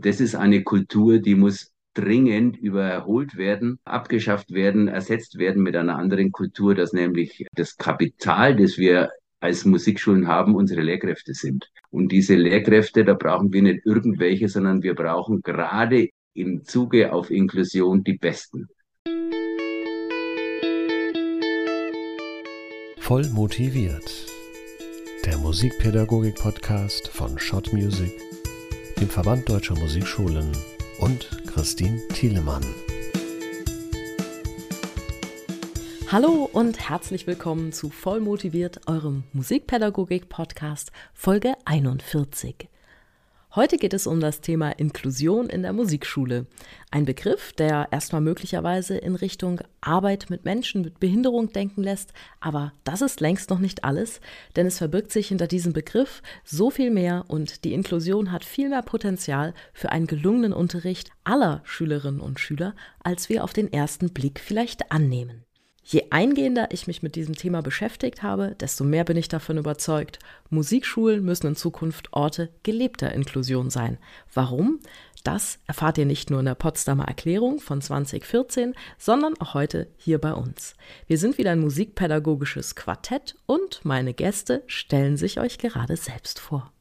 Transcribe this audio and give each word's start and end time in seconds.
Und 0.00 0.06
das 0.06 0.18
ist 0.18 0.34
eine 0.34 0.62
Kultur, 0.62 1.18
die 1.18 1.34
muss 1.34 1.74
dringend 1.92 2.56
überholt 2.56 3.36
werden, 3.36 3.78
abgeschafft 3.84 4.50
werden, 4.50 4.88
ersetzt 4.88 5.36
werden 5.36 5.62
mit 5.62 5.76
einer 5.76 5.98
anderen 5.98 6.32
Kultur, 6.32 6.74
dass 6.74 6.94
nämlich 6.94 7.44
das 7.54 7.76
Kapital, 7.76 8.56
das 8.56 8.78
wir 8.78 9.10
als 9.40 9.66
Musikschulen 9.66 10.26
haben, 10.26 10.54
unsere 10.54 10.80
Lehrkräfte 10.80 11.34
sind. 11.34 11.68
Und 11.90 12.12
diese 12.12 12.34
Lehrkräfte, 12.34 13.04
da 13.04 13.12
brauchen 13.12 13.52
wir 13.52 13.60
nicht 13.60 13.84
irgendwelche, 13.84 14.48
sondern 14.48 14.82
wir 14.82 14.94
brauchen 14.94 15.42
gerade 15.42 16.08
im 16.32 16.64
Zuge 16.64 17.12
auf 17.12 17.30
Inklusion 17.30 18.02
die 18.02 18.16
Besten. 18.16 18.68
Voll 23.00 23.28
motiviert. 23.34 24.26
Der 25.26 25.36
Musikpädagogik-Podcast 25.36 27.08
von 27.08 27.38
Shot 27.38 27.74
Music, 27.74 28.18
dem 29.00 29.08
Verband 29.08 29.48
Deutscher 29.48 29.74
Musikschulen 29.78 30.52
und 30.98 31.30
Christine 31.46 32.06
Thielemann. 32.08 32.62
Hallo 36.08 36.50
und 36.52 36.90
herzlich 36.90 37.26
willkommen 37.26 37.72
zu 37.72 37.88
Voll 37.88 38.20
motiviert, 38.20 38.82
eurem 38.86 39.24
Musikpädagogik-Podcast 39.32 40.92
Folge 41.14 41.54
41. 41.64 42.69
Heute 43.52 43.78
geht 43.78 43.94
es 43.94 44.06
um 44.06 44.20
das 44.20 44.40
Thema 44.40 44.70
Inklusion 44.70 45.50
in 45.50 45.62
der 45.62 45.72
Musikschule. 45.72 46.46
Ein 46.92 47.04
Begriff, 47.04 47.52
der 47.52 47.88
erstmal 47.90 48.20
möglicherweise 48.20 48.96
in 48.96 49.16
Richtung 49.16 49.60
Arbeit 49.80 50.30
mit 50.30 50.44
Menschen 50.44 50.82
mit 50.82 51.00
Behinderung 51.00 51.52
denken 51.52 51.82
lässt, 51.82 52.12
aber 52.38 52.72
das 52.84 53.02
ist 53.02 53.20
längst 53.20 53.50
noch 53.50 53.58
nicht 53.58 53.82
alles, 53.82 54.20
denn 54.54 54.66
es 54.66 54.78
verbirgt 54.78 55.10
sich 55.10 55.26
hinter 55.26 55.48
diesem 55.48 55.72
Begriff 55.72 56.22
so 56.44 56.70
viel 56.70 56.92
mehr 56.92 57.24
und 57.26 57.64
die 57.64 57.74
Inklusion 57.74 58.30
hat 58.30 58.44
viel 58.44 58.68
mehr 58.68 58.82
Potenzial 58.82 59.52
für 59.72 59.90
einen 59.90 60.06
gelungenen 60.06 60.52
Unterricht 60.52 61.10
aller 61.24 61.60
Schülerinnen 61.64 62.20
und 62.20 62.38
Schüler, 62.38 62.76
als 63.02 63.28
wir 63.30 63.42
auf 63.42 63.52
den 63.52 63.72
ersten 63.72 64.10
Blick 64.10 64.38
vielleicht 64.38 64.92
annehmen. 64.92 65.44
Je 65.82 66.04
eingehender 66.10 66.68
ich 66.72 66.86
mich 66.86 67.02
mit 67.02 67.16
diesem 67.16 67.34
Thema 67.34 67.62
beschäftigt 67.62 68.22
habe, 68.22 68.54
desto 68.60 68.84
mehr 68.84 69.04
bin 69.04 69.16
ich 69.16 69.28
davon 69.28 69.58
überzeugt, 69.58 70.18
Musikschulen 70.50 71.24
müssen 71.24 71.48
in 71.48 71.56
Zukunft 71.56 72.12
Orte 72.12 72.50
gelebter 72.62 73.12
Inklusion 73.12 73.70
sein. 73.70 73.98
Warum? 74.32 74.80
Das 75.24 75.58
erfahrt 75.66 75.98
ihr 75.98 76.06
nicht 76.06 76.30
nur 76.30 76.40
in 76.40 76.46
der 76.46 76.54
Potsdamer 76.54 77.08
Erklärung 77.08 77.60
von 77.60 77.80
2014, 77.80 78.74
sondern 78.98 79.34
auch 79.40 79.54
heute 79.54 79.88
hier 79.96 80.18
bei 80.18 80.32
uns. 80.32 80.74
Wir 81.06 81.18
sind 81.18 81.38
wieder 81.38 81.50
ein 81.50 81.60
musikpädagogisches 81.60 82.74
Quartett 82.74 83.36
und 83.46 83.80
meine 83.84 84.14
Gäste 84.14 84.62
stellen 84.66 85.16
sich 85.16 85.40
euch 85.40 85.58
gerade 85.58 85.96
selbst 85.96 86.38
vor. 86.38 86.72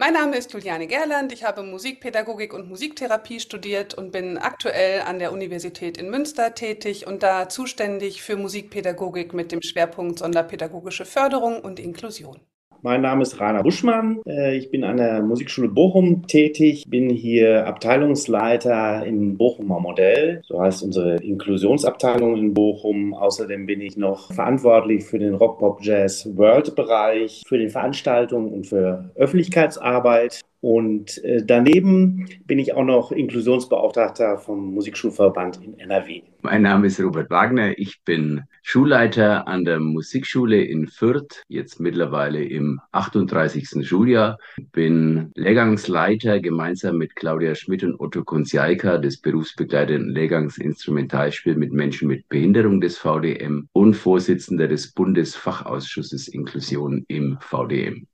Mein 0.00 0.12
Name 0.12 0.36
ist 0.36 0.52
Juliane 0.52 0.86
Gerland. 0.86 1.32
Ich 1.32 1.42
habe 1.42 1.64
Musikpädagogik 1.64 2.54
und 2.54 2.68
Musiktherapie 2.68 3.40
studiert 3.40 3.94
und 3.94 4.12
bin 4.12 4.38
aktuell 4.38 5.00
an 5.00 5.18
der 5.18 5.32
Universität 5.32 5.98
in 5.98 6.08
Münster 6.08 6.54
tätig 6.54 7.08
und 7.08 7.24
da 7.24 7.48
zuständig 7.48 8.22
für 8.22 8.36
Musikpädagogik 8.36 9.34
mit 9.34 9.50
dem 9.50 9.60
Schwerpunkt 9.60 10.20
Sonderpädagogische 10.20 11.04
Förderung 11.04 11.60
und 11.60 11.80
Inklusion. 11.80 12.40
Mein 12.82 13.00
Name 13.00 13.22
ist 13.22 13.40
Rainer 13.40 13.64
Buschmann. 13.64 14.20
Äh, 14.24 14.56
ich 14.56 14.70
bin 14.70 14.84
an 14.84 14.98
der 14.98 15.20
Musikschule 15.22 15.68
Bochum 15.68 16.26
tätig, 16.28 16.84
bin 16.88 17.10
hier 17.10 17.66
Abteilungsleiter 17.66 19.04
im 19.04 19.36
Bochumer 19.36 19.80
Modell, 19.80 20.42
so 20.46 20.60
heißt 20.60 20.84
unsere 20.84 21.16
Inklusionsabteilung 21.16 22.36
in 22.36 22.54
Bochum. 22.54 23.14
Außerdem 23.14 23.66
bin 23.66 23.80
ich 23.80 23.96
noch 23.96 24.32
verantwortlich 24.32 25.04
für 25.04 25.18
den 25.18 25.34
Rock 25.34 25.58
Pop 25.58 25.80
Jazz 25.82 26.28
World 26.36 26.76
Bereich, 26.76 27.42
für 27.46 27.58
die 27.58 27.68
Veranstaltungen 27.68 28.52
und 28.52 28.66
für 28.68 29.10
Öffentlichkeitsarbeit. 29.16 30.40
Und 30.60 31.22
äh, 31.22 31.42
daneben 31.44 32.28
bin 32.44 32.58
ich 32.58 32.74
auch 32.74 32.84
noch 32.84 33.12
Inklusionsbeauftragter 33.12 34.38
vom 34.38 34.74
Musikschulverband 34.74 35.62
in 35.62 35.78
NRW. 35.78 36.22
Mein 36.42 36.62
Name 36.62 36.88
ist 36.88 37.00
Robert 37.00 37.30
Wagner. 37.30 37.78
Ich 37.78 38.02
bin 38.04 38.42
Schulleiter 38.62 39.46
an 39.46 39.64
der 39.64 39.78
Musikschule 39.78 40.60
in 40.60 40.88
Fürth, 40.88 41.42
jetzt 41.48 41.78
mittlerweile 41.78 42.42
im 42.42 42.80
38. 42.90 43.86
Schuljahr. 43.86 44.38
Bin 44.72 45.30
Lehrgangsleiter 45.36 46.40
gemeinsam 46.40 46.98
mit 46.98 47.14
Claudia 47.14 47.54
Schmidt 47.54 47.84
und 47.84 48.00
Otto 48.00 48.24
Kunziaika 48.24 48.98
des 48.98 49.20
berufsbegleitenden 49.20 50.10
Lehrgangs 50.10 50.58
Instrumentalspiel 50.58 51.54
mit 51.54 51.72
Menschen 51.72 52.08
mit 52.08 52.28
Behinderung 52.28 52.80
des 52.80 52.98
VDM 52.98 53.68
und 53.72 53.94
Vorsitzender 53.94 54.66
des 54.66 54.92
Bundesfachausschusses 54.92 56.26
Inklusion 56.26 57.04
im 57.06 57.38
VDM. 57.40 58.08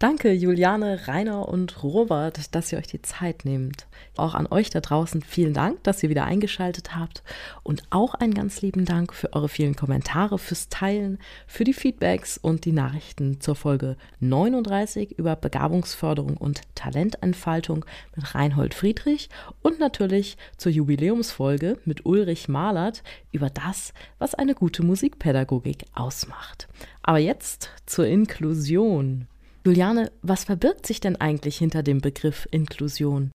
Danke, 0.00 0.30
Juliane, 0.30 1.08
Rainer 1.08 1.48
und 1.48 1.82
Robert, 1.82 2.54
dass 2.54 2.70
ihr 2.70 2.78
euch 2.78 2.86
die 2.86 3.02
Zeit 3.02 3.44
nehmt. 3.44 3.88
Auch 4.16 4.36
an 4.36 4.46
euch 4.46 4.70
da 4.70 4.80
draußen 4.80 5.22
vielen 5.22 5.54
Dank, 5.54 5.82
dass 5.82 6.04
ihr 6.04 6.08
wieder 6.08 6.24
eingeschaltet 6.24 6.94
habt. 6.94 7.24
Und 7.64 7.82
auch 7.90 8.14
einen 8.14 8.32
ganz 8.32 8.62
lieben 8.62 8.84
Dank 8.84 9.12
für 9.12 9.32
eure 9.32 9.48
vielen 9.48 9.74
Kommentare, 9.74 10.38
fürs 10.38 10.68
Teilen, 10.68 11.18
für 11.48 11.64
die 11.64 11.72
Feedbacks 11.72 12.38
und 12.38 12.64
die 12.64 12.70
Nachrichten 12.70 13.40
zur 13.40 13.56
Folge 13.56 13.96
39 14.20 15.18
über 15.18 15.34
Begabungsförderung 15.34 16.36
und 16.36 16.60
Talententfaltung 16.76 17.84
mit 18.14 18.36
Reinhold 18.36 18.74
Friedrich 18.74 19.30
und 19.62 19.80
natürlich 19.80 20.36
zur 20.58 20.70
Jubiläumsfolge 20.70 21.76
mit 21.84 22.06
Ulrich 22.06 22.46
Malert 22.46 23.02
über 23.32 23.50
das, 23.50 23.92
was 24.20 24.36
eine 24.36 24.54
gute 24.54 24.84
Musikpädagogik 24.84 25.86
ausmacht. 25.92 26.68
Aber 27.02 27.18
jetzt 27.18 27.70
zur 27.84 28.06
Inklusion. 28.06 29.26
Juliane, 29.68 30.10
was 30.22 30.44
verbirgt 30.44 30.86
sich 30.86 30.98
denn 30.98 31.16
eigentlich 31.16 31.58
hinter 31.58 31.82
dem 31.82 32.00
Begriff 32.00 32.48
Inklusion? 32.50 33.30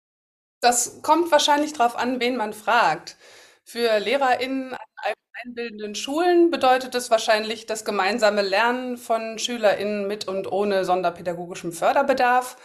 Das 0.60 1.00
kommt 1.00 1.32
wahrscheinlich 1.32 1.72
darauf 1.72 1.96
an, 1.96 2.20
wen 2.20 2.36
man 2.36 2.52
fragt. 2.52 3.16
Für 3.64 3.98
LehrerInnen 3.98 4.74
an 4.74 5.14
einbildenden 5.46 5.94
Schulen 5.94 6.50
bedeutet 6.50 6.94
es 6.94 7.10
wahrscheinlich 7.10 7.64
das 7.64 7.86
gemeinsame 7.86 8.42
Lernen 8.42 8.98
von 8.98 9.38
SchülerInnen 9.38 10.06
mit 10.06 10.28
und 10.28 10.52
ohne 10.52 10.84
sonderpädagogischem 10.84 11.72
Förderbedarf. 11.72 12.58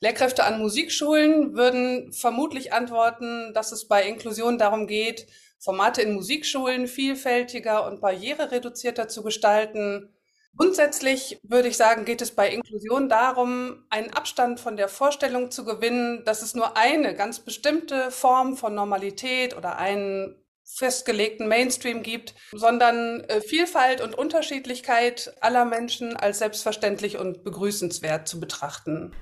Lehrkräfte 0.00 0.44
an 0.44 0.60
Musikschulen 0.60 1.54
würden 1.54 2.12
vermutlich 2.12 2.74
antworten, 2.74 3.54
dass 3.54 3.72
es 3.72 3.88
bei 3.88 4.06
Inklusion 4.06 4.58
darum 4.58 4.86
geht, 4.86 5.28
Formate 5.58 6.02
in 6.02 6.12
Musikschulen 6.12 6.86
vielfältiger 6.86 7.86
und 7.86 8.02
barrierereduzierter 8.02 9.08
zu 9.08 9.22
gestalten, 9.22 10.14
Grundsätzlich 10.58 11.38
würde 11.44 11.68
ich 11.68 11.76
sagen, 11.76 12.04
geht 12.04 12.20
es 12.20 12.32
bei 12.32 12.50
Inklusion 12.50 13.08
darum, 13.08 13.84
einen 13.90 14.12
Abstand 14.12 14.58
von 14.58 14.76
der 14.76 14.88
Vorstellung 14.88 15.52
zu 15.52 15.64
gewinnen, 15.64 16.24
dass 16.24 16.42
es 16.42 16.56
nur 16.56 16.76
eine 16.76 17.14
ganz 17.14 17.38
bestimmte 17.38 18.10
Form 18.10 18.56
von 18.56 18.74
Normalität 18.74 19.56
oder 19.56 19.78
einen 19.78 20.34
festgelegten 20.64 21.46
Mainstream 21.46 22.02
gibt, 22.02 22.34
sondern 22.52 23.20
äh, 23.24 23.40
Vielfalt 23.40 24.00
und 24.00 24.18
Unterschiedlichkeit 24.18 25.32
aller 25.40 25.64
Menschen 25.64 26.16
als 26.16 26.40
selbstverständlich 26.40 27.18
und 27.18 27.44
begrüßenswert 27.44 28.26
zu 28.26 28.40
betrachten. 28.40 29.14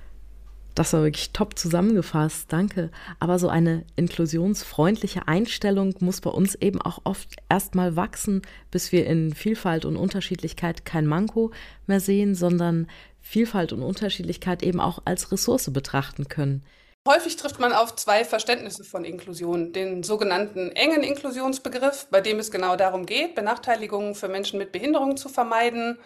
Das 0.77 0.93
war 0.93 1.01
wirklich 1.01 1.31
top 1.31 1.57
zusammengefasst, 1.57 2.53
danke. 2.53 2.91
Aber 3.19 3.39
so 3.39 3.49
eine 3.49 3.83
inklusionsfreundliche 3.95 5.27
Einstellung 5.27 5.95
muss 6.01 6.21
bei 6.21 6.29
uns 6.29 6.53
eben 6.53 6.79
auch 6.83 6.99
oft 7.03 7.35
erstmal 7.49 7.95
wachsen, 7.95 8.43
bis 8.69 8.91
wir 8.91 9.07
in 9.07 9.33
Vielfalt 9.33 9.85
und 9.85 9.97
Unterschiedlichkeit 9.97 10.85
kein 10.85 11.07
Manko 11.07 11.49
mehr 11.87 11.99
sehen, 11.99 12.35
sondern 12.35 12.85
Vielfalt 13.21 13.73
und 13.73 13.81
Unterschiedlichkeit 13.81 14.61
eben 14.61 14.79
auch 14.79 15.01
als 15.05 15.31
Ressource 15.31 15.73
betrachten 15.73 16.27
können. 16.27 16.63
Häufig 17.07 17.37
trifft 17.37 17.59
man 17.59 17.73
auf 17.73 17.95
zwei 17.95 18.23
Verständnisse 18.23 18.83
von 18.83 19.03
Inklusion. 19.03 19.73
Den 19.73 20.03
sogenannten 20.03 20.71
engen 20.73 21.01
Inklusionsbegriff, 21.01 22.05
bei 22.11 22.21
dem 22.21 22.37
es 22.37 22.51
genau 22.51 22.75
darum 22.75 23.07
geht, 23.07 23.33
Benachteiligungen 23.33 24.13
für 24.13 24.27
Menschen 24.27 24.59
mit 24.59 24.71
Behinderung 24.71 25.17
zu 25.17 25.27
vermeiden 25.27 25.97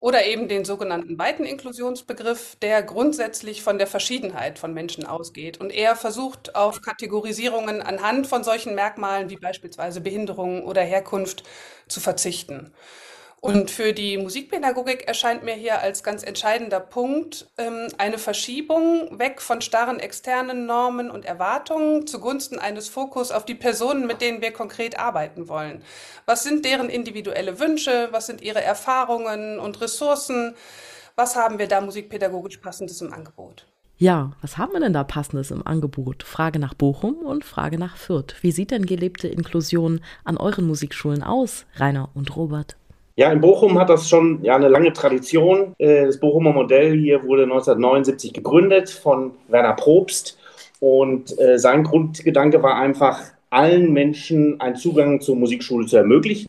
oder 0.00 0.26
eben 0.26 0.48
den 0.48 0.64
sogenannten 0.64 1.18
weiten 1.18 1.44
Inklusionsbegriff, 1.44 2.56
der 2.56 2.82
grundsätzlich 2.82 3.62
von 3.62 3.78
der 3.78 3.88
Verschiedenheit 3.88 4.58
von 4.58 4.72
Menschen 4.72 5.06
ausgeht 5.06 5.58
und 5.60 5.70
eher 5.70 5.96
versucht, 5.96 6.54
auf 6.54 6.82
Kategorisierungen 6.82 7.82
anhand 7.82 8.26
von 8.28 8.44
solchen 8.44 8.74
Merkmalen 8.74 9.28
wie 9.30 9.36
beispielsweise 9.36 10.00
Behinderung 10.00 10.64
oder 10.64 10.82
Herkunft 10.82 11.42
zu 11.88 12.00
verzichten. 12.00 12.72
Und 13.40 13.70
für 13.70 13.92
die 13.92 14.18
Musikpädagogik 14.18 15.06
erscheint 15.06 15.44
mir 15.44 15.54
hier 15.54 15.80
als 15.80 16.02
ganz 16.02 16.24
entscheidender 16.24 16.80
Punkt 16.80 17.48
ähm, 17.56 17.86
eine 17.96 18.18
Verschiebung 18.18 19.16
weg 19.18 19.40
von 19.40 19.60
starren 19.60 20.00
externen 20.00 20.66
Normen 20.66 21.08
und 21.08 21.24
Erwartungen 21.24 22.06
zugunsten 22.08 22.58
eines 22.58 22.88
Fokus 22.88 23.30
auf 23.30 23.44
die 23.44 23.54
Personen, 23.54 24.08
mit 24.08 24.20
denen 24.20 24.42
wir 24.42 24.52
konkret 24.52 24.98
arbeiten 24.98 25.48
wollen. 25.48 25.82
Was 26.26 26.42
sind 26.42 26.64
deren 26.64 26.88
individuelle 26.88 27.60
Wünsche? 27.60 28.08
Was 28.10 28.26
sind 28.26 28.40
ihre 28.40 28.62
Erfahrungen 28.62 29.60
und 29.60 29.80
Ressourcen? 29.80 30.56
Was 31.14 31.36
haben 31.36 31.60
wir 31.60 31.68
da 31.68 31.80
musikpädagogisch 31.80 32.56
passendes 32.56 33.00
im 33.00 33.12
Angebot? 33.12 33.66
Ja, 33.98 34.32
was 34.42 34.58
haben 34.58 34.72
wir 34.72 34.80
denn 34.80 34.92
da 34.92 35.04
passendes 35.04 35.52
im 35.52 35.64
Angebot? 35.66 36.22
Frage 36.24 36.58
nach 36.58 36.74
Bochum 36.74 37.16
und 37.18 37.44
Frage 37.44 37.78
nach 37.78 37.96
Fürth. 37.96 38.36
Wie 38.42 38.52
sieht 38.52 38.72
denn 38.72 38.86
gelebte 38.86 39.28
Inklusion 39.28 40.00
an 40.24 40.36
euren 40.36 40.66
Musikschulen 40.66 41.22
aus, 41.22 41.66
Rainer 41.76 42.08
und 42.14 42.36
Robert? 42.36 42.76
Ja, 43.18 43.32
in 43.32 43.40
Bochum 43.40 43.80
hat 43.80 43.90
das 43.90 44.08
schon 44.08 44.44
ja, 44.44 44.54
eine 44.54 44.68
lange 44.68 44.92
Tradition. 44.92 45.74
Äh, 45.78 46.06
das 46.06 46.20
Bochumer 46.20 46.52
Modell 46.52 46.96
hier 46.96 47.24
wurde 47.24 47.42
1979 47.42 48.32
gegründet 48.32 48.90
von 48.90 49.32
Werner 49.48 49.72
Probst. 49.72 50.38
Und 50.78 51.36
äh, 51.40 51.58
sein 51.58 51.82
Grundgedanke 51.82 52.62
war 52.62 52.76
einfach, 52.76 53.18
allen 53.50 53.92
Menschen 53.92 54.60
einen 54.60 54.76
Zugang 54.76 55.20
zur 55.20 55.34
Musikschule 55.34 55.88
zu 55.88 55.96
ermöglichen. 55.96 56.46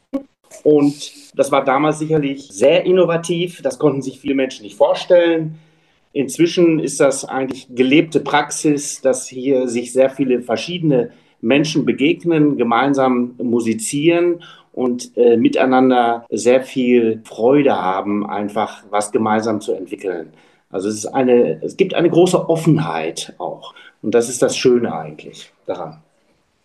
Und 0.62 1.12
das 1.36 1.52
war 1.52 1.66
damals 1.66 1.98
sicherlich 1.98 2.50
sehr 2.52 2.86
innovativ. 2.86 3.64
Das 3.64 3.80
konnten 3.80 4.04
sich 4.04 4.20
viele 4.20 4.36
Menschen 4.36 4.62
nicht 4.62 4.78
vorstellen. 4.78 5.58
Inzwischen 6.14 6.78
ist 6.78 7.00
das 7.00 7.26
eigentlich 7.26 7.68
gelebte 7.74 8.20
Praxis, 8.20 9.02
dass 9.02 9.28
hier 9.28 9.68
sich 9.68 9.92
sehr 9.92 10.12
viele 10.12 10.44
verschiedene 10.44 11.10
Menschen 11.42 11.84
begegnen, 11.86 12.58
gemeinsam 12.58 13.34
musizieren 13.42 14.44
und 14.72 15.16
äh, 15.18 15.38
miteinander 15.38 16.26
sehr 16.30 16.62
viel 16.62 17.22
Freude 17.24 17.76
haben, 17.76 18.26
einfach 18.30 18.84
was 18.90 19.12
gemeinsam 19.12 19.62
zu 19.62 19.74
entwickeln. 19.74 20.34
Also 20.70 20.90
es, 20.90 20.96
ist 20.96 21.08
eine, 21.08 21.62
es 21.64 21.78
gibt 21.78 21.94
eine 21.94 22.10
große 22.10 22.50
Offenheit 22.50 23.34
auch. 23.40 23.74
Und 24.02 24.16
das 24.16 24.30
ist 24.30 24.42
das 24.42 24.56
Schöne 24.56 24.94
eigentlich 24.94 25.52
daran. 25.66 26.02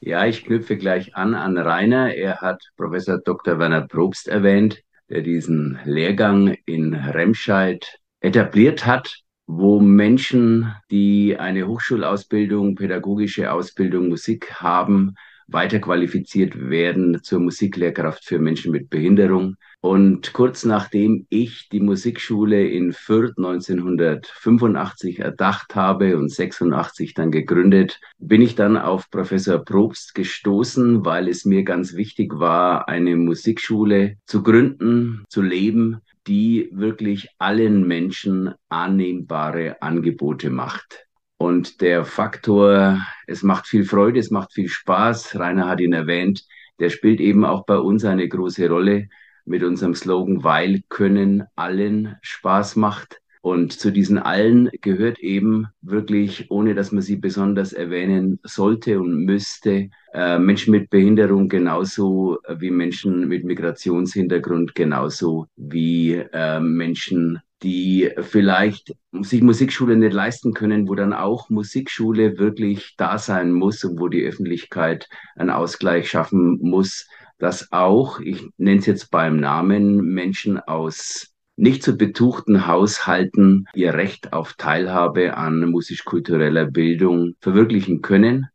Ja, 0.00 0.26
ich 0.26 0.44
knüpfe 0.44 0.76
gleich 0.76 1.16
an 1.16 1.34
an 1.34 1.56
Rainer. 1.56 2.14
Er 2.14 2.42
hat 2.42 2.62
Professor 2.76 3.18
Dr. 3.18 3.58
Werner 3.58 3.86
Probst 3.88 4.28
erwähnt, 4.28 4.82
der 5.08 5.22
diesen 5.22 5.78
Lehrgang 5.84 6.56
in 6.66 6.94
Remscheid 6.94 7.98
etabliert 8.20 8.84
hat 8.86 9.24
wo 9.46 9.80
Menschen, 9.80 10.74
die 10.90 11.36
eine 11.38 11.66
Hochschulausbildung, 11.66 12.74
pädagogische 12.76 13.52
Ausbildung, 13.52 14.08
Musik 14.08 14.54
haben, 14.54 15.16
weiterqualifiziert 15.48 16.58
werden 16.70 17.22
zur 17.22 17.40
Musiklehrkraft 17.40 18.24
für 18.24 18.38
Menschen 18.38 18.72
mit 18.72 18.90
Behinderung. 18.90 19.56
Und 19.80 20.32
kurz 20.32 20.64
nachdem 20.64 21.26
ich 21.28 21.68
die 21.70 21.80
Musikschule 21.80 22.66
in 22.66 22.92
Fürth 22.92 23.34
1985 23.36 25.18
erdacht 25.20 25.74
habe 25.74 26.16
und 26.16 26.30
86 26.30 27.12
dann 27.14 27.30
gegründet, 27.30 28.00
bin 28.18 28.40
ich 28.40 28.54
dann 28.54 28.76
auf 28.78 29.10
Professor 29.10 29.58
Probst 29.62 30.14
gestoßen, 30.14 31.04
weil 31.04 31.28
es 31.28 31.44
mir 31.44 31.64
ganz 31.64 31.94
wichtig 31.94 32.38
war, 32.38 32.88
eine 32.88 33.16
Musikschule 33.16 34.16
zu 34.26 34.42
gründen, 34.42 35.24
zu 35.28 35.42
leben, 35.42 36.00
die 36.26 36.70
wirklich 36.72 37.28
allen 37.38 37.86
Menschen 37.86 38.54
annehmbare 38.70 39.82
Angebote 39.82 40.48
macht. 40.48 41.06
Und 41.36 41.80
der 41.80 42.04
Faktor, 42.04 43.00
es 43.26 43.42
macht 43.42 43.66
viel 43.66 43.84
Freude, 43.84 44.18
es 44.20 44.30
macht 44.30 44.52
viel 44.52 44.68
Spaß, 44.68 45.38
Rainer 45.38 45.68
hat 45.68 45.80
ihn 45.80 45.92
erwähnt, 45.92 46.44
der 46.78 46.90
spielt 46.90 47.20
eben 47.20 47.44
auch 47.44 47.66
bei 47.66 47.76
uns 47.76 48.04
eine 48.04 48.28
große 48.28 48.68
Rolle 48.68 49.08
mit 49.44 49.62
unserem 49.62 49.94
Slogan, 49.94 50.42
weil 50.44 50.82
Können 50.88 51.44
allen 51.54 52.16
Spaß 52.22 52.76
macht. 52.76 53.20
Und 53.42 53.74
zu 53.74 53.92
diesen 53.92 54.16
allen 54.16 54.70
gehört 54.80 55.18
eben 55.18 55.66
wirklich, 55.82 56.50
ohne 56.50 56.74
dass 56.74 56.92
man 56.92 57.02
sie 57.02 57.16
besonders 57.16 57.74
erwähnen 57.74 58.40
sollte 58.42 58.98
und 58.98 59.26
müsste, 59.26 59.90
äh, 60.14 60.38
Menschen 60.38 60.70
mit 60.70 60.88
Behinderung 60.88 61.50
genauso 61.50 62.38
wie 62.56 62.70
Menschen 62.70 63.28
mit 63.28 63.44
Migrationshintergrund, 63.44 64.74
genauso 64.74 65.46
wie 65.56 66.14
äh, 66.32 66.58
Menschen, 66.58 67.42
die 67.64 68.10
vielleicht 68.20 68.94
sich 69.12 69.42
Musikschule 69.42 69.96
nicht 69.96 70.12
leisten 70.12 70.52
können, 70.52 70.86
wo 70.86 70.94
dann 70.94 71.14
auch 71.14 71.48
Musikschule 71.48 72.38
wirklich 72.38 72.94
da 72.98 73.16
sein 73.18 73.52
muss 73.52 73.82
und 73.84 73.98
wo 73.98 74.08
die 74.08 74.22
Öffentlichkeit 74.22 75.08
einen 75.34 75.50
Ausgleich 75.50 76.10
schaffen 76.10 76.58
muss, 76.60 77.08
dass 77.38 77.72
auch, 77.72 78.20
ich 78.20 78.46
nenne 78.58 78.80
es 78.80 78.86
jetzt 78.86 79.10
beim 79.10 79.38
Namen, 79.38 79.96
Menschen 80.04 80.60
aus 80.60 81.32
nicht 81.56 81.82
zu 81.82 81.96
betuchten 81.96 82.66
Haushalten 82.66 83.66
ihr 83.74 83.94
Recht 83.94 84.32
auf 84.32 84.54
Teilhabe 84.54 85.36
an 85.36 85.70
musisch-kultureller 85.70 86.66
Bildung 86.66 87.34
verwirklichen 87.40 88.02
können. 88.02 88.48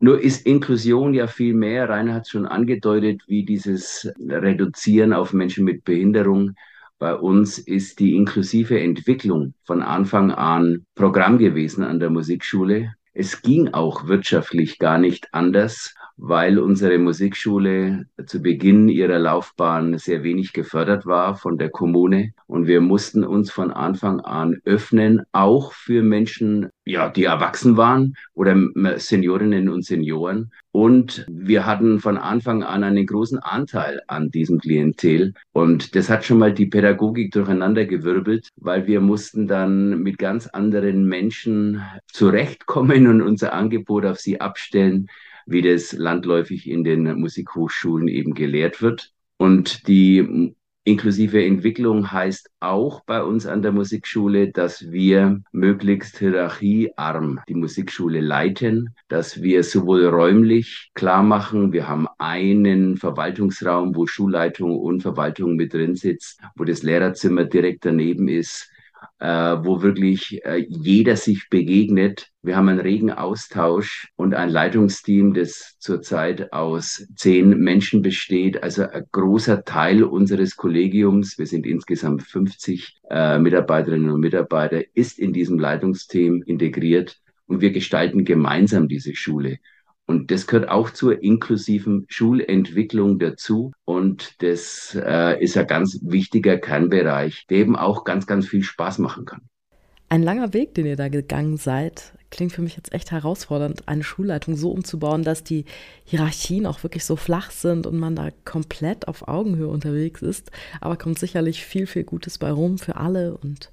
Nur 0.00 0.20
ist 0.20 0.44
Inklusion 0.44 1.14
ja 1.14 1.28
viel 1.28 1.54
mehr, 1.54 1.88
Rainer 1.88 2.14
hat 2.14 2.22
es 2.22 2.30
schon 2.30 2.46
angedeutet, 2.46 3.22
wie 3.28 3.44
dieses 3.44 4.10
Reduzieren 4.18 5.12
auf 5.12 5.32
Menschen 5.32 5.64
mit 5.64 5.84
Behinderung. 5.84 6.56
Bei 7.04 7.16
uns 7.16 7.58
ist 7.58 8.00
die 8.00 8.16
inklusive 8.16 8.80
Entwicklung 8.80 9.52
von 9.62 9.82
Anfang 9.82 10.30
an 10.30 10.86
Programm 10.94 11.36
gewesen 11.36 11.84
an 11.84 12.00
der 12.00 12.08
Musikschule. 12.08 12.94
Es 13.12 13.42
ging 13.42 13.74
auch 13.74 14.06
wirtschaftlich 14.06 14.78
gar 14.78 14.96
nicht 14.96 15.28
anders 15.32 15.94
weil 16.16 16.58
unsere 16.58 16.98
Musikschule 16.98 18.06
zu 18.26 18.40
Beginn 18.40 18.88
ihrer 18.88 19.18
Laufbahn 19.18 19.98
sehr 19.98 20.22
wenig 20.22 20.52
gefördert 20.52 21.06
war 21.06 21.36
von 21.36 21.58
der 21.58 21.70
Kommune. 21.70 22.32
Und 22.46 22.66
wir 22.66 22.80
mussten 22.80 23.24
uns 23.24 23.50
von 23.50 23.72
Anfang 23.72 24.20
an 24.20 24.58
öffnen, 24.64 25.22
auch 25.32 25.72
für 25.72 26.02
Menschen, 26.02 26.68
ja, 26.84 27.08
die 27.08 27.24
erwachsen 27.24 27.76
waren 27.76 28.14
oder 28.34 28.56
Seniorinnen 28.96 29.68
und 29.68 29.84
Senioren. 29.84 30.52
Und 30.70 31.26
wir 31.28 31.66
hatten 31.66 32.00
von 32.00 32.16
Anfang 32.16 32.62
an 32.62 32.84
einen 32.84 33.06
großen 33.06 33.38
Anteil 33.38 34.00
an 34.06 34.30
diesem 34.30 34.58
Klientel. 34.58 35.34
Und 35.52 35.94
das 35.96 36.10
hat 36.10 36.24
schon 36.24 36.38
mal 36.38 36.52
die 36.52 36.66
Pädagogik 36.66 37.32
durcheinandergewirbelt, 37.32 38.48
weil 38.56 38.86
wir 38.86 39.00
mussten 39.00 39.46
dann 39.46 40.02
mit 40.02 40.18
ganz 40.18 40.46
anderen 40.46 41.06
Menschen 41.06 41.82
zurechtkommen 42.06 43.06
und 43.08 43.22
unser 43.22 43.52
Angebot 43.52 44.04
auf 44.04 44.18
sie 44.18 44.40
abstellen 44.40 45.08
wie 45.46 45.62
das 45.62 45.92
landläufig 45.92 46.68
in 46.68 46.84
den 46.84 47.20
Musikhochschulen 47.20 48.08
eben 48.08 48.34
gelehrt 48.34 48.82
wird. 48.82 49.12
Und 49.36 49.88
die 49.88 50.54
inklusive 50.84 51.42
Entwicklung 51.42 52.12
heißt 52.12 52.50
auch 52.60 53.02
bei 53.04 53.22
uns 53.22 53.46
an 53.46 53.62
der 53.62 53.72
Musikschule, 53.72 54.52
dass 54.52 54.90
wir 54.92 55.42
möglichst 55.50 56.18
hierarchiearm 56.18 57.40
die 57.48 57.54
Musikschule 57.54 58.20
leiten, 58.20 58.94
dass 59.08 59.42
wir 59.42 59.64
sowohl 59.64 60.04
räumlich 60.06 60.90
klar 60.94 61.22
machen, 61.22 61.72
wir 61.72 61.88
haben 61.88 62.06
einen 62.18 62.98
Verwaltungsraum, 62.98 63.96
wo 63.96 64.06
Schulleitung 64.06 64.78
und 64.78 65.00
Verwaltung 65.00 65.56
mit 65.56 65.72
drin 65.72 65.94
sitzt, 65.94 66.40
wo 66.54 66.64
das 66.64 66.82
Lehrerzimmer 66.82 67.44
direkt 67.44 67.86
daneben 67.86 68.28
ist, 68.28 68.70
wo 69.20 69.82
wirklich 69.82 70.44
äh, 70.44 70.64
jeder 70.68 71.16
sich 71.16 71.48
begegnet. 71.50 72.28
Wir 72.42 72.56
haben 72.56 72.68
einen 72.68 72.80
regen 72.80 73.10
Austausch 73.10 74.08
und 74.16 74.34
ein 74.34 74.50
Leitungsteam, 74.50 75.34
das 75.34 75.76
zurzeit 75.78 76.52
aus 76.52 77.06
zehn 77.16 77.58
Menschen 77.58 78.02
besteht. 78.02 78.62
Also 78.62 78.88
ein 78.88 79.04
großer 79.12 79.64
Teil 79.64 80.02
unseres 80.04 80.56
Kollegiums, 80.56 81.38
wir 81.38 81.46
sind 81.46 81.66
insgesamt 81.66 82.22
50 82.22 83.00
äh, 83.10 83.38
Mitarbeiterinnen 83.38 84.10
und 84.10 84.20
Mitarbeiter, 84.20 84.82
ist 84.94 85.18
in 85.18 85.32
diesem 85.32 85.58
Leitungsteam 85.58 86.42
integriert 86.42 87.18
und 87.46 87.60
wir 87.60 87.72
gestalten 87.72 88.24
gemeinsam 88.24 88.88
diese 88.88 89.14
Schule. 89.14 89.58
Und 90.06 90.30
das 90.30 90.46
gehört 90.46 90.68
auch 90.68 90.90
zur 90.90 91.22
inklusiven 91.22 92.04
Schulentwicklung 92.08 93.18
dazu. 93.18 93.72
Und 93.84 94.42
das 94.42 94.98
äh, 95.00 95.42
ist 95.42 95.56
ein 95.56 95.66
ganz 95.66 95.98
wichtiger 96.02 96.58
Kernbereich, 96.58 97.46
der 97.48 97.58
eben 97.58 97.76
auch 97.76 98.04
ganz, 98.04 98.26
ganz 98.26 98.46
viel 98.46 98.62
Spaß 98.62 98.98
machen 98.98 99.24
kann. 99.24 99.40
Ein 100.10 100.22
langer 100.22 100.52
Weg, 100.52 100.74
den 100.74 100.86
ihr 100.86 100.96
da 100.96 101.08
gegangen 101.08 101.56
seid, 101.56 102.12
klingt 102.30 102.52
für 102.52 102.62
mich 102.62 102.76
jetzt 102.76 102.92
echt 102.92 103.10
herausfordernd, 103.10 103.88
eine 103.88 104.04
Schulleitung 104.04 104.56
so 104.56 104.70
umzubauen, 104.70 105.22
dass 105.22 105.42
die 105.42 105.64
Hierarchien 106.04 106.66
auch 106.66 106.82
wirklich 106.82 107.04
so 107.04 107.16
flach 107.16 107.50
sind 107.50 107.86
und 107.86 107.98
man 107.98 108.14
da 108.14 108.28
komplett 108.44 109.08
auf 109.08 109.26
Augenhöhe 109.26 109.68
unterwegs 109.68 110.20
ist. 110.20 110.50
Aber 110.80 110.96
kommt 110.96 111.18
sicherlich 111.18 111.64
viel, 111.64 111.86
viel 111.86 112.04
Gutes 112.04 112.38
bei 112.38 112.52
rum 112.52 112.78
für 112.78 112.96
alle. 112.96 113.36
Und 113.38 113.70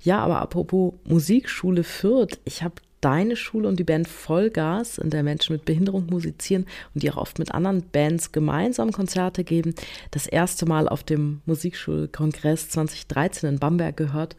ja, 0.00 0.20
aber 0.20 0.40
apropos 0.40 0.94
Musikschule 1.04 1.84
Fürth, 1.84 2.40
ich 2.44 2.62
habe 2.62 2.76
deine 3.00 3.36
Schule 3.36 3.68
und 3.68 3.78
die 3.78 3.84
Band 3.84 4.08
Vollgas, 4.08 4.98
in 4.98 5.10
der 5.10 5.22
Menschen 5.22 5.52
mit 5.52 5.64
Behinderung 5.64 6.06
musizieren 6.06 6.66
und 6.94 7.02
die 7.02 7.10
auch 7.10 7.16
oft 7.16 7.38
mit 7.38 7.52
anderen 7.52 7.82
Bands 7.90 8.32
gemeinsam 8.32 8.92
Konzerte 8.92 9.44
geben, 9.44 9.74
das 10.10 10.26
erste 10.26 10.66
Mal 10.66 10.88
auf 10.88 11.04
dem 11.04 11.40
Musikschulkongress 11.46 12.70
2013 12.70 13.48
in 13.48 13.58
Bamberg 13.58 13.96
gehört. 13.96 14.36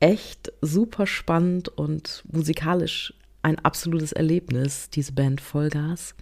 Echt 0.00 0.52
super 0.60 1.06
spannend 1.06 1.68
und 1.68 2.24
musikalisch 2.30 3.14
ein 3.42 3.58
absolutes 3.58 4.12
Erlebnis, 4.12 4.90
diese 4.90 5.12
Band 5.12 5.40
Vollgas. 5.40 6.14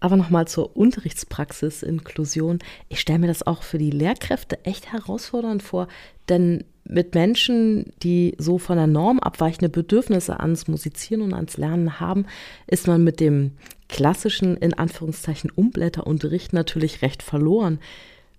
Aber 0.00 0.16
nochmal 0.16 0.48
zur 0.48 0.76
Unterrichtspraxis 0.76 1.82
Inklusion. 1.82 2.58
Ich 2.88 3.00
stelle 3.00 3.18
mir 3.18 3.26
das 3.26 3.46
auch 3.46 3.62
für 3.62 3.78
die 3.78 3.90
Lehrkräfte 3.90 4.64
echt 4.64 4.92
herausfordernd 4.92 5.62
vor, 5.62 5.88
denn 6.28 6.64
mit 6.84 7.14
Menschen, 7.14 7.92
die 8.02 8.34
so 8.38 8.58
von 8.58 8.76
der 8.76 8.86
Norm 8.86 9.20
abweichende 9.20 9.68
Bedürfnisse 9.68 10.40
ans 10.40 10.66
Musizieren 10.66 11.22
und 11.22 11.34
ans 11.34 11.56
Lernen 11.56 12.00
haben, 12.00 12.26
ist 12.66 12.86
man 12.86 13.04
mit 13.04 13.20
dem 13.20 13.52
klassischen, 13.88 14.56
in 14.56 14.74
Anführungszeichen, 14.74 15.50
Umblätterunterricht 15.50 16.52
natürlich 16.52 17.02
recht 17.02 17.22
verloren. 17.22 17.78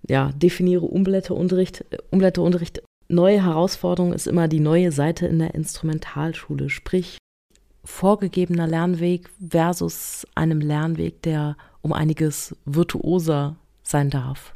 Ja, 0.08 0.32
definiere 0.34 0.86
Umblätterunterricht, 0.86 1.84
Umblätterunterricht. 2.10 2.82
Neue 3.08 3.42
Herausforderung 3.42 4.12
ist 4.12 4.26
immer 4.26 4.48
die 4.48 4.60
neue 4.60 4.90
Seite 4.90 5.26
in 5.26 5.38
der 5.38 5.54
Instrumentalschule, 5.54 6.70
sprich 6.70 7.18
vorgegebener 7.84 8.66
Lernweg 8.66 9.30
versus 9.50 10.26
einem 10.34 10.60
Lernweg, 10.60 11.22
der 11.22 11.56
um 11.80 11.92
einiges 11.92 12.56
virtuoser 12.64 13.56
sein 13.82 14.10
darf. 14.10 14.54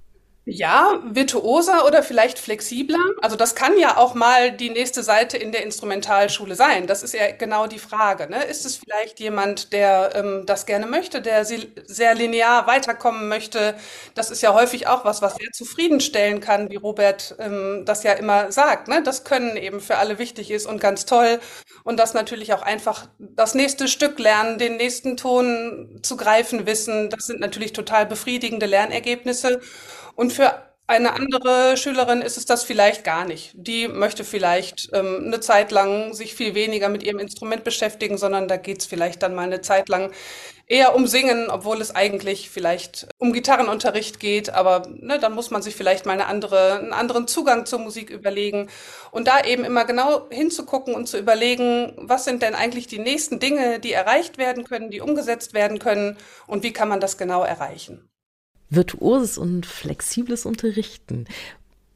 Ja, 0.49 1.00
virtuoser 1.05 1.85
oder 1.87 2.05
vielleicht 2.05 2.38
flexibler. 2.38 3.00
Also 3.21 3.35
das 3.35 3.57
kann 3.57 3.76
ja 3.79 3.97
auch 3.97 4.15
mal 4.15 4.53
die 4.53 4.71
nächste 4.71 5.03
Seite 5.03 5.37
in 5.37 5.50
der 5.50 5.65
Instrumentalschule 5.65 6.55
sein. 6.55 6.87
Das 6.87 7.03
ist 7.03 7.15
ja 7.15 7.33
genau 7.33 7.67
die 7.67 7.81
Frage. 7.81 8.31
Ne? 8.31 8.45
Ist 8.45 8.65
es 8.65 8.76
vielleicht 8.76 9.19
jemand, 9.19 9.73
der 9.73 10.12
ähm, 10.15 10.45
das 10.47 10.65
gerne 10.65 10.87
möchte, 10.87 11.21
der 11.21 11.45
sehr 11.45 12.15
linear 12.15 12.69
weiterkommen 12.69 13.26
möchte? 13.26 13.75
Das 14.15 14.31
ist 14.31 14.41
ja 14.41 14.55
häufig 14.55 14.87
auch 14.87 15.05
was, 15.05 15.21
was 15.21 15.35
sehr 15.35 15.50
zufriedenstellen 15.53 16.38
kann, 16.38 16.71
wie 16.71 16.76
Robert 16.76 17.35
ähm, 17.41 17.83
das 17.85 18.05
ja 18.05 18.12
immer 18.12 18.53
sagt. 18.53 18.87
Ne? 18.87 19.03
Das 19.03 19.25
Können 19.25 19.57
eben 19.57 19.81
für 19.81 19.99
alle 19.99 20.21
wichtig 20.21 20.53
ist 20.53 20.67
und 20.67 20.81
ganz 20.81 21.07
toll. 21.07 21.41
Und 21.83 21.97
das 21.99 22.15
natürlich 22.15 22.53
auch 22.53 22.62
einfach 22.62 23.09
das 23.19 23.55
nächste 23.55 23.88
Stück 23.88 24.21
lernen, 24.21 24.59
den 24.59 24.76
nächsten 24.76 25.17
Ton 25.17 25.99
zu 26.03 26.17
greifen 26.17 26.67
wissen. 26.67 27.11
Das 27.11 27.26
sind 27.26 27.41
natürlich 27.41 27.73
total 27.73 28.07
befriedigende 28.07 28.67
Lernergebnisse. 28.67 29.61
Und 30.16 30.32
für 30.32 30.66
eine 30.88 31.14
andere 31.14 31.76
Schülerin 31.76 32.23
ist 32.23 32.37
es 32.37 32.46
das 32.46 32.62
vielleicht 32.62 33.02
gar 33.02 33.25
nicht. 33.25 33.50
Die 33.54 33.88
möchte 33.88 34.23
vielleicht 34.23 34.88
ähm, 34.92 35.25
eine 35.26 35.40
Zeit 35.40 35.73
lang 35.73 36.14
sich 36.14 36.35
viel 36.35 36.54
weniger 36.54 36.88
mit 36.88 37.02
ihrem 37.02 37.18
Instrument 37.18 37.64
beschäftigen, 37.64 38.18
sondern 38.18 38.46
da 38.46 38.56
geht 38.56 38.78
es 38.80 38.87
vielleicht 38.87 39.23
dann 39.23 39.35
mal 39.35 39.42
eine 39.42 39.61
Zeit 39.62 39.88
lang 39.88 40.12
eher 40.68 40.94
um 40.94 41.08
Singen, 41.08 41.50
obwohl 41.50 41.80
es 41.80 41.94
eigentlich 41.94 42.50
vielleicht 42.50 43.08
um 43.18 43.32
Gitarrenunterricht 43.32 44.20
geht. 44.20 44.50
Aber 44.50 44.87
ne, 44.88 45.18
dann 45.18 45.35
muss 45.35 45.50
man 45.50 45.61
sich 45.61 45.75
vielleicht 45.75 46.06
mal 46.06 46.12
eine 46.12 46.26
andere, 46.26 46.75
einen 46.75 46.92
anderen 46.92 47.26
Zugang 47.26 47.66
zur 47.66 47.80
Musik 47.80 48.11
überlegen. 48.11 48.68
Und 49.11 49.26
da 49.26 49.42
eben 49.42 49.64
immer 49.64 49.85
genau 49.87 50.30
hinzugucken 50.30 50.94
und 50.94 51.08
zu 51.08 51.18
überlegen, 51.18 51.94
was 51.99 52.25
sind 52.25 52.42
denn 52.42 52.54
eigentlich 52.54 52.87
die 52.87 53.00
nächsten 53.00 53.40
Dinge, 53.40 53.80
die 53.80 53.92
erreicht 53.92 54.38
werden 54.38 54.62
können, 54.62 54.90
die 54.90 55.00
umgesetzt 55.00 55.52
werden 55.52 55.80
können 55.80 56.16
und 56.46 56.62
wie 56.62 56.73
kann 56.73 56.88
man 56.88 57.00
das 57.00 57.18
genau 57.18 57.42
erreichen 57.42 58.08
virtuoses 58.70 59.38
und 59.38 59.66
flexibles 59.66 60.46
Unterrichten. 60.46 61.26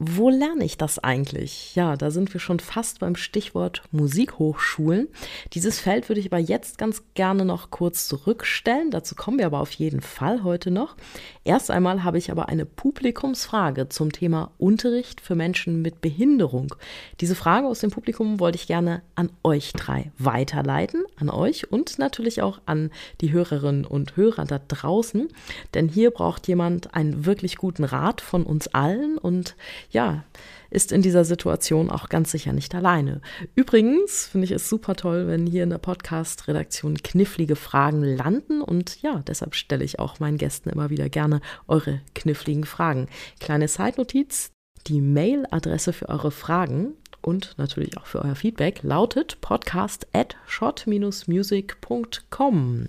Wo 0.03 0.31
lerne 0.31 0.65
ich 0.65 0.79
das 0.79 0.97
eigentlich? 0.97 1.75
Ja, 1.75 1.95
da 1.95 2.09
sind 2.09 2.33
wir 2.33 2.39
schon 2.39 2.59
fast 2.59 3.01
beim 3.01 3.15
Stichwort 3.15 3.83
Musikhochschulen. 3.91 5.09
Dieses 5.53 5.79
Feld 5.79 6.09
würde 6.09 6.19
ich 6.19 6.25
aber 6.25 6.39
jetzt 6.39 6.79
ganz 6.79 7.03
gerne 7.13 7.45
noch 7.45 7.69
kurz 7.69 8.07
zurückstellen. 8.07 8.89
Dazu 8.89 9.13
kommen 9.13 9.37
wir 9.37 9.45
aber 9.45 9.59
auf 9.59 9.73
jeden 9.73 10.01
Fall 10.01 10.41
heute 10.41 10.71
noch. 10.71 10.95
Erst 11.43 11.69
einmal 11.69 12.03
habe 12.03 12.17
ich 12.17 12.31
aber 12.31 12.49
eine 12.49 12.65
Publikumsfrage 12.65 13.89
zum 13.89 14.11
Thema 14.11 14.49
Unterricht 14.57 15.21
für 15.21 15.35
Menschen 15.35 15.83
mit 15.83 16.01
Behinderung. 16.01 16.73
Diese 17.19 17.35
Frage 17.35 17.67
aus 17.67 17.77
dem 17.77 17.91
Publikum 17.91 18.39
wollte 18.39 18.55
ich 18.55 18.65
gerne 18.65 19.03
an 19.13 19.29
euch 19.43 19.71
drei 19.73 20.11
weiterleiten, 20.17 21.03
an 21.17 21.29
euch 21.29 21.71
und 21.71 21.99
natürlich 21.99 22.41
auch 22.41 22.59
an 22.65 22.89
die 23.21 23.31
Hörerinnen 23.31 23.85
und 23.85 24.17
Hörer 24.17 24.45
da 24.45 24.59
draußen. 24.67 25.27
Denn 25.75 25.89
hier 25.89 26.09
braucht 26.09 26.47
jemand 26.47 26.95
einen 26.95 27.27
wirklich 27.27 27.57
guten 27.57 27.83
Rat 27.83 28.19
von 28.19 28.47
uns 28.47 28.67
allen 28.69 29.19
und 29.19 29.55
ja, 29.91 30.23
ist 30.69 30.91
in 30.91 31.01
dieser 31.01 31.25
Situation 31.25 31.89
auch 31.89 32.09
ganz 32.09 32.31
sicher 32.31 32.53
nicht 32.53 32.73
alleine. 32.73 33.21
Übrigens 33.55 34.27
finde 34.27 34.45
ich 34.45 34.51
es 34.51 34.69
super 34.69 34.95
toll, 34.95 35.27
wenn 35.27 35.45
hier 35.45 35.63
in 35.63 35.69
der 35.69 35.77
Podcast-Redaktion 35.77 36.97
knifflige 36.97 37.55
Fragen 37.55 38.03
landen 38.03 38.61
und 38.61 39.01
ja, 39.01 39.21
deshalb 39.27 39.55
stelle 39.55 39.83
ich 39.83 39.99
auch 39.99 40.19
meinen 40.19 40.37
Gästen 40.37 40.69
immer 40.69 40.89
wieder 40.89 41.09
gerne 41.09 41.41
eure 41.67 42.01
kniffligen 42.15 42.63
Fragen. 42.63 43.07
Kleine 43.39 43.67
Zeitnotiz, 43.67 44.51
die 44.87 45.01
Mailadresse 45.01 45.93
für 45.93 46.09
eure 46.09 46.31
Fragen 46.31 46.93
und 47.21 47.53
natürlich 47.57 47.97
auch 47.97 48.07
für 48.07 48.23
euer 48.23 48.35
Feedback 48.35 48.81
lautet 48.81 49.39
podcast 49.41 50.07
at 50.13 50.35
shot-music.com. 50.47 52.87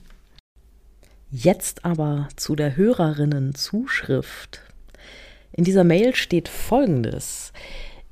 Jetzt 1.31 1.85
aber 1.85 2.29
zu 2.37 2.57
der 2.57 2.77
Hörerinnenzuschrift. 2.77 4.72
In 5.55 5.65
dieser 5.65 5.85
Mail 5.85 6.15
steht 6.15 6.49
Folgendes. 6.49 7.53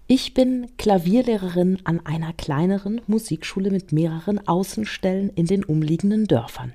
Ich 0.07 0.35
bin 0.35 0.67
Klavierlehrerin 0.77 1.79
an 1.85 2.05
einer 2.05 2.35
kleineren 2.35 3.01
Musikschule 3.07 3.71
mit 3.71 3.93
mehreren 3.93 4.47
Außenstellen 4.47 5.31
in 5.31 5.47
den 5.47 5.65
umliegenden 5.65 6.27
Dörfern. 6.27 6.75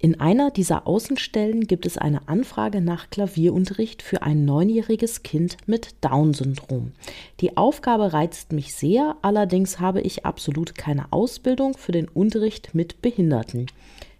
In 0.00 0.20
einer 0.20 0.50
dieser 0.50 0.86
Außenstellen 0.86 1.66
gibt 1.66 1.86
es 1.86 1.96
eine 1.98 2.28
Anfrage 2.28 2.80
nach 2.80 3.10
Klavierunterricht 3.10 4.02
für 4.02 4.22
ein 4.22 4.44
neunjähriges 4.44 5.22
Kind 5.22 5.56
mit 5.66 5.94
Down-Syndrom. 6.02 6.92
Die 7.40 7.56
Aufgabe 7.56 8.12
reizt 8.12 8.52
mich 8.52 8.74
sehr, 8.74 9.16
allerdings 9.22 9.80
habe 9.80 10.00
ich 10.02 10.26
absolut 10.26 10.76
keine 10.76 11.12
Ausbildung 11.12 11.76
für 11.76 11.92
den 11.92 12.08
Unterricht 12.08 12.74
mit 12.74 13.02
Behinderten. 13.02 13.66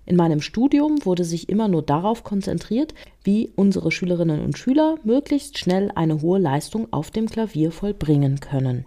In 0.09 0.17
meinem 0.17 0.41
Studium 0.41 1.05
wurde 1.05 1.23
sich 1.23 1.51
immer 1.51 1.69
nur 1.69 1.83
darauf 1.83 2.25
konzentriert, 2.25 2.95
wie 3.25 3.51
unsere 3.57 3.93
Schülerinnen 3.93 4.43
und 4.43 4.57
Schüler 4.57 4.95
möglichst 5.05 5.59
schnell 5.59 5.93
eine 5.95 6.23
hohe 6.23 6.39
Leistung 6.39 6.91
auf 6.93 7.11
dem 7.11 7.27
Klavier 7.27 7.73
vollbringen 7.73 8.41
können. 8.41 8.87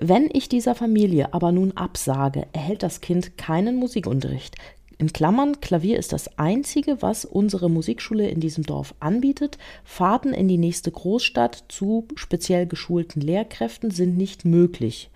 Wenn 0.00 0.30
ich 0.32 0.48
dieser 0.48 0.74
Familie 0.74 1.34
aber 1.34 1.52
nun 1.52 1.72
absage, 1.72 2.46
erhält 2.54 2.82
das 2.82 3.02
Kind 3.02 3.36
keinen 3.36 3.76
Musikunterricht. 3.76 4.54
In 4.96 5.12
Klammern, 5.12 5.60
Klavier 5.60 5.98
ist 5.98 6.14
das 6.14 6.38
Einzige, 6.38 7.02
was 7.02 7.26
unsere 7.26 7.68
Musikschule 7.68 8.26
in 8.30 8.40
diesem 8.40 8.64
Dorf 8.64 8.94
anbietet. 9.00 9.58
Fahrten 9.84 10.32
in 10.32 10.48
die 10.48 10.56
nächste 10.56 10.90
Großstadt 10.90 11.64
zu 11.68 12.08
speziell 12.14 12.66
geschulten 12.66 13.20
Lehrkräften 13.20 13.90
sind 13.90 14.16
nicht 14.16 14.46
möglich. 14.46 15.10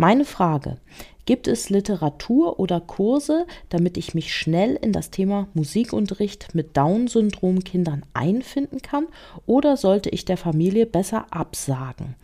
Meine 0.00 0.24
Frage, 0.24 0.78
Gibt 1.26 1.46
es 1.46 1.68
Literatur 1.68 2.58
oder 2.58 2.80
Kurse, 2.80 3.46
damit 3.68 3.98
ich 3.98 4.14
mich 4.14 4.34
schnell 4.34 4.74
in 4.74 4.92
das 4.92 5.10
Thema 5.10 5.46
Musikunterricht 5.52 6.54
mit 6.54 6.76
Down-Syndrom-Kindern 6.76 8.04
einfinden 8.14 8.80
kann? 8.80 9.06
Oder 9.46 9.76
sollte 9.76 10.08
ich 10.08 10.24
der 10.24 10.38
Familie 10.38 10.86
besser 10.86 11.26
absagen? 11.30 12.16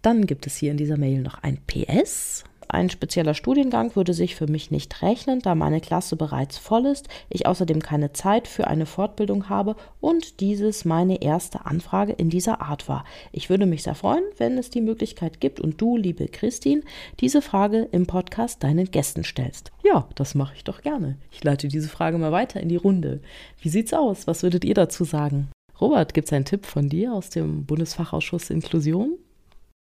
Dann 0.00 0.26
gibt 0.26 0.46
es 0.46 0.56
hier 0.56 0.70
in 0.70 0.76
dieser 0.76 0.96
Mail 0.96 1.20
noch 1.20 1.42
ein 1.42 1.58
PS. 1.66 2.44
Ein 2.68 2.90
spezieller 2.90 3.34
Studiengang 3.34 3.94
würde 3.94 4.14
sich 4.14 4.34
für 4.34 4.46
mich 4.46 4.70
nicht 4.70 5.02
rechnen, 5.02 5.40
da 5.40 5.54
meine 5.54 5.80
Klasse 5.80 6.16
bereits 6.16 6.58
voll 6.58 6.86
ist, 6.86 7.08
ich 7.28 7.46
außerdem 7.46 7.80
keine 7.80 8.12
Zeit 8.12 8.48
für 8.48 8.66
eine 8.66 8.86
Fortbildung 8.86 9.48
habe 9.48 9.76
und 10.00 10.40
dieses 10.40 10.84
meine 10.84 11.22
erste 11.22 11.66
Anfrage 11.66 12.12
in 12.12 12.30
dieser 12.30 12.60
Art 12.62 12.88
war. 12.88 13.04
Ich 13.32 13.50
würde 13.50 13.66
mich 13.66 13.82
sehr 13.82 13.94
freuen, 13.94 14.24
wenn 14.38 14.58
es 14.58 14.70
die 14.70 14.80
Möglichkeit 14.80 15.40
gibt 15.40 15.60
und 15.60 15.80
du, 15.80 15.96
liebe 15.96 16.26
Christine, 16.28 16.82
diese 17.20 17.42
Frage 17.42 17.88
im 17.92 18.06
Podcast 18.06 18.62
deinen 18.62 18.90
Gästen 18.90 19.24
stellst. 19.24 19.72
Ja, 19.84 20.08
das 20.14 20.34
mache 20.34 20.54
ich 20.56 20.64
doch 20.64 20.82
gerne. 20.82 21.18
Ich 21.30 21.44
leite 21.44 21.68
diese 21.68 21.88
Frage 21.88 22.18
mal 22.18 22.32
weiter 22.32 22.60
in 22.60 22.68
die 22.68 22.76
Runde. 22.76 23.20
Wie 23.60 23.68
sieht's 23.68 23.92
aus? 23.92 24.26
Was 24.26 24.42
würdet 24.42 24.64
ihr 24.64 24.74
dazu 24.74 25.04
sagen? 25.04 25.48
Robert, 25.80 26.14
gibt 26.14 26.28
es 26.28 26.32
einen 26.32 26.44
Tipp 26.44 26.66
von 26.66 26.88
dir 26.88 27.12
aus 27.12 27.30
dem 27.30 27.66
Bundesfachausschuss 27.66 28.50
Inklusion? 28.50 29.18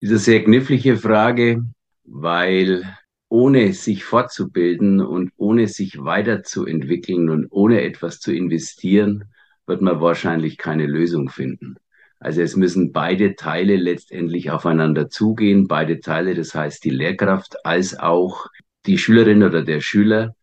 Diese 0.02 0.18
sehr 0.18 0.42
knifflige 0.42 0.96
Frage 0.96 1.64
weil 2.04 2.84
ohne 3.28 3.72
sich 3.72 4.04
fortzubilden 4.04 5.00
und 5.00 5.30
ohne 5.36 5.68
sich 5.68 6.04
weiterzuentwickeln 6.04 7.30
und 7.30 7.46
ohne 7.50 7.82
etwas 7.82 8.20
zu 8.20 8.32
investieren, 8.32 9.24
wird 9.66 9.80
man 9.80 10.00
wahrscheinlich 10.00 10.58
keine 10.58 10.86
Lösung 10.86 11.30
finden. 11.30 11.76
Also 12.18 12.42
es 12.42 12.56
müssen 12.56 12.92
beide 12.92 13.34
Teile 13.34 13.76
letztendlich 13.76 14.50
aufeinander 14.50 15.08
zugehen, 15.08 15.66
beide 15.66 16.00
Teile, 16.00 16.34
das 16.34 16.54
heißt 16.54 16.84
die 16.84 16.90
Lehrkraft 16.90 17.64
als 17.64 17.98
auch 17.98 18.46
die 18.86 18.98
Schülerin 18.98 19.42
oder 19.42 19.62
der 19.62 19.80
Schüler. 19.80 20.36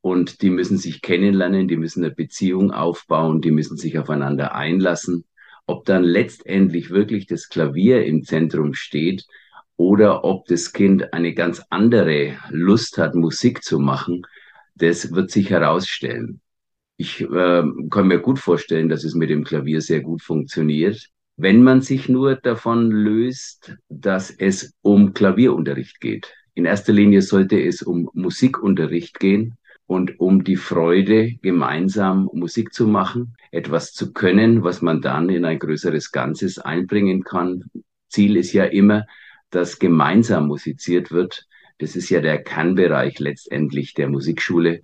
Und 0.00 0.42
die 0.42 0.50
müssen 0.50 0.78
sich 0.78 1.02
kennenlernen, 1.02 1.68
die 1.68 1.76
müssen 1.76 2.02
eine 2.02 2.14
Beziehung 2.14 2.72
aufbauen, 2.72 3.42
die 3.42 3.50
müssen 3.50 3.76
sich 3.76 3.98
aufeinander 3.98 4.54
einlassen. 4.54 5.24
Ob 5.66 5.84
dann 5.84 6.04
letztendlich 6.04 6.90
wirklich 6.90 7.26
das 7.26 7.48
Klavier 7.48 8.04
im 8.06 8.24
Zentrum 8.24 8.74
steht, 8.74 9.26
oder 9.80 10.24
ob 10.24 10.44
das 10.44 10.74
Kind 10.74 11.14
eine 11.14 11.32
ganz 11.32 11.62
andere 11.70 12.36
Lust 12.50 12.98
hat, 12.98 13.14
Musik 13.14 13.62
zu 13.64 13.78
machen, 13.78 14.26
das 14.74 15.14
wird 15.14 15.30
sich 15.30 15.48
herausstellen. 15.48 16.42
Ich 16.98 17.22
äh, 17.22 17.62
kann 17.88 18.08
mir 18.08 18.18
gut 18.18 18.38
vorstellen, 18.38 18.90
dass 18.90 19.04
es 19.04 19.14
mit 19.14 19.30
dem 19.30 19.42
Klavier 19.42 19.80
sehr 19.80 20.02
gut 20.02 20.20
funktioniert, 20.20 21.08
wenn 21.38 21.62
man 21.62 21.80
sich 21.80 22.10
nur 22.10 22.36
davon 22.36 22.90
löst, 22.90 23.74
dass 23.88 24.30
es 24.30 24.74
um 24.82 25.14
Klavierunterricht 25.14 25.98
geht. 25.98 26.34
In 26.52 26.66
erster 26.66 26.92
Linie 26.92 27.22
sollte 27.22 27.58
es 27.58 27.80
um 27.80 28.10
Musikunterricht 28.12 29.18
gehen 29.18 29.56
und 29.86 30.20
um 30.20 30.44
die 30.44 30.56
Freude, 30.56 31.36
gemeinsam 31.40 32.28
Musik 32.34 32.74
zu 32.74 32.86
machen, 32.86 33.34
etwas 33.50 33.94
zu 33.94 34.12
können, 34.12 34.62
was 34.62 34.82
man 34.82 35.00
dann 35.00 35.30
in 35.30 35.46
ein 35.46 35.58
größeres 35.58 36.12
Ganzes 36.12 36.58
einbringen 36.58 37.24
kann. 37.24 37.64
Ziel 38.10 38.36
ist 38.36 38.52
ja 38.52 38.64
immer, 38.64 39.06
dass 39.50 39.78
gemeinsam 39.78 40.46
musiziert 40.46 41.10
wird. 41.10 41.46
Das 41.78 41.96
ist 41.96 42.10
ja 42.10 42.20
der 42.20 42.42
Kernbereich 42.42 43.18
letztendlich 43.18 43.94
der 43.94 44.08
Musikschule. 44.08 44.82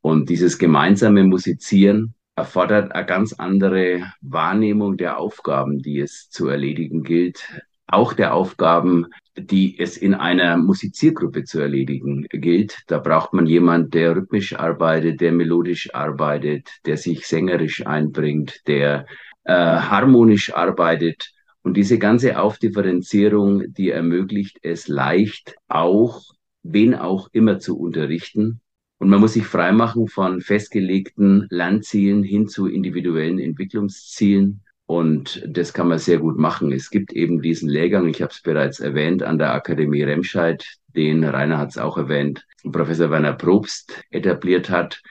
Und 0.00 0.28
dieses 0.28 0.58
gemeinsame 0.58 1.24
Musizieren 1.24 2.14
erfordert 2.36 2.92
eine 2.92 3.06
ganz 3.06 3.32
andere 3.32 4.12
Wahrnehmung 4.20 4.96
der 4.96 5.18
Aufgaben, 5.18 5.80
die 5.80 6.00
es 6.00 6.28
zu 6.30 6.48
erledigen 6.48 7.02
gilt. 7.02 7.48
Auch 7.86 8.12
der 8.12 8.34
Aufgaben, 8.34 9.06
die 9.36 9.78
es 9.78 9.96
in 9.96 10.14
einer 10.14 10.56
Musiziergruppe 10.56 11.44
zu 11.44 11.60
erledigen 11.60 12.26
gilt. 12.30 12.82
Da 12.88 12.98
braucht 12.98 13.32
man 13.32 13.46
jemand, 13.46 13.94
der 13.94 14.16
rhythmisch 14.16 14.54
arbeitet, 14.54 15.20
der 15.20 15.32
melodisch 15.32 15.94
arbeitet, 15.94 16.68
der 16.84 16.96
sich 16.96 17.26
sängerisch 17.26 17.86
einbringt, 17.86 18.60
der 18.66 19.06
äh, 19.44 19.52
harmonisch 19.52 20.52
arbeitet 20.52 21.32
Und 21.66 21.76
diese 21.76 21.98
ganze 21.98 22.38
Aufdifferenzierung, 22.38 23.74
die 23.74 23.90
ermöglicht 23.90 24.60
es 24.62 24.86
leicht, 24.86 25.56
auch 25.66 26.22
wen 26.62 26.94
auch 26.94 27.28
immer 27.32 27.58
zu 27.58 27.76
unterrichten. 27.76 28.60
Und 28.98 29.08
man 29.08 29.18
muss 29.18 29.32
sich 29.32 29.44
freimachen 29.44 30.06
von 30.06 30.40
festgelegten 30.42 31.48
Lernzielen 31.50 32.22
hin 32.22 32.46
zu 32.46 32.68
individuellen 32.68 33.40
Entwicklungszielen. 33.40 34.62
Und 34.86 35.42
das 35.44 35.72
kann 35.72 35.88
man 35.88 35.98
sehr 35.98 36.18
gut 36.18 36.38
machen. 36.38 36.70
Es 36.70 36.88
gibt 36.88 37.12
eben 37.12 37.42
diesen 37.42 37.68
Lehrgang, 37.68 38.06
ich 38.06 38.22
habe 38.22 38.30
es 38.30 38.42
bereits 38.42 38.78
erwähnt, 38.78 39.24
an 39.24 39.36
der 39.36 39.52
Akademie 39.52 40.04
Remscheid, 40.04 40.64
den 40.94 41.24
Rainer 41.24 41.58
hat 41.58 41.70
es 41.70 41.78
auch 41.78 41.98
erwähnt, 41.98 42.46
Professor 42.70 43.10
Werner 43.10 43.32
Probst 43.32 44.04
etabliert 44.10 44.70
hat. 44.70 45.02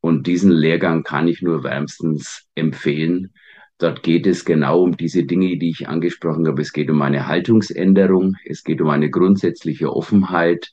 Und 0.00 0.26
diesen 0.26 0.50
Lehrgang 0.50 1.04
kann 1.04 1.28
ich 1.28 1.40
nur 1.40 1.62
wärmstens 1.62 2.48
empfehlen. 2.56 3.32
Dort 3.80 4.02
geht 4.02 4.26
es 4.26 4.44
genau 4.44 4.82
um 4.82 4.94
diese 4.94 5.24
Dinge, 5.24 5.56
die 5.56 5.70
ich 5.70 5.88
angesprochen 5.88 6.46
habe. 6.46 6.60
Es 6.60 6.74
geht 6.74 6.90
um 6.90 7.00
eine 7.00 7.26
Haltungsänderung, 7.26 8.36
es 8.44 8.62
geht 8.62 8.82
um 8.82 8.90
eine 8.90 9.08
grundsätzliche 9.08 9.90
Offenheit 9.90 10.70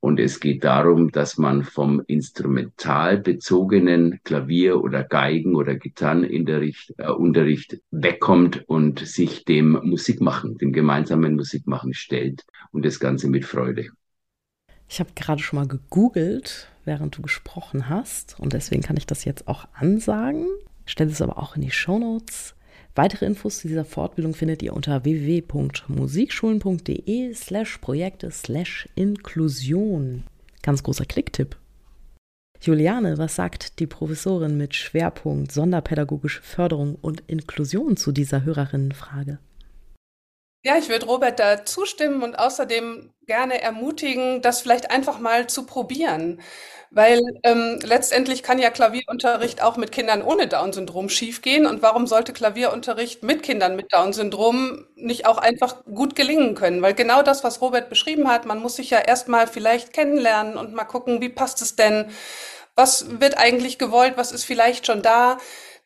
und 0.00 0.18
es 0.18 0.40
geht 0.40 0.64
darum, 0.64 1.12
dass 1.12 1.36
man 1.36 1.64
vom 1.64 2.02
instrumental 2.06 3.18
bezogenen 3.18 4.20
Klavier- 4.24 4.82
oder 4.82 5.04
Geigen- 5.04 5.54
oder 5.54 5.74
Gitarrenunterricht 5.74 6.94
äh, 7.74 7.78
wegkommt 7.90 8.66
und 8.66 9.00
sich 9.00 9.44
dem 9.44 9.72
Musikmachen, 9.72 10.56
dem 10.56 10.72
gemeinsamen 10.72 11.36
Musikmachen 11.36 11.92
stellt 11.92 12.46
und 12.72 12.86
das 12.86 12.98
Ganze 13.00 13.28
mit 13.28 13.44
Freude. 13.44 13.88
Ich 14.88 14.98
habe 14.98 15.10
gerade 15.14 15.42
schon 15.42 15.58
mal 15.58 15.68
gegoogelt, 15.68 16.68
während 16.86 17.18
du 17.18 17.20
gesprochen 17.20 17.90
hast 17.90 18.40
und 18.40 18.54
deswegen 18.54 18.80
kann 18.80 18.96
ich 18.96 19.04
das 19.06 19.26
jetzt 19.26 19.46
auch 19.46 19.68
ansagen 19.74 20.46
stelle 20.86 21.10
es 21.10 21.22
aber 21.22 21.38
auch 21.38 21.56
in 21.56 21.62
die 21.62 21.70
Show 21.70 21.98
Notes. 21.98 22.54
Weitere 22.94 23.26
Infos 23.26 23.58
zu 23.58 23.68
dieser 23.68 23.84
Fortbildung 23.84 24.34
findet 24.34 24.62
ihr 24.62 24.72
unter 24.74 25.04
www.musikschulen.de 25.04 27.34
slash 27.34 27.78
Projekte 27.78 28.30
slash 28.30 28.88
Inklusion. 28.94 30.24
Ganz 30.62 30.82
großer 30.82 31.04
Klicktipp. 31.04 31.56
Juliane, 32.60 33.16
was 33.16 33.36
sagt 33.36 33.78
die 33.78 33.86
Professorin 33.86 34.58
mit 34.58 34.74
Schwerpunkt 34.74 35.50
Sonderpädagogische 35.50 36.42
Förderung 36.42 36.96
und 36.96 37.22
Inklusion 37.26 37.96
zu 37.96 38.12
dieser 38.12 38.44
Hörerinnenfrage? 38.44 39.38
Ja, 40.64 40.76
ich 40.76 40.90
würde 40.90 41.06
Robert 41.06 41.38
da 41.40 41.64
zustimmen 41.64 42.22
und 42.22 42.38
außerdem 42.38 43.14
gerne 43.26 43.62
ermutigen, 43.62 44.42
das 44.42 44.60
vielleicht 44.60 44.90
einfach 44.90 45.18
mal 45.18 45.46
zu 45.46 45.64
probieren. 45.64 46.42
Weil 46.90 47.20
ähm, 47.44 47.78
letztendlich 47.82 48.42
kann 48.42 48.58
ja 48.58 48.68
Klavierunterricht 48.70 49.62
auch 49.62 49.76
mit 49.78 49.90
Kindern 49.92 50.22
ohne 50.22 50.48
Down-Syndrom 50.48 51.08
schiefgehen. 51.08 51.64
Und 51.64 51.80
warum 51.82 52.06
sollte 52.06 52.32
Klavierunterricht 52.34 53.22
mit 53.22 53.42
Kindern 53.42 53.74
mit 53.76 53.92
Down-Syndrom 53.94 54.86
nicht 54.96 55.24
auch 55.26 55.38
einfach 55.38 55.84
gut 55.84 56.14
gelingen 56.16 56.54
können? 56.56 56.82
Weil 56.82 56.92
genau 56.94 57.22
das, 57.22 57.42
was 57.44 57.60
Robert 57.62 57.88
beschrieben 57.88 58.28
hat, 58.28 58.44
man 58.44 58.58
muss 58.60 58.76
sich 58.76 58.90
ja 58.90 58.98
erstmal 58.98 59.46
vielleicht 59.46 59.92
kennenlernen 59.94 60.56
und 60.58 60.74
mal 60.74 60.84
gucken, 60.84 61.20
wie 61.22 61.28
passt 61.30 61.62
es 61.62 61.76
denn? 61.76 62.10
Was 62.74 63.20
wird 63.20 63.38
eigentlich 63.38 63.78
gewollt? 63.78 64.14
Was 64.16 64.32
ist 64.32 64.44
vielleicht 64.44 64.86
schon 64.86 65.00
da? 65.02 65.38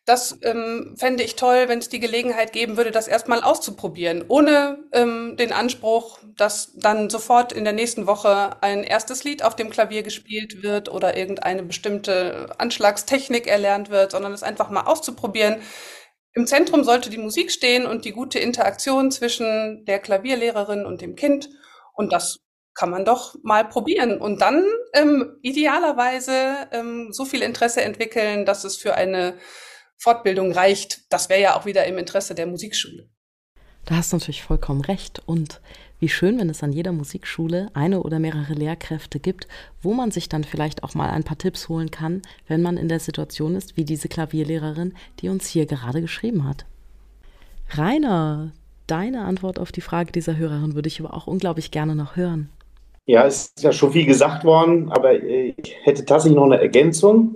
Das 0.05 0.37
ähm, 0.43 0.95
fände 0.99 1.23
ich 1.23 1.35
toll, 1.35 1.67
wenn 1.67 1.79
es 1.79 1.89
die 1.89 1.99
Gelegenheit 1.99 2.53
geben 2.53 2.77
würde, 2.77 2.91
das 2.91 3.07
erstmal 3.07 3.41
auszuprobieren, 3.41 4.23
ohne 4.27 4.77
ähm, 4.91 5.35
den 5.35 5.51
Anspruch, 5.51 6.19
dass 6.37 6.73
dann 6.75 7.09
sofort 7.09 7.51
in 7.51 7.63
der 7.63 7.73
nächsten 7.73 8.05
Woche 8.05 8.61
ein 8.61 8.83
erstes 8.83 9.23
Lied 9.23 9.43
auf 9.43 9.55
dem 9.55 9.71
Klavier 9.71 10.03
gespielt 10.03 10.61
wird 10.61 10.91
oder 10.91 11.17
irgendeine 11.17 11.63
bestimmte 11.63 12.49
Anschlagstechnik 12.59 13.47
erlernt 13.47 13.89
wird, 13.89 14.11
sondern 14.11 14.31
es 14.31 14.43
einfach 14.43 14.69
mal 14.69 14.83
auszuprobieren. 14.83 15.61
Im 16.33 16.45
Zentrum 16.45 16.83
sollte 16.83 17.09
die 17.09 17.17
Musik 17.17 17.51
stehen 17.51 17.87
und 17.87 18.05
die 18.05 18.11
gute 18.11 18.37
Interaktion 18.37 19.09
zwischen 19.09 19.85
der 19.85 19.97
Klavierlehrerin 19.97 20.85
und 20.85 21.01
dem 21.01 21.15
Kind. 21.15 21.49
Und 21.95 22.13
das 22.13 22.41
kann 22.75 22.91
man 22.91 23.05
doch 23.05 23.35
mal 23.41 23.67
probieren 23.67 24.19
und 24.19 24.41
dann 24.41 24.65
ähm, 24.93 25.39
idealerweise 25.41 26.67
ähm, 26.73 27.07
so 27.11 27.25
viel 27.25 27.41
Interesse 27.41 27.81
entwickeln, 27.81 28.45
dass 28.45 28.65
es 28.65 28.75
für 28.75 28.95
eine 28.95 29.35
Fortbildung 29.97 30.51
reicht. 30.51 31.11
Das 31.11 31.29
wäre 31.29 31.41
ja 31.41 31.59
auch 31.59 31.65
wieder 31.65 31.85
im 31.85 31.97
Interesse 31.97 32.35
der 32.35 32.47
Musikschule. 32.47 33.09
Da 33.85 33.97
hast 33.97 34.11
du 34.11 34.17
natürlich 34.17 34.43
vollkommen 34.43 34.81
recht. 34.81 35.21
Und 35.25 35.61
wie 35.99 36.09
schön, 36.09 36.39
wenn 36.39 36.49
es 36.49 36.63
an 36.63 36.73
jeder 36.73 36.91
Musikschule 36.91 37.69
eine 37.73 38.01
oder 38.01 38.19
mehrere 38.19 38.53
Lehrkräfte 38.53 39.19
gibt, 39.19 39.47
wo 39.81 39.93
man 39.93 40.11
sich 40.11 40.27
dann 40.27 40.43
vielleicht 40.43 40.83
auch 40.83 40.93
mal 40.95 41.09
ein 41.09 41.23
paar 41.23 41.37
Tipps 41.37 41.69
holen 41.69 41.91
kann, 41.91 42.21
wenn 42.47 42.61
man 42.61 42.77
in 42.77 42.89
der 42.89 42.99
Situation 42.99 43.55
ist, 43.55 43.77
wie 43.77 43.85
diese 43.85 44.09
Klavierlehrerin, 44.09 44.93
die 45.19 45.29
uns 45.29 45.47
hier 45.47 45.65
gerade 45.65 46.01
geschrieben 46.01 46.47
hat. 46.47 46.65
Rainer, 47.69 48.51
deine 48.87 49.23
Antwort 49.25 49.59
auf 49.59 49.71
die 49.71 49.81
Frage 49.81 50.11
dieser 50.11 50.35
Hörerin 50.35 50.75
würde 50.75 50.87
ich 50.87 50.99
aber 50.99 51.13
auch 51.13 51.27
unglaublich 51.27 51.71
gerne 51.71 51.95
noch 51.95 52.15
hören. 52.15 52.49
Ja, 53.05 53.25
es 53.25 53.51
ist 53.55 53.63
ja 53.63 53.71
schon 53.71 53.91
viel 53.91 54.05
gesagt 54.05 54.43
worden, 54.43 54.91
aber 54.91 55.13
ich 55.13 55.75
hätte 55.83 56.05
tatsächlich 56.05 56.35
noch 56.35 56.45
eine 56.45 56.59
Ergänzung. 56.59 57.35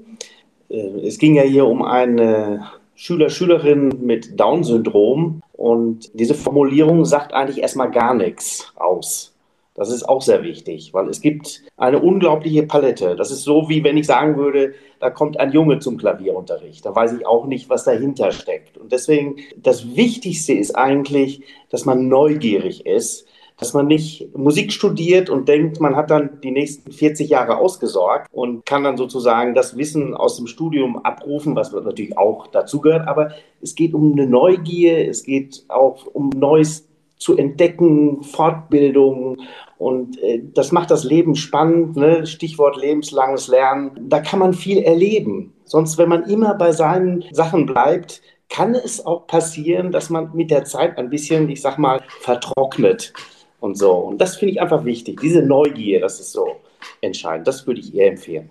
Äh, 0.70 1.06
es 1.06 1.18
ging 1.18 1.36
ja 1.36 1.44
hier 1.44 1.66
um 1.66 1.84
eine 1.84 2.70
Schüler, 2.96 3.30
Schülerin 3.30 4.00
mit 4.02 4.40
Down-Syndrom 4.40 5.42
und 5.54 6.12
diese 6.14 6.36
Formulierung 6.36 7.06
sagt 7.06 7.34
eigentlich 7.34 7.62
erstmal 7.62 7.92
gar 7.92 8.14
nichts 8.14 8.72
aus. 8.76 9.34
Das 9.80 9.90
ist 9.90 10.04
auch 10.04 10.22
sehr 10.22 10.44
wichtig, 10.44 10.94
weil 10.94 11.08
es 11.08 11.22
gibt 11.22 11.62
eine 11.78 12.00
unglaubliche 12.00 12.64
Palette. 12.64 13.16
Das 13.16 13.32
ist 13.32 13.44
so, 13.44 13.70
wie 13.70 13.82
wenn 13.82 13.96
ich 13.96 14.08
sagen 14.08 14.36
würde, 14.36 14.74
da 15.00 15.10
kommt 15.10 15.40
ein 15.40 15.54
Junge 15.54 15.80
zum 15.80 15.96
Klavierunterricht. 15.98 16.86
Da 16.86 16.94
weiß 16.94 17.14
ich 17.14 17.26
auch 17.26 17.46
nicht, 17.46 17.70
was 17.70 17.86
dahinter 17.86 18.34
steckt. 18.34 18.78
Und 18.78 18.92
deswegen, 18.92 19.38
das 19.56 19.96
Wichtigste 19.96 20.52
ist 20.52 20.76
eigentlich, 20.76 21.44
dass 21.70 21.86
man 21.86 22.10
neugierig 22.10 22.86
ist, 22.86 23.26
dass 23.60 23.74
man 23.74 23.88
nicht 23.88 24.36
Musik 24.36 24.72
studiert 24.72 25.30
und 25.30 25.48
denkt, 25.50 25.82
man 25.82 25.96
hat 25.96 26.10
dann 26.10 26.40
die 26.42 26.52
nächsten 26.52 26.92
40 26.92 27.30
Jahre 27.30 27.58
ausgesorgt 27.58 28.28
und 28.32 28.66
kann 28.66 28.84
dann 28.84 28.98
sozusagen 28.98 29.54
das 29.54 29.78
Wissen 29.78 30.16
aus 30.16 30.38
dem 30.38 30.48
Studium 30.48 30.98
abrufen, 31.04 31.56
was 31.56 31.74
natürlich 31.74 32.18
auch 32.18 32.48
dazugehört. 32.48 33.08
Aber 33.08 33.32
es 33.62 33.76
geht 33.76 33.94
um 33.94 34.14
eine 34.14 34.28
Neugier, 34.28 35.08
es 35.10 35.24
geht 35.24 35.66
auch 35.68 36.06
um 36.14 36.30
Neues 36.30 36.88
zu 37.18 37.36
entdecken, 37.36 38.24
Fortbildung 38.24 39.40
und 39.78 40.22
äh, 40.24 40.42
das 40.54 40.72
macht 40.72 40.90
das 40.90 41.04
Leben 41.04 41.36
spannend. 41.36 41.98
Ne? 41.98 42.26
Stichwort 42.26 42.78
lebenslanges 42.78 43.50
Lernen. 43.50 43.92
Da 44.10 44.22
kann 44.22 44.40
man 44.40 44.54
viel 44.54 44.80
erleben. 44.80 45.54
Sonst, 45.66 45.98
wenn 45.98 46.08
man 46.08 46.24
immer 46.24 46.54
bei 46.56 46.72
seinen 46.72 47.26
Sachen 47.32 47.66
bleibt, 47.66 48.22
kann 48.50 48.74
es 48.74 49.06
auch 49.06 49.28
passieren, 49.28 49.92
dass 49.92 50.10
man 50.10 50.32
mit 50.34 50.50
der 50.50 50.64
Zeit 50.64 50.98
ein 50.98 51.10
bisschen, 51.10 51.50
ich 51.50 51.62
sag 51.62 51.78
mal, 51.78 52.02
vertrocknet 52.22 53.14
und 53.60 53.78
so. 53.78 53.92
Und 53.92 54.20
das 54.20 54.38
finde 54.38 54.54
ich 54.54 54.62
einfach 54.62 54.86
wichtig. 54.86 55.20
Diese 55.22 55.42
Neugier, 55.42 56.00
das 56.00 56.20
ist 56.20 56.32
so 56.32 56.58
entscheidend. 57.02 57.48
Das 57.48 57.68
würde 57.68 57.80
ich 57.80 57.94
ihr 57.94 58.06
empfehlen. 58.06 58.50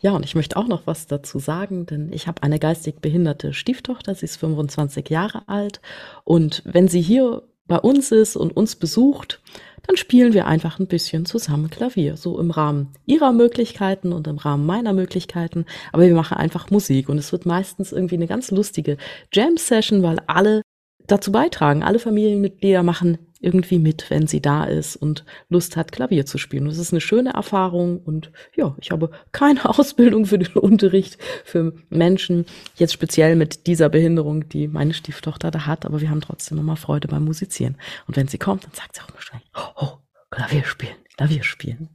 Ja, 0.00 0.12
und 0.12 0.24
ich 0.24 0.34
möchte 0.34 0.56
auch 0.56 0.66
noch 0.66 0.86
was 0.86 1.06
dazu 1.06 1.38
sagen, 1.38 1.86
denn 1.86 2.12
ich 2.12 2.26
habe 2.26 2.42
eine 2.42 2.58
geistig 2.58 3.00
behinderte 3.00 3.52
Stieftochter, 3.52 4.14
sie 4.14 4.26
ist 4.26 4.36
25 4.36 5.08
Jahre 5.10 5.42
alt 5.46 5.80
und 6.24 6.62
wenn 6.64 6.88
sie 6.88 7.00
hier 7.00 7.42
bei 7.66 7.78
uns 7.78 8.10
ist 8.10 8.36
und 8.36 8.56
uns 8.56 8.76
besucht, 8.76 9.40
dann 9.86 9.96
spielen 9.96 10.32
wir 10.32 10.46
einfach 10.46 10.78
ein 10.78 10.86
bisschen 10.86 11.24
zusammen 11.24 11.70
Klavier, 11.70 12.16
so 12.16 12.38
im 12.38 12.50
Rahmen 12.50 12.88
ihrer 13.06 13.32
Möglichkeiten 13.32 14.12
und 14.12 14.26
im 14.26 14.38
Rahmen 14.38 14.66
meiner 14.66 14.92
Möglichkeiten, 14.92 15.66
aber 15.92 16.02
wir 16.02 16.14
machen 16.14 16.36
einfach 16.36 16.70
Musik 16.70 17.08
und 17.08 17.18
es 17.18 17.32
wird 17.32 17.46
meistens 17.46 17.92
irgendwie 17.92 18.16
eine 18.16 18.26
ganz 18.26 18.50
lustige 18.50 18.96
Jam-Session, 19.32 20.02
weil 20.02 20.18
alle 20.26 20.62
dazu 21.06 21.32
beitragen, 21.32 21.82
alle 21.82 21.98
Familienmitglieder 21.98 22.82
machen 22.82 23.18
irgendwie 23.40 23.78
mit, 23.78 24.10
wenn 24.10 24.26
sie 24.26 24.40
da 24.40 24.64
ist 24.64 24.96
und 24.96 25.24
Lust 25.48 25.76
hat, 25.76 25.92
Klavier 25.92 26.26
zu 26.26 26.38
spielen. 26.38 26.66
Das 26.66 26.78
ist 26.78 26.92
eine 26.92 27.00
schöne 27.00 27.32
Erfahrung 27.32 27.98
und 27.98 28.30
ja, 28.54 28.76
ich 28.80 28.90
habe 28.90 29.10
keine 29.32 29.64
Ausbildung 29.68 30.26
für 30.26 30.38
den 30.38 30.54
Unterricht 30.54 31.18
für 31.44 31.74
Menschen, 31.88 32.44
jetzt 32.76 32.92
speziell 32.92 33.36
mit 33.36 33.66
dieser 33.66 33.88
Behinderung, 33.88 34.48
die 34.48 34.68
meine 34.68 34.94
Stieftochter 34.94 35.50
da 35.50 35.66
hat, 35.66 35.86
aber 35.86 36.00
wir 36.00 36.10
haben 36.10 36.20
trotzdem 36.20 36.58
immer 36.58 36.76
Freude 36.76 37.08
beim 37.08 37.24
Musizieren. 37.24 37.76
Und 38.06 38.16
wenn 38.16 38.28
sie 38.28 38.38
kommt, 38.38 38.64
dann 38.64 38.74
sagt 38.74 38.94
sie 38.94 39.02
auch 39.02 39.08
immer 39.08 39.22
schnell, 39.22 39.40
oh, 39.54 39.98
Klavier 40.30 40.64
spielen, 40.64 40.96
Klavier 41.16 41.42
spielen. 41.42 41.88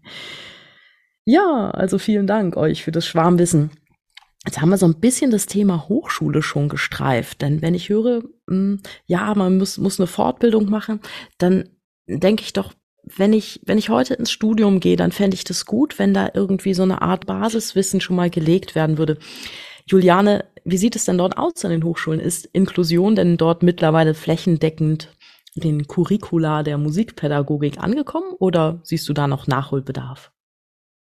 Ja, 1.25 1.71
also 1.71 1.97
vielen 1.97 2.27
Dank 2.27 2.57
euch 2.57 2.83
für 2.83 2.91
das 2.91 3.07
Schwarmwissen. 3.07 3.71
Jetzt 4.45 4.61
haben 4.61 4.69
wir 4.69 4.77
so 4.77 4.85
ein 4.85 4.99
bisschen 4.99 5.31
das 5.31 5.47
Thema 5.47 5.87
Hochschule 5.89 6.43
schon 6.43 6.69
gestreift, 6.69 7.41
denn 7.41 7.61
wenn 7.61 7.73
ich 7.73 7.89
höre, 7.89 8.23
hm, 8.47 8.79
ja, 9.05 9.33
man 9.35 9.57
muss, 9.57 9.77
muss 9.77 9.99
eine 9.99 10.07
Fortbildung 10.07 10.69
machen, 10.69 10.99
dann 11.37 11.69
denke 12.07 12.43
ich 12.43 12.53
doch, 12.53 12.73
wenn 13.03 13.33
ich, 13.33 13.61
wenn 13.65 13.77
ich 13.77 13.89
heute 13.89 14.13
ins 14.15 14.31
Studium 14.31 14.79
gehe, 14.79 14.95
dann 14.95 15.11
fände 15.11 15.35
ich 15.35 15.43
das 15.43 15.65
gut, 15.65 15.99
wenn 15.99 16.13
da 16.13 16.29
irgendwie 16.33 16.73
so 16.73 16.83
eine 16.83 17.01
Art 17.01 17.25
Basiswissen 17.25 18.01
schon 18.01 18.15
mal 18.15 18.29
gelegt 18.29 18.75
werden 18.75 18.97
würde. 18.97 19.17
Juliane, 19.87 20.45
wie 20.63 20.77
sieht 20.77 20.95
es 20.95 21.05
denn 21.05 21.19
dort 21.19 21.37
aus 21.37 21.63
an 21.63 21.71
den 21.71 21.83
Hochschulen? 21.83 22.19
Ist 22.19 22.45
Inklusion 22.53 23.15
denn 23.15 23.37
dort 23.37 23.61
mittlerweile 23.61 24.15
flächendeckend 24.15 25.09
den 25.55 25.87
Curricula 25.87 26.63
der 26.63 26.77
Musikpädagogik 26.77 27.79
angekommen 27.79 28.33
oder 28.39 28.79
siehst 28.83 29.07
du 29.07 29.13
da 29.13 29.27
noch 29.27 29.47
Nachholbedarf? 29.47 30.31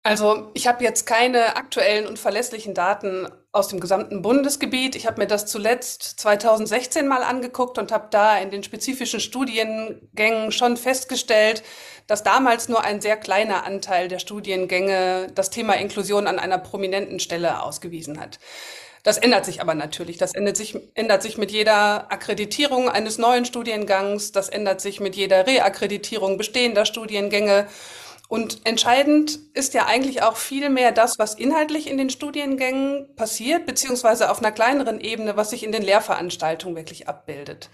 Also 0.06 0.52
ich 0.54 0.68
habe 0.68 0.84
jetzt 0.84 1.06
keine 1.06 1.56
aktuellen 1.56 2.06
und 2.08 2.20
verlässlichen 2.20 2.74
Daten 2.74 3.26
aus 3.54 3.70
dem 3.70 3.80
gesamten 3.80 4.22
Bundesgebiet. 4.22 4.98
Ich 4.98 5.08
habe 5.08 5.22
mir 5.22 5.28
das 5.28 5.46
zuletzt 5.46 6.20
2016 6.20 7.08
mal 7.08 7.24
angeguckt 7.24 7.78
und 7.78 7.94
habe 7.94 8.10
da 8.12 8.38
in 8.38 8.52
den 8.52 8.64
spezifischen 8.64 9.22
Studiengängen 9.22 10.52
schon 10.52 10.76
festgestellt, 10.76 11.64
dass 12.06 12.22
damals 12.22 12.68
nur 12.68 12.84
ein 12.84 13.00
sehr 13.00 13.16
kleiner 13.16 13.64
Anteil 13.64 14.10
der 14.10 14.20
Studiengänge 14.20 15.28
das 15.36 15.52
Thema 15.52 15.76
Inklusion 15.76 16.28
an 16.28 16.38
einer 16.38 16.58
prominenten 16.58 17.22
Stelle 17.22 17.64
ausgewiesen 17.64 18.20
hat. 18.20 18.40
Das 19.04 19.18
ändert 19.18 19.46
sich 19.46 19.62
aber 19.62 19.76
natürlich. 19.76 20.18
Das 20.18 20.34
ändert 20.34 20.58
sich, 20.58 20.78
ändert 20.96 21.22
sich 21.22 21.38
mit 21.38 21.52
jeder 21.52 22.12
Akkreditierung 22.12 22.90
eines 22.90 23.18
neuen 23.18 23.46
Studiengangs. 23.46 24.34
Das 24.34 24.50
ändert 24.50 24.82
sich 24.82 25.00
mit 25.00 25.16
jeder 25.16 25.48
Reakkreditierung 25.48 26.38
bestehender 26.38 26.86
Studiengänge. 26.86 27.68
Und 28.34 28.62
entscheidend 28.64 29.38
ist 29.54 29.76
ja 29.76 29.86
eigentlich 29.86 30.24
auch 30.24 30.38
viel 30.38 30.72
mehr 30.72 30.92
das, 30.92 31.20
was 31.20 31.36
inhaltlich 31.36 31.88
in 31.88 32.00
den 32.00 32.10
Studiengängen 32.10 33.14
passiert, 33.16 33.68
beziehungsweise 33.68 34.32
auf 34.32 34.40
einer 34.40 34.52
kleineren 34.52 35.00
Ebene, 35.00 35.38
was 35.38 35.52
sich 35.52 35.64
in 35.64 35.72
den 35.72 35.84
Lehrveranstaltungen 35.84 36.76
wirklich 36.76 37.08
abbildet. 37.08 37.70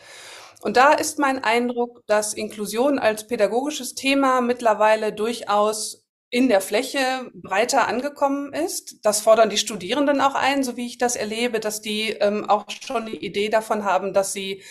Und 0.60 0.76
da 0.76 0.92
ist 0.92 1.18
mein 1.18 1.42
Eindruck, 1.42 2.06
dass 2.08 2.34
Inklusion 2.34 3.00
als 3.00 3.26
pädagogisches 3.26 3.96
Thema 3.96 4.42
mittlerweile 4.42 5.14
durchaus 5.14 6.06
in 6.30 6.50
der 6.50 6.60
Fläche 6.60 7.32
breiter 7.34 7.88
angekommen 7.88 8.52
ist. 8.52 8.98
Das 9.04 9.22
fordern 9.22 9.50
die 9.50 9.58
Studierenden 9.58 10.20
auch 10.20 10.36
ein, 10.36 10.66
so 10.66 10.76
wie 10.76 10.88
ich 10.88 10.98
das 10.98 11.16
erlebe, 11.16 11.62
dass 11.62 11.80
die 11.80 12.10
ähm, 12.20 12.50
auch 12.50 12.66
schon 12.70 13.04
eine 13.04 13.16
Idee 13.16 13.48
davon 13.48 13.86
haben, 13.86 14.14
dass 14.14 14.34
sie 14.34 14.62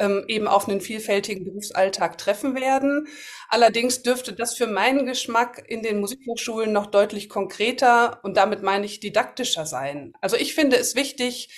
ähm, 0.00 0.24
eben 0.26 0.48
auf 0.48 0.68
einen 0.68 0.80
vielfältigen 0.80 1.44
Berufsalltag 1.44 2.18
treffen 2.18 2.56
werden. 2.56 3.06
Allerdings 3.48 4.02
dürfte 4.02 4.32
das 4.32 4.54
für 4.54 4.66
meinen 4.66 5.06
Geschmack 5.06 5.62
in 5.68 5.82
den 5.82 6.00
Musikhochschulen 6.00 6.72
noch 6.72 6.86
deutlich 6.86 7.28
konkreter 7.28 8.18
und 8.24 8.36
damit 8.36 8.62
meine 8.62 8.86
ich 8.86 8.98
didaktischer 8.98 9.66
sein. 9.66 10.14
Also 10.20 10.36
ich 10.36 10.54
finde 10.54 10.76
es 10.76 10.96
wichtig, 10.96 11.50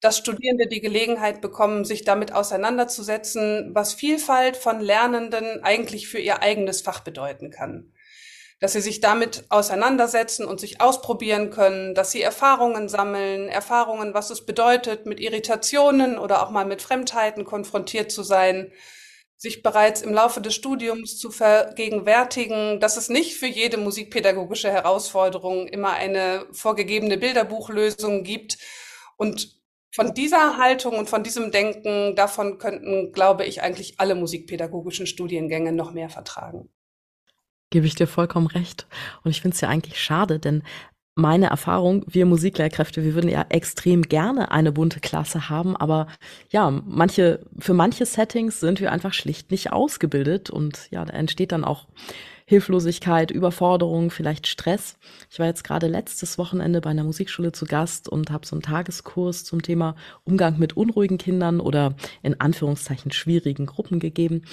dass 0.00 0.16
Studierende 0.16 0.68
die 0.68 0.80
Gelegenheit 0.80 1.40
bekommen, 1.40 1.84
sich 1.84 2.04
damit 2.04 2.32
auseinanderzusetzen, 2.32 3.74
was 3.74 3.94
Vielfalt 3.94 4.56
von 4.56 4.80
Lernenden 4.80 5.64
eigentlich 5.64 6.08
für 6.08 6.20
ihr 6.20 6.40
eigenes 6.40 6.80
Fach 6.80 7.00
bedeuten 7.00 7.50
kann 7.50 7.92
dass 8.60 8.72
sie 8.72 8.80
sich 8.80 9.00
damit 9.00 9.44
auseinandersetzen 9.50 10.44
und 10.44 10.58
sich 10.58 10.80
ausprobieren 10.80 11.50
können, 11.50 11.94
dass 11.94 12.10
sie 12.10 12.22
Erfahrungen 12.22 12.88
sammeln, 12.88 13.48
Erfahrungen, 13.48 14.14
was 14.14 14.30
es 14.30 14.44
bedeutet, 14.44 15.06
mit 15.06 15.20
Irritationen 15.20 16.18
oder 16.18 16.42
auch 16.42 16.50
mal 16.50 16.64
mit 16.64 16.82
Fremdheiten 16.82 17.44
konfrontiert 17.44 18.10
zu 18.10 18.22
sein, 18.22 18.72
sich 19.36 19.62
bereits 19.62 20.02
im 20.02 20.12
Laufe 20.12 20.40
des 20.40 20.56
Studiums 20.56 21.16
zu 21.16 21.30
vergegenwärtigen, 21.30 22.80
dass 22.80 22.96
es 22.96 23.08
nicht 23.08 23.36
für 23.36 23.46
jede 23.46 23.76
musikpädagogische 23.76 24.70
Herausforderung 24.70 25.68
immer 25.68 25.92
eine 25.92 26.44
vorgegebene 26.50 27.18
Bilderbuchlösung 27.18 28.24
gibt. 28.24 28.58
Und 29.16 29.56
von 29.94 30.12
dieser 30.12 30.58
Haltung 30.58 30.98
und 30.98 31.08
von 31.08 31.22
diesem 31.22 31.52
Denken, 31.52 32.16
davon 32.16 32.58
könnten, 32.58 33.12
glaube 33.12 33.44
ich, 33.44 33.62
eigentlich 33.62 34.00
alle 34.00 34.16
musikpädagogischen 34.16 35.06
Studiengänge 35.06 35.72
noch 35.72 35.92
mehr 35.92 36.10
vertragen. 36.10 36.68
Gebe 37.70 37.86
ich 37.86 37.94
dir 37.94 38.06
vollkommen 38.06 38.46
recht. 38.46 38.86
Und 39.22 39.30
ich 39.30 39.42
finde 39.42 39.54
es 39.54 39.60
ja 39.60 39.68
eigentlich 39.68 40.00
schade, 40.00 40.38
denn 40.38 40.62
meine 41.18 41.46
Erfahrung, 41.46 42.04
wir 42.06 42.26
Musiklehrkräfte, 42.26 43.02
wir 43.02 43.14
würden 43.14 43.28
ja 43.28 43.44
extrem 43.48 44.02
gerne 44.02 44.52
eine 44.52 44.70
bunte 44.70 45.00
Klasse 45.00 45.48
haben, 45.48 45.76
aber 45.76 46.06
ja, 46.50 46.70
manche, 46.70 47.40
für 47.58 47.74
manche 47.74 48.06
Settings 48.06 48.60
sind 48.60 48.80
wir 48.80 48.92
einfach 48.92 49.12
schlicht 49.12 49.50
nicht 49.50 49.72
ausgebildet 49.72 50.48
und 50.48 50.86
ja, 50.92 51.04
da 51.04 51.12
entsteht 51.12 51.50
dann 51.50 51.64
auch 51.64 51.88
Hilflosigkeit, 52.48 53.30
Überforderung, 53.30 54.10
vielleicht 54.10 54.46
Stress. 54.46 54.96
Ich 55.28 55.38
war 55.38 55.46
jetzt 55.46 55.64
gerade 55.64 55.86
letztes 55.86 56.38
Wochenende 56.38 56.80
bei 56.80 56.88
einer 56.88 57.04
Musikschule 57.04 57.52
zu 57.52 57.66
Gast 57.66 58.08
und 58.08 58.30
habe 58.30 58.46
so 58.46 58.56
einen 58.56 58.62
Tageskurs 58.62 59.44
zum 59.44 59.60
Thema 59.60 59.96
Umgang 60.24 60.58
mit 60.58 60.74
unruhigen 60.74 61.18
Kindern 61.18 61.60
oder 61.60 61.94
in 62.22 62.40
Anführungszeichen 62.40 63.12
schwierigen 63.12 63.66
Gruppen 63.66 63.98
gegeben. 63.98 64.44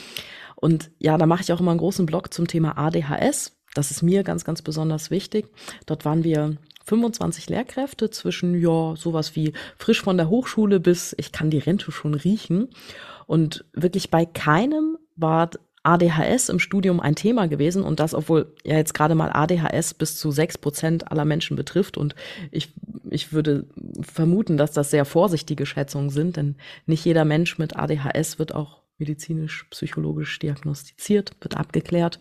Und 0.55 0.91
ja, 0.99 1.17
da 1.17 1.25
mache 1.25 1.41
ich 1.41 1.53
auch 1.53 1.59
immer 1.59 1.71
einen 1.71 1.79
großen 1.79 2.05
Blog 2.05 2.33
zum 2.33 2.47
Thema 2.47 2.77
ADHS. 2.77 3.57
Das 3.73 3.91
ist 3.91 4.01
mir 4.01 4.23
ganz, 4.23 4.45
ganz 4.45 4.61
besonders 4.61 5.11
wichtig. 5.11 5.47
Dort 5.85 6.05
waren 6.05 6.23
wir 6.23 6.57
25 6.85 7.49
Lehrkräfte 7.49 8.09
zwischen, 8.09 8.59
ja, 8.59 8.95
sowas 8.95 9.35
wie 9.35 9.53
frisch 9.77 10.01
von 10.01 10.17
der 10.17 10.29
Hochschule 10.29 10.79
bis 10.79 11.15
ich 11.17 11.31
kann 11.31 11.49
die 11.49 11.57
Rente 11.57 11.91
schon 11.91 12.13
riechen. 12.13 12.69
Und 13.27 13.65
wirklich 13.73 14.11
bei 14.11 14.25
keinem 14.25 14.97
war 15.15 15.49
ADHS 15.85 16.49
im 16.49 16.59
Studium 16.59 16.99
ein 16.99 17.15
Thema 17.15 17.47
gewesen 17.47 17.83
und 17.83 17.99
das, 17.99 18.15
obwohl 18.15 18.53
ja 18.63 18.75
jetzt 18.75 18.93
gerade 18.93 19.13
mal 19.13 19.31
ADHS 19.31 19.93
bis 19.93 20.17
zu 20.17 20.31
sechs 20.31 20.57
Prozent 20.57 21.11
aller 21.11 21.25
Menschen 21.25 21.55
betrifft 21.55 21.95
und 21.97 22.15
ich, 22.51 22.73
ich 23.09 23.33
würde 23.33 23.67
vermuten, 24.01 24.57
dass 24.57 24.71
das 24.71 24.89
sehr 24.89 25.05
vorsichtige 25.05 25.65
Schätzungen 25.67 26.09
sind, 26.09 26.37
denn 26.37 26.55
nicht 26.87 27.05
jeder 27.05 27.23
Mensch 27.23 27.59
mit 27.59 27.75
ADHS 27.77 28.39
wird 28.39 28.55
auch 28.55 28.81
medizinisch, 28.97 29.65
psychologisch 29.69 30.39
diagnostiziert, 30.39 31.31
wird 31.41 31.57
abgeklärt. 31.57 32.19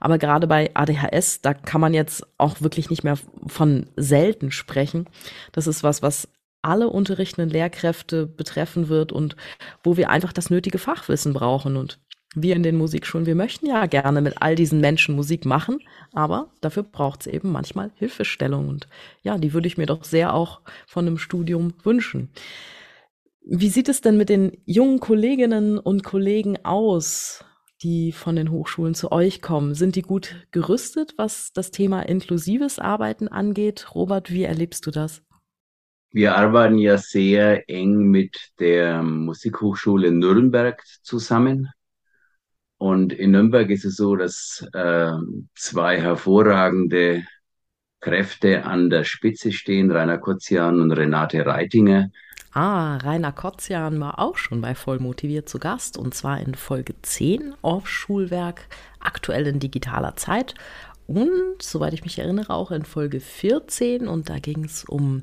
Aber 0.00 0.18
gerade 0.18 0.46
bei 0.46 0.70
ADHS, 0.74 1.42
da 1.42 1.54
kann 1.54 1.80
man 1.80 1.94
jetzt 1.94 2.26
auch 2.38 2.60
wirklich 2.60 2.90
nicht 2.90 3.04
mehr 3.04 3.18
von 3.46 3.86
selten 3.96 4.50
sprechen. 4.50 5.08
Das 5.52 5.66
ist 5.66 5.82
was, 5.82 6.02
was 6.02 6.28
alle 6.62 6.88
unterrichtenden 6.88 7.50
Lehrkräfte 7.50 8.26
betreffen 8.26 8.88
wird 8.88 9.12
und 9.12 9.36
wo 9.82 9.96
wir 9.96 10.10
einfach 10.10 10.32
das 10.32 10.50
nötige 10.50 10.78
Fachwissen 10.78 11.32
brauchen. 11.32 11.76
Und 11.76 11.98
wir 12.34 12.56
in 12.56 12.62
den 12.62 12.76
Musikschulen, 12.76 13.26
wir 13.26 13.34
möchten 13.34 13.66
ja 13.66 13.86
gerne 13.86 14.20
mit 14.20 14.42
all 14.42 14.54
diesen 14.54 14.80
Menschen 14.80 15.14
Musik 15.14 15.44
machen, 15.44 15.80
aber 16.12 16.50
dafür 16.60 16.82
braucht 16.82 17.22
es 17.22 17.26
eben 17.26 17.50
manchmal 17.50 17.90
Hilfestellung. 17.94 18.68
Und 18.68 18.88
ja, 19.22 19.38
die 19.38 19.52
würde 19.52 19.68
ich 19.68 19.78
mir 19.78 19.86
doch 19.86 20.04
sehr 20.04 20.34
auch 20.34 20.60
von 20.86 21.06
einem 21.06 21.18
Studium 21.18 21.74
wünschen. 21.84 22.30
Wie 23.50 23.70
sieht 23.70 23.88
es 23.88 24.02
denn 24.02 24.18
mit 24.18 24.28
den 24.28 24.58
jungen 24.66 25.00
Kolleginnen 25.00 25.78
und 25.78 26.04
Kollegen 26.04 26.62
aus, 26.66 27.46
die 27.82 28.12
von 28.12 28.36
den 28.36 28.50
Hochschulen 28.50 28.94
zu 28.94 29.10
euch 29.10 29.40
kommen? 29.40 29.72
Sind 29.74 29.96
die 29.96 30.02
gut 30.02 30.46
gerüstet, 30.50 31.14
was 31.16 31.54
das 31.54 31.70
Thema 31.70 32.02
inklusives 32.02 32.78
Arbeiten 32.78 33.26
angeht? 33.26 33.94
Robert, 33.94 34.30
wie 34.30 34.42
erlebst 34.42 34.84
du 34.84 34.90
das? 34.90 35.22
Wir 36.10 36.36
arbeiten 36.36 36.76
ja 36.76 36.98
sehr 36.98 37.70
eng 37.70 38.10
mit 38.10 38.36
der 38.58 39.02
Musikhochschule 39.02 40.12
Nürnberg 40.12 40.82
zusammen. 41.02 41.70
Und 42.76 43.14
in 43.14 43.30
Nürnberg 43.30 43.70
ist 43.70 43.86
es 43.86 43.96
so, 43.96 44.14
dass 44.14 44.62
äh, 44.74 45.12
zwei 45.54 45.98
hervorragende 45.98 47.24
Kräfte 48.00 48.64
an 48.64 48.90
der 48.90 49.04
Spitze 49.04 49.52
stehen, 49.52 49.90
Rainer 49.90 50.18
Kotzian 50.18 50.80
und 50.80 50.92
Renate 50.92 51.44
Reitinger, 51.44 52.10
Ah, 52.52 52.96
Rainer 52.96 53.32
Kotzian 53.32 54.00
war 54.00 54.18
auch 54.18 54.36
schon 54.38 54.60
bei 54.62 54.74
Vollmotiviert 54.74 55.48
zu 55.48 55.58
Gast 55.58 55.98
und 55.98 56.14
zwar 56.14 56.40
in 56.40 56.54
Folge 56.54 56.94
10 57.02 57.54
auf 57.60 57.88
Schulwerk, 57.88 58.68
aktuell 59.00 59.46
in 59.46 59.60
digitaler 59.60 60.16
Zeit. 60.16 60.54
Und, 61.06 61.62
soweit 61.62 61.92
ich 61.92 62.04
mich 62.04 62.18
erinnere, 62.18 62.52
auch 62.52 62.70
in 62.70 62.84
Folge 62.84 63.20
14 63.20 64.08
und 64.08 64.28
da 64.28 64.38
ging 64.38 64.64
es 64.64 64.84
um, 64.84 65.20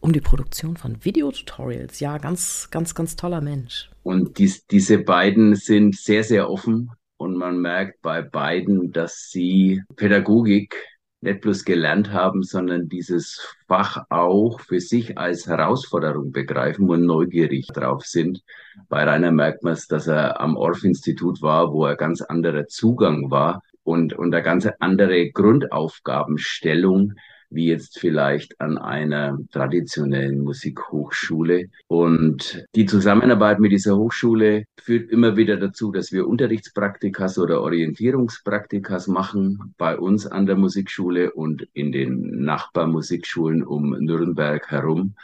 um 0.00 0.12
die 0.12 0.20
Produktion 0.20 0.76
von 0.76 1.04
Videotutorials. 1.04 2.00
Ja, 2.00 2.18
ganz, 2.18 2.68
ganz, 2.70 2.94
ganz 2.94 3.14
toller 3.14 3.40
Mensch. 3.40 3.90
Und 4.02 4.38
dies, 4.38 4.66
diese 4.66 4.98
beiden 4.98 5.54
sind 5.54 5.96
sehr, 5.96 6.24
sehr 6.24 6.50
offen 6.50 6.90
und 7.18 7.36
man 7.36 7.60
merkt 7.60 8.00
bei 8.00 8.22
beiden, 8.22 8.90
dass 8.92 9.30
sie 9.30 9.82
Pädagogik 9.96 10.74
nicht 11.20 11.40
bloß 11.40 11.64
gelernt 11.64 12.12
haben, 12.12 12.42
sondern 12.42 12.88
dieses 12.88 13.56
Fach 13.66 14.04
auch 14.08 14.60
für 14.60 14.80
sich 14.80 15.18
als 15.18 15.46
Herausforderung 15.46 16.30
begreifen 16.30 16.88
und 16.88 17.04
neugierig 17.04 17.66
drauf 17.68 18.04
sind. 18.06 18.42
Bei 18.88 19.04
Rainer 19.04 19.32
merkt 19.32 19.64
man 19.64 19.72
es, 19.72 19.86
dass 19.86 20.06
er 20.06 20.40
am 20.40 20.56
Orff-Institut 20.56 21.42
war, 21.42 21.72
wo 21.72 21.86
er 21.86 21.96
ganz 21.96 22.22
anderer 22.22 22.66
Zugang 22.66 23.30
war 23.30 23.62
und, 23.82 24.12
und 24.12 24.34
eine 24.34 24.44
ganz 24.44 24.68
andere 24.78 25.30
Grundaufgabenstellung 25.30 27.14
wie 27.50 27.66
jetzt 27.66 27.98
vielleicht 27.98 28.60
an 28.60 28.78
einer 28.78 29.38
traditionellen 29.52 30.40
Musikhochschule. 30.40 31.68
Und 31.86 32.64
die 32.74 32.86
Zusammenarbeit 32.86 33.58
mit 33.60 33.72
dieser 33.72 33.96
Hochschule 33.96 34.64
führt 34.80 35.10
immer 35.10 35.36
wieder 35.36 35.56
dazu, 35.56 35.90
dass 35.92 36.12
wir 36.12 36.26
Unterrichtspraktikas 36.26 37.38
oder 37.38 37.62
Orientierungspraktikas 37.62 39.06
machen 39.06 39.74
bei 39.78 39.98
uns 39.98 40.26
an 40.26 40.46
der 40.46 40.56
Musikschule 40.56 41.32
und 41.32 41.66
in 41.72 41.92
den 41.92 42.44
Nachbarmusikschulen 42.44 43.62
um 43.62 43.90
Nürnberg 43.90 44.70
herum. 44.70 45.14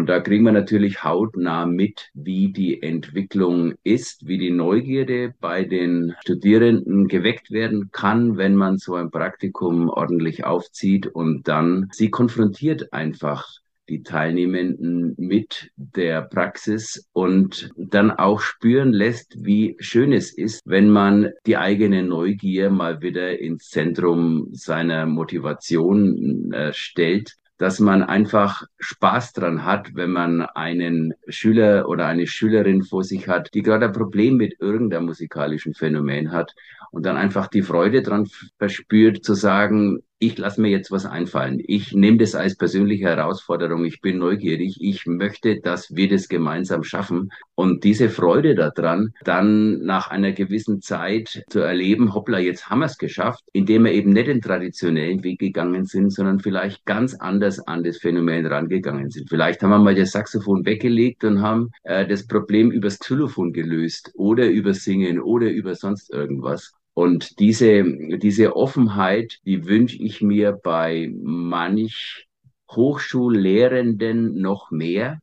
Und 0.00 0.06
da 0.06 0.18
kriegen 0.18 0.46
wir 0.46 0.52
natürlich 0.52 1.04
hautnah 1.04 1.66
mit, 1.66 2.08
wie 2.14 2.50
die 2.54 2.82
Entwicklung 2.82 3.74
ist, 3.82 4.26
wie 4.26 4.38
die 4.38 4.50
Neugierde 4.50 5.34
bei 5.40 5.64
den 5.64 6.14
Studierenden 6.22 7.06
geweckt 7.06 7.50
werden 7.50 7.90
kann, 7.92 8.38
wenn 8.38 8.54
man 8.54 8.78
so 8.78 8.94
ein 8.94 9.10
Praktikum 9.10 9.90
ordentlich 9.90 10.44
aufzieht 10.44 11.06
und 11.06 11.48
dann 11.48 11.90
sie 11.92 12.08
konfrontiert 12.08 12.94
einfach 12.94 13.46
die 13.90 14.02
Teilnehmenden 14.02 15.16
mit 15.18 15.70
der 15.76 16.22
Praxis 16.22 17.06
und 17.12 17.70
dann 17.76 18.10
auch 18.10 18.40
spüren 18.40 18.94
lässt, 18.94 19.44
wie 19.44 19.76
schön 19.80 20.14
es 20.14 20.32
ist, 20.32 20.62
wenn 20.64 20.88
man 20.88 21.32
die 21.44 21.58
eigene 21.58 22.04
Neugier 22.04 22.70
mal 22.70 23.02
wieder 23.02 23.38
ins 23.38 23.68
Zentrum 23.68 24.48
seiner 24.52 25.04
Motivation 25.04 26.52
äh, 26.52 26.72
stellt 26.72 27.34
dass 27.60 27.78
man 27.78 28.02
einfach 28.02 28.64
Spaß 28.78 29.34
dran 29.34 29.66
hat, 29.66 29.94
wenn 29.94 30.10
man 30.10 30.40
einen 30.40 31.12
Schüler 31.28 31.90
oder 31.90 32.06
eine 32.06 32.26
Schülerin 32.26 32.82
vor 32.82 33.04
sich 33.04 33.28
hat, 33.28 33.52
die 33.52 33.60
gerade 33.60 33.84
ein 33.84 33.92
Problem 33.92 34.38
mit 34.38 34.58
irgendeinem 34.60 35.04
musikalischen 35.04 35.74
Phänomen 35.74 36.32
hat 36.32 36.54
und 36.90 37.04
dann 37.04 37.18
einfach 37.18 37.48
die 37.48 37.60
Freude 37.60 38.00
dran 38.00 38.26
verspürt, 38.56 39.22
zu 39.22 39.34
sagen, 39.34 39.98
ich 40.22 40.36
lasse 40.36 40.60
mir 40.60 40.68
jetzt 40.68 40.90
was 40.90 41.06
einfallen. 41.06 41.62
Ich 41.66 41.94
nehme 41.94 42.18
das 42.18 42.34
als 42.34 42.54
persönliche 42.54 43.06
Herausforderung. 43.06 43.86
Ich 43.86 44.02
bin 44.02 44.18
neugierig. 44.18 44.76
Ich 44.78 45.06
möchte, 45.06 45.60
dass 45.60 45.96
wir 45.96 46.10
das 46.10 46.28
gemeinsam 46.28 46.84
schaffen. 46.84 47.30
Und 47.54 47.84
diese 47.84 48.10
Freude 48.10 48.54
daran, 48.54 49.14
dann 49.24 49.80
nach 49.80 50.10
einer 50.10 50.32
gewissen 50.32 50.82
Zeit 50.82 51.42
zu 51.48 51.60
erleben, 51.60 52.12
hoppla, 52.12 52.38
jetzt 52.38 52.68
haben 52.68 52.80
wir 52.80 52.86
es 52.86 52.98
geschafft, 52.98 53.42
indem 53.54 53.84
wir 53.84 53.92
eben 53.92 54.12
nicht 54.12 54.26
den 54.26 54.42
traditionellen 54.42 55.24
Weg 55.24 55.38
gegangen 55.38 55.86
sind, 55.86 56.12
sondern 56.12 56.38
vielleicht 56.38 56.84
ganz 56.84 57.14
anders 57.14 57.58
an 57.66 57.82
das 57.82 57.96
Phänomen 57.96 58.44
rangegangen 58.44 59.08
sind. 59.08 59.30
Vielleicht 59.30 59.62
haben 59.62 59.70
wir 59.70 59.78
mal 59.78 59.94
das 59.94 60.12
Saxophon 60.12 60.66
weggelegt 60.66 61.24
und 61.24 61.40
haben 61.40 61.70
äh, 61.84 62.06
das 62.06 62.26
Problem 62.26 62.70
übers 62.70 62.98
Xylophon 62.98 63.54
gelöst 63.54 64.12
oder 64.16 64.50
über 64.50 64.74
Singen 64.74 65.18
oder 65.18 65.50
über 65.50 65.74
sonst 65.74 66.12
irgendwas. 66.12 66.74
Und 67.00 67.38
diese, 67.38 67.82
diese 68.18 68.56
Offenheit, 68.56 69.38
die 69.46 69.64
wünsche 69.64 69.96
ich 69.96 70.20
mir 70.20 70.52
bei 70.52 71.10
manch 71.22 72.26
Hochschullehrenden 72.70 74.38
noch 74.38 74.70
mehr, 74.70 75.18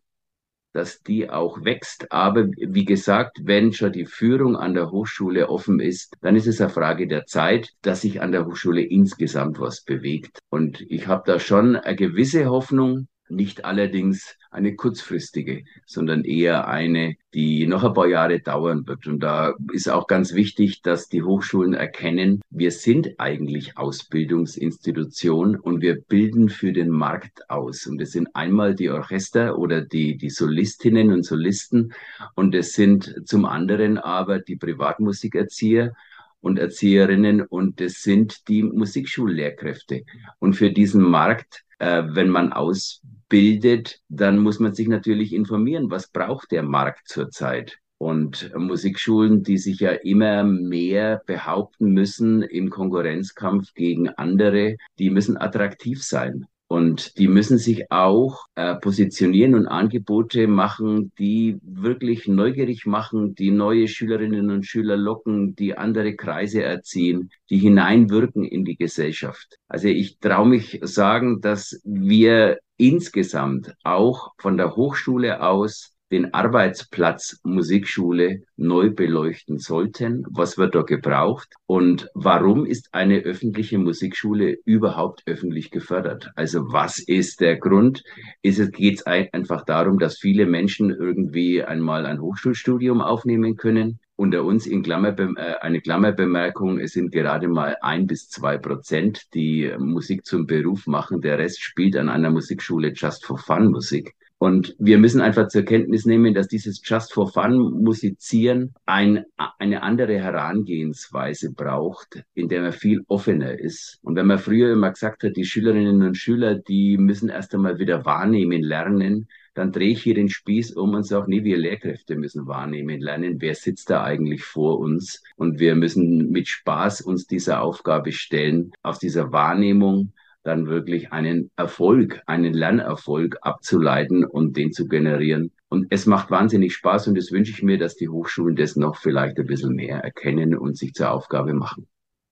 dass 0.73 1.03
die 1.03 1.29
auch 1.29 1.63
wächst. 1.63 2.11
Aber 2.11 2.47
wie 2.47 2.83
gesagt, 2.83 3.41
wenn 3.43 3.73
schon 3.73 3.91
die 3.91 4.07
Führung 4.07 4.55
an 4.55 4.73
der 4.73 4.89
Hochschule 4.89 5.49
offen 5.49 5.79
ist, 5.79 6.15
dann 6.21 6.35
ist 6.35 6.47
es 6.47 6.59
eine 6.59 6.71
Frage 6.71 7.05
der 7.05 7.27
Zeit, 7.27 7.69
dass 7.83 8.01
sich 8.01 8.21
an 8.21 8.31
der 8.31 8.47
Hochschule 8.47 8.81
insgesamt 8.81 9.59
was 9.59 9.83
bewegt. 9.83 10.39
Und 10.49 10.81
ich 10.81 11.05
habe 11.05 11.25
da 11.27 11.39
schon 11.39 11.75
eine 11.75 11.95
gewisse 11.95 12.47
Hoffnung, 12.47 13.07
nicht 13.29 13.65
allerdings 13.65 14.37
eine 14.51 14.75
kurzfristige, 14.75 15.63
sondern 15.85 16.23
eher 16.23 16.67
eine, 16.67 17.15
die 17.33 17.67
noch 17.67 17.83
ein 17.83 17.93
paar 17.93 18.07
Jahre 18.07 18.39
dauern 18.39 18.87
wird. 18.87 19.07
Und 19.07 19.19
da 19.19 19.53
ist 19.71 19.89
auch 19.89 20.07
ganz 20.07 20.33
wichtig, 20.33 20.81
dass 20.81 21.09
die 21.09 21.23
Hochschulen 21.23 21.73
erkennen, 21.73 22.41
wir 22.49 22.71
sind 22.71 23.19
eigentlich 23.19 23.77
Ausbildungsinstitution 23.77 25.57
und 25.57 25.81
wir 25.81 26.01
bilden 26.01 26.49
für 26.49 26.71
den 26.71 26.89
Markt 26.89 27.49
aus. 27.49 27.85
Und 27.85 28.01
es 28.01 28.11
sind 28.11 28.35
einmal 28.35 28.73
die 28.75 28.89
Orchester 28.89 29.57
oder 29.57 29.81
die, 29.81 30.17
die 30.17 30.29
Solistinnen 30.29 31.11
und 31.11 31.23
Solisten 31.23 31.93
und 32.35 32.55
es 32.55 32.73
sind 32.73 33.21
zum 33.25 33.45
anderen 33.45 33.97
aber 33.97 34.39
die 34.39 34.55
Privatmusikerzieher 34.55 35.93
und 36.41 36.59
Erzieherinnen 36.59 37.41
und 37.41 37.81
es 37.81 38.01
sind 38.03 38.47
die 38.47 38.63
Musikschullehrkräfte. 38.63 40.03
Und 40.39 40.53
für 40.53 40.71
diesen 40.71 41.01
Markt, 41.01 41.63
äh, 41.79 42.03
wenn 42.07 42.29
man 42.29 42.53
aus 42.53 43.01
bildet, 43.29 43.99
dann 44.09 44.39
muss 44.39 44.59
man 44.59 44.73
sich 44.73 44.87
natürlich 44.87 45.33
informieren, 45.33 45.91
was 45.91 46.09
braucht 46.09 46.51
der 46.51 46.63
Markt 46.63 47.07
zurzeit. 47.07 47.77
Und 47.99 48.53
Musikschulen, 48.55 49.41
die 49.41 49.57
sich 49.57 49.79
ja 49.79 49.91
immer 49.91 50.43
mehr 50.43 51.21
behaupten 51.25 51.91
müssen 51.91 52.43
im 52.43 52.69
Konkurrenzkampf 52.69 53.73
gegen 53.73 54.09
andere, 54.09 54.77
die 54.99 55.09
müssen 55.09 55.35
attraktiv 55.35 56.03
sein. 56.03 56.45
Und 56.67 57.17
die 57.17 57.29
müssen 57.29 57.57
sich 57.57 57.89
auch 57.91 58.45
äh, 58.55 58.75
positionieren 58.75 59.55
und 59.55 59.67
Angebote 59.67 60.47
machen, 60.47 61.13
die 61.17 61.57
wirklich 61.61 62.27
neugierig 62.27 62.85
machen, 62.85 63.35
die 63.35 63.51
neue 63.51 63.87
Schülerinnen 63.87 64.51
und 64.51 64.65
Schüler 64.65 64.97
locken, 64.97 65.55
die 65.55 65.77
andere 65.77 66.15
Kreise 66.15 66.63
erziehen, 66.63 67.29
die 67.49 67.57
hineinwirken 67.57 68.43
in 68.43 68.65
die 68.65 68.75
Gesellschaft. 68.75 69.57
Also 69.69 69.87
ich 69.87 70.19
traue 70.19 70.47
mich 70.47 70.79
sagen, 70.81 71.39
dass 71.39 71.79
wir 71.85 72.59
insgesamt 72.75 73.73
auch 73.83 74.33
von 74.37 74.57
der 74.57 74.75
Hochschule 74.75 75.41
aus 75.41 75.96
den 76.11 76.33
Arbeitsplatz 76.33 77.39
Musikschule 77.43 78.43
neu 78.55 78.91
beleuchten 78.91 79.57
sollten. 79.57 80.23
Was 80.29 80.57
wird 80.57 80.75
da 80.75 80.81
gebraucht? 80.81 81.53
Und 81.65 82.09
warum 82.13 82.65
ist 82.65 82.89
eine 82.93 83.19
öffentliche 83.19 83.77
Musikschule 83.77 84.57
überhaupt 84.65 85.23
öffentlich 85.25 85.69
gefördert? 85.69 86.31
Also 86.35 86.71
was 86.71 86.99
ist 86.99 87.41
der 87.41 87.57
Grund? 87.57 88.03
Ist 88.41 88.59
es, 88.59 88.71
geht 88.71 88.99
es 88.99 89.05
einfach 89.05 89.65
darum, 89.65 89.99
dass 89.99 90.17
viele 90.17 90.45
Menschen 90.45 90.91
irgendwie 90.91 91.63
einmal 91.63 92.05
ein 92.05 92.21
Hochschulstudium 92.21 93.01
aufnehmen 93.01 93.55
können? 93.55 93.99
Unter 94.15 94.45
uns 94.45 94.65
in 94.65 94.81
Klammer, 94.81 95.17
äh, 95.19 95.57
eine 95.61 95.79
Klammerbemerkung, 95.79 96.79
es 96.79 96.93
sind 96.93 97.11
gerade 97.11 97.47
mal 97.47 97.75
ein 97.81 98.07
bis 98.07 98.29
zwei 98.29 98.57
Prozent, 98.57 99.25
die 99.35 99.71
Musik 99.77 100.25
zum 100.25 100.47
Beruf 100.47 100.87
machen. 100.87 101.21
Der 101.21 101.37
Rest 101.37 101.61
spielt 101.61 101.95
an 101.97 102.09
einer 102.09 102.31
Musikschule 102.31 102.93
Just 102.95 103.25
for 103.25 103.37
Fun 103.37 103.67
Musik. 103.67 104.15
Und 104.39 104.75
wir 104.77 104.99
müssen 104.99 105.19
einfach 105.19 105.47
zur 105.47 105.63
Kenntnis 105.63 106.05
nehmen, 106.05 106.35
dass 106.35 106.47
dieses 106.47 106.79
Just 106.83 107.11
for 107.11 107.27
Fun 107.31 107.83
Musizieren 107.83 108.75
ein, 108.85 109.25
eine 109.57 109.81
andere 109.81 110.19
Herangehensweise 110.19 111.53
braucht, 111.53 112.23
in 112.35 112.47
der 112.47 112.61
man 112.61 112.71
viel 112.71 113.01
offener 113.07 113.57
ist. 113.57 113.99
Und 114.03 114.15
wenn 114.15 114.27
man 114.27 114.37
früher 114.37 114.73
immer 114.73 114.91
gesagt 114.91 115.23
hat, 115.23 115.35
die 115.35 115.45
Schülerinnen 115.45 116.03
und 116.03 116.17
Schüler, 116.17 116.53
die 116.55 116.97
müssen 116.99 117.29
erst 117.29 117.55
einmal 117.55 117.79
wieder 117.79 118.05
wahrnehmen 118.05 118.61
lernen, 118.61 119.27
dann 119.55 119.71
drehe 119.71 119.89
ich 119.89 120.03
hier 120.03 120.13
den 120.13 120.29
Spieß 120.29 120.73
um 120.73 120.93
und 120.93 121.07
sage, 121.07 121.25
nee, 121.29 121.43
wir 121.43 121.57
Lehrkräfte 121.57 122.15
müssen 122.15 122.45
wahrnehmen 122.45 122.99
lernen, 123.01 123.37
wer 123.39 123.55
sitzt 123.55 123.89
da 123.89 124.03
eigentlich 124.03 124.43
vor 124.43 124.77
uns. 124.77 125.23
Und 125.35 125.59
wir 125.59 125.73
müssen 125.73 126.29
mit 126.29 126.47
Spaß 126.47 127.01
uns 127.01 127.25
dieser 127.25 127.63
Aufgabe 127.63 128.11
stellen, 128.11 128.71
aus 128.83 128.99
dieser 128.99 129.31
Wahrnehmung 129.31 130.13
dann 130.47 130.67
wirklich 130.67 131.11
einen 131.11 131.51
Erfolg, 131.57 132.21
einen 132.25 132.53
Lernerfolg 132.53 133.37
abzuleiten 133.41 134.25
und 134.25 134.57
den 134.57 134.71
zu 134.71 134.87
generieren. 134.87 135.51
Und 135.69 135.87
es 135.89 136.05
macht 136.05 136.31
wahnsinnig 136.31 136.73
Spaß 136.73 137.07
und 137.09 137.17
das 137.17 137.31
wünsche 137.31 137.51
ich 137.51 137.61
mir, 137.61 137.77
dass 137.77 137.95
die 137.95 138.09
Hochschulen 138.09 138.55
das 138.55 138.75
noch 138.75 138.95
vielleicht 138.95 139.37
ein 139.37 139.45
bisschen 139.45 139.75
mehr 139.75 139.99
erkennen 139.99 140.57
und 140.57 140.77
sich 140.77 140.93
zur 140.93 141.11
Aufgabe 141.11 141.53
machen. 141.53 141.87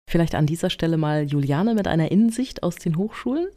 Vielleicht 0.09 0.35
an 0.35 0.45
dieser 0.45 0.69
Stelle 0.69 0.97
mal 0.97 1.23
Juliane 1.23 1.73
mit 1.73 1.87
einer 1.87 2.11
Innensicht 2.11 2.63
aus 2.63 2.75
den 2.75 2.97
Hochschulen. 2.97 3.47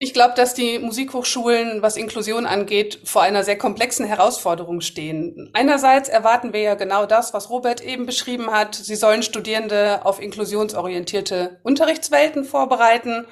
Ich 0.00 0.14
glaube, 0.14 0.34
dass 0.36 0.54
die 0.54 0.78
Musikhochschulen, 0.78 1.82
was 1.82 1.96
Inklusion 1.96 2.46
angeht, 2.46 3.00
vor 3.02 3.22
einer 3.22 3.42
sehr 3.42 3.58
komplexen 3.58 4.06
Herausforderung 4.06 4.80
stehen. 4.80 5.50
Einerseits 5.54 6.08
erwarten 6.08 6.52
wir 6.52 6.60
ja 6.60 6.74
genau 6.76 7.04
das, 7.04 7.34
was 7.34 7.50
Robert 7.50 7.80
eben 7.80 8.06
beschrieben 8.06 8.52
hat. 8.52 8.76
Sie 8.76 8.94
sollen 8.94 9.24
Studierende 9.24 10.06
auf 10.06 10.22
inklusionsorientierte 10.22 11.58
Unterrichtswelten 11.64 12.44
vorbereiten. 12.44 13.26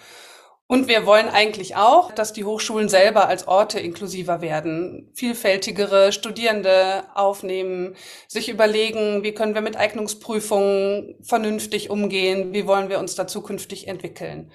Und 0.68 0.88
wir 0.88 1.06
wollen 1.06 1.28
eigentlich 1.28 1.76
auch, 1.76 2.10
dass 2.10 2.32
die 2.32 2.44
Hochschulen 2.44 2.88
selber 2.88 3.28
als 3.28 3.46
Orte 3.46 3.78
inklusiver 3.78 4.40
werden, 4.40 5.08
vielfältigere 5.14 6.10
Studierende 6.10 7.04
aufnehmen, 7.14 7.94
sich 8.26 8.48
überlegen, 8.48 9.22
wie 9.22 9.32
können 9.32 9.54
wir 9.54 9.60
mit 9.60 9.76
Eignungsprüfungen 9.76 11.14
vernünftig 11.22 11.88
umgehen, 11.88 12.52
wie 12.52 12.66
wollen 12.66 12.88
wir 12.88 12.98
uns 12.98 13.14
da 13.14 13.28
zukünftig 13.28 13.86
entwickeln. 13.86 14.50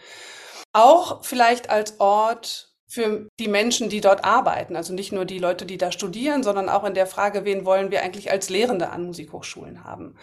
Auch 0.74 1.24
vielleicht 1.24 1.69
als 1.69 2.02
Ort 2.02 2.74
für 2.88 3.30
die 3.39 3.47
Menschen, 3.47 3.88
die 3.88 4.02
dort 4.02 4.26
arbeiten, 4.26 4.76
also 4.76 4.93
nicht 4.93 5.13
nur 5.13 5.24
die 5.24 5.39
Leute, 5.39 5.65
die 5.65 5.78
da 5.78 5.93
studieren, 5.93 6.43
sondern 6.43 6.67
auch 6.67 6.84
in 6.84 6.93
der 6.93 7.08
Frage, 7.08 7.45
wen 7.45 7.63
wollen 7.63 7.89
wir 7.89 8.02
eigentlich 8.02 8.32
als 8.32 8.50
Lehrende 8.50 8.89
an 8.89 9.06
Musikhochschulen 9.06 9.86
haben. 9.86 10.17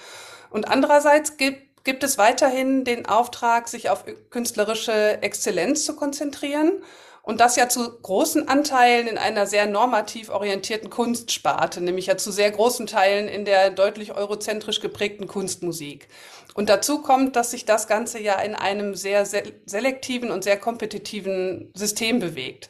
Und 0.50 0.68
andererseits 0.68 1.38
gibt 1.38 1.67
gibt 1.88 2.04
es 2.04 2.18
weiterhin 2.18 2.84
den 2.84 3.06
Auftrag, 3.06 3.66
sich 3.66 3.88
auf 3.88 4.04
künstlerische 4.28 5.22
Exzellenz 5.22 5.86
zu 5.86 5.96
konzentrieren 5.96 6.82
und 7.22 7.40
das 7.40 7.56
ja 7.56 7.70
zu 7.70 7.98
großen 8.02 8.46
Anteilen 8.46 9.06
in 9.06 9.16
einer 9.16 9.46
sehr 9.46 9.64
normativ 9.64 10.28
orientierten 10.28 10.90
Kunstsparte, 10.90 11.80
nämlich 11.80 12.04
ja 12.04 12.18
zu 12.18 12.30
sehr 12.30 12.50
großen 12.50 12.86
Teilen 12.86 13.26
in 13.26 13.46
der 13.46 13.70
deutlich 13.70 14.14
eurozentrisch 14.14 14.80
geprägten 14.80 15.28
Kunstmusik. 15.28 16.08
Und 16.52 16.68
dazu 16.68 17.00
kommt, 17.00 17.36
dass 17.36 17.52
sich 17.52 17.64
das 17.64 17.86
Ganze 17.86 18.20
ja 18.20 18.38
in 18.38 18.54
einem 18.54 18.94
sehr 18.94 19.24
selektiven 19.24 20.30
und 20.30 20.44
sehr 20.44 20.58
kompetitiven 20.58 21.72
System 21.74 22.18
bewegt. 22.20 22.68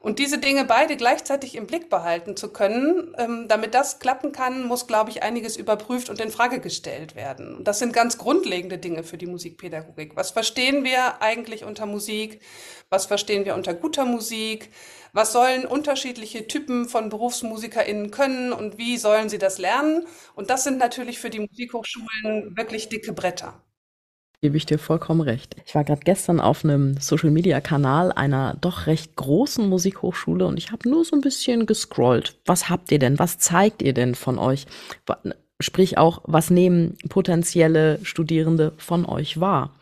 Und 0.00 0.20
diese 0.20 0.38
Dinge 0.38 0.64
beide 0.64 0.96
gleichzeitig 0.96 1.56
im 1.56 1.66
Blick 1.66 1.90
behalten 1.90 2.36
zu 2.36 2.52
können, 2.52 3.14
ähm, 3.18 3.46
damit 3.48 3.74
das 3.74 3.98
klappen 3.98 4.30
kann, 4.32 4.64
muss, 4.64 4.86
glaube 4.86 5.10
ich, 5.10 5.22
einiges 5.22 5.56
überprüft 5.56 6.08
und 6.08 6.20
in 6.20 6.30
Frage 6.30 6.60
gestellt 6.60 7.16
werden. 7.16 7.56
Und 7.56 7.66
das 7.66 7.80
sind 7.80 7.92
ganz 7.92 8.16
grundlegende 8.16 8.78
Dinge 8.78 9.02
für 9.02 9.18
die 9.18 9.26
Musikpädagogik. 9.26 10.14
Was 10.14 10.30
verstehen 10.30 10.84
wir 10.84 11.20
eigentlich 11.20 11.64
unter 11.64 11.86
Musik? 11.86 12.40
Was 12.90 13.06
verstehen 13.06 13.44
wir 13.44 13.54
unter 13.54 13.74
guter 13.74 14.04
Musik? 14.04 14.70
Was 15.12 15.32
sollen 15.32 15.66
unterschiedliche 15.66 16.46
Typen 16.46 16.88
von 16.88 17.08
BerufsmusikerInnen 17.08 18.10
können 18.10 18.52
und 18.52 18.78
wie 18.78 18.98
sollen 18.98 19.28
sie 19.28 19.38
das 19.38 19.58
lernen? 19.58 20.06
Und 20.34 20.50
das 20.50 20.64
sind 20.64 20.78
natürlich 20.78 21.18
für 21.18 21.30
die 21.30 21.40
Musikhochschulen 21.40 22.56
wirklich 22.56 22.88
dicke 22.88 23.12
Bretter. 23.12 23.60
Gebe 24.40 24.56
ich 24.56 24.66
dir 24.66 24.78
vollkommen 24.78 25.20
recht. 25.20 25.56
Ich 25.66 25.74
war 25.74 25.82
gerade 25.82 26.02
gestern 26.04 26.38
auf 26.38 26.64
einem 26.64 26.96
Social-Media-Kanal 26.96 28.12
einer 28.12 28.56
doch 28.60 28.86
recht 28.86 29.16
großen 29.16 29.68
Musikhochschule 29.68 30.46
und 30.46 30.58
ich 30.58 30.70
habe 30.70 30.88
nur 30.88 31.04
so 31.04 31.16
ein 31.16 31.22
bisschen 31.22 31.66
gescrollt. 31.66 32.38
Was 32.46 32.68
habt 32.68 32.92
ihr 32.92 33.00
denn? 33.00 33.18
Was 33.18 33.38
zeigt 33.38 33.82
ihr 33.82 33.94
denn 33.94 34.14
von 34.14 34.38
euch? 34.38 34.66
Sprich 35.58 35.98
auch, 35.98 36.22
was 36.24 36.50
nehmen 36.50 36.96
potenzielle 37.08 37.98
Studierende 38.04 38.74
von 38.76 39.06
euch 39.06 39.40
wahr? 39.40 39.74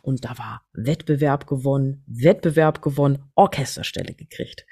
Und 0.00 0.24
da 0.24 0.38
war 0.38 0.62
Wettbewerb 0.72 1.46
gewonnen, 1.46 2.02
Wettbewerb 2.06 2.80
gewonnen, 2.80 3.18
Orchesterstelle 3.34 4.14
gekriegt. 4.14 4.64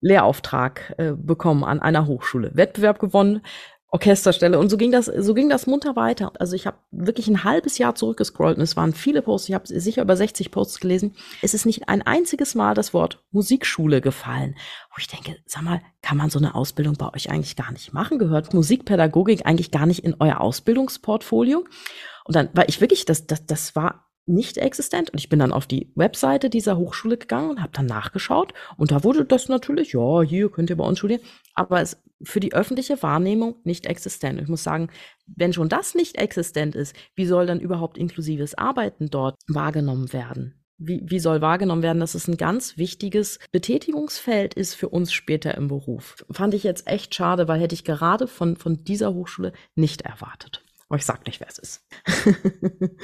Lehrauftrag 0.00 0.94
äh, 0.98 1.12
bekommen 1.16 1.64
an 1.64 1.80
einer 1.80 2.06
Hochschule, 2.06 2.52
Wettbewerb 2.54 3.00
gewonnen, 3.00 3.40
Orchesterstelle. 3.92 4.58
Und 4.58 4.68
so 4.70 4.76
ging 4.76 4.92
das, 4.92 5.06
so 5.06 5.34
ging 5.34 5.48
das 5.48 5.66
munter 5.66 5.96
weiter. 5.96 6.32
Also 6.38 6.54
ich 6.54 6.66
habe 6.66 6.78
wirklich 6.92 7.26
ein 7.26 7.42
halbes 7.42 7.76
Jahr 7.78 7.96
zurückgescrollt 7.96 8.56
und 8.56 8.62
es 8.62 8.76
waren 8.76 8.92
viele 8.92 9.20
Posts. 9.20 9.48
Ich 9.48 9.54
habe 9.54 9.66
sicher 9.66 10.02
über 10.02 10.16
60 10.16 10.52
Posts 10.52 10.78
gelesen. 10.78 11.16
Es 11.42 11.54
ist 11.54 11.66
nicht 11.66 11.88
ein 11.88 12.02
einziges 12.02 12.54
Mal 12.54 12.74
das 12.74 12.94
Wort 12.94 13.24
Musikschule 13.32 14.00
gefallen. 14.00 14.56
Wo 14.90 14.96
ich 14.98 15.08
denke, 15.08 15.36
sag 15.44 15.62
mal, 15.62 15.82
kann 16.02 16.16
man 16.16 16.30
so 16.30 16.38
eine 16.38 16.54
Ausbildung 16.54 16.94
bei 16.94 17.12
euch 17.12 17.30
eigentlich 17.30 17.56
gar 17.56 17.72
nicht 17.72 17.92
machen? 17.92 18.20
Gehört 18.20 18.54
Musikpädagogik 18.54 19.44
eigentlich 19.44 19.72
gar 19.72 19.86
nicht 19.86 20.04
in 20.04 20.14
euer 20.20 20.40
Ausbildungsportfolio? 20.40 21.64
Und 22.24 22.36
dann 22.36 22.48
war 22.52 22.68
ich 22.68 22.80
wirklich, 22.80 23.06
das, 23.06 23.26
das, 23.26 23.44
das 23.46 23.74
war 23.74 24.06
nicht 24.24 24.58
existent. 24.58 25.10
Und 25.10 25.18
ich 25.18 25.28
bin 25.28 25.40
dann 25.40 25.52
auf 25.52 25.66
die 25.66 25.90
Webseite 25.96 26.48
dieser 26.48 26.76
Hochschule 26.76 27.18
gegangen 27.18 27.50
und 27.50 27.60
habe 27.60 27.72
dann 27.72 27.86
nachgeschaut. 27.86 28.54
Und 28.76 28.92
da 28.92 29.02
wurde 29.02 29.24
das 29.24 29.48
natürlich, 29.48 29.94
ja, 29.94 30.22
hier 30.22 30.48
könnt 30.48 30.70
ihr 30.70 30.76
bei 30.76 30.84
uns 30.84 30.98
studieren, 30.98 31.22
aber 31.54 31.80
es 31.80 32.00
für 32.22 32.40
die 32.40 32.52
öffentliche 32.52 33.02
Wahrnehmung 33.02 33.56
nicht 33.64 33.86
existent. 33.86 34.40
Ich 34.40 34.48
muss 34.48 34.62
sagen, 34.62 34.88
wenn 35.26 35.52
schon 35.52 35.68
das 35.68 35.94
nicht 35.94 36.16
existent 36.16 36.74
ist, 36.74 36.94
wie 37.14 37.26
soll 37.26 37.46
dann 37.46 37.60
überhaupt 37.60 37.98
inklusives 37.98 38.54
Arbeiten 38.56 39.10
dort 39.10 39.36
wahrgenommen 39.48 40.12
werden? 40.12 40.54
Wie, 40.82 41.02
wie 41.04 41.18
soll 41.18 41.42
wahrgenommen 41.42 41.82
werden, 41.82 42.00
dass 42.00 42.14
es 42.14 42.26
ein 42.26 42.38
ganz 42.38 42.78
wichtiges 42.78 43.38
Betätigungsfeld 43.52 44.54
ist 44.54 44.74
für 44.74 44.88
uns 44.88 45.12
später 45.12 45.54
im 45.54 45.68
Beruf? 45.68 46.24
Fand 46.30 46.54
ich 46.54 46.64
jetzt 46.64 46.86
echt 46.86 47.14
schade, 47.14 47.48
weil 47.48 47.60
hätte 47.60 47.74
ich 47.74 47.84
gerade 47.84 48.26
von, 48.26 48.56
von 48.56 48.82
dieser 48.84 49.12
Hochschule 49.12 49.52
nicht 49.74 50.02
erwartet. 50.02 50.64
Aber 50.88 50.96
ich 50.96 51.04
sag 51.04 51.26
nicht, 51.26 51.38
wer 51.40 51.48
es 51.48 51.58
ist. 51.58 51.86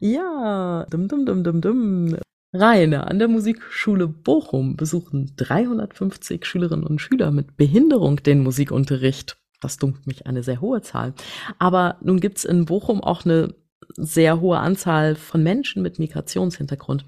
ja, 0.00 0.86
dum, 0.90 1.06
dum, 1.06 1.26
dum, 1.26 1.44
dum, 1.44 1.60
dum. 1.60 2.16
Rainer, 2.54 3.08
an 3.08 3.18
der 3.18 3.28
Musikschule 3.28 4.06
Bochum 4.06 4.76
besuchen 4.76 5.32
350 5.36 6.44
Schülerinnen 6.44 6.86
und 6.86 7.00
Schüler 7.00 7.30
mit 7.30 7.56
Behinderung 7.56 8.16
den 8.22 8.42
Musikunterricht. 8.42 9.38
Das 9.62 9.78
dunkt 9.78 10.06
mich 10.06 10.26
eine 10.26 10.42
sehr 10.42 10.60
hohe 10.60 10.82
Zahl. 10.82 11.14
Aber 11.58 11.96
nun 12.02 12.20
gibt's 12.20 12.44
in 12.44 12.66
Bochum 12.66 13.00
auch 13.00 13.24
eine 13.24 13.54
sehr 13.96 14.40
hohe 14.40 14.58
Anzahl 14.58 15.14
von 15.14 15.42
Menschen 15.42 15.82
mit 15.82 15.98
Migrationshintergrund. 15.98 17.06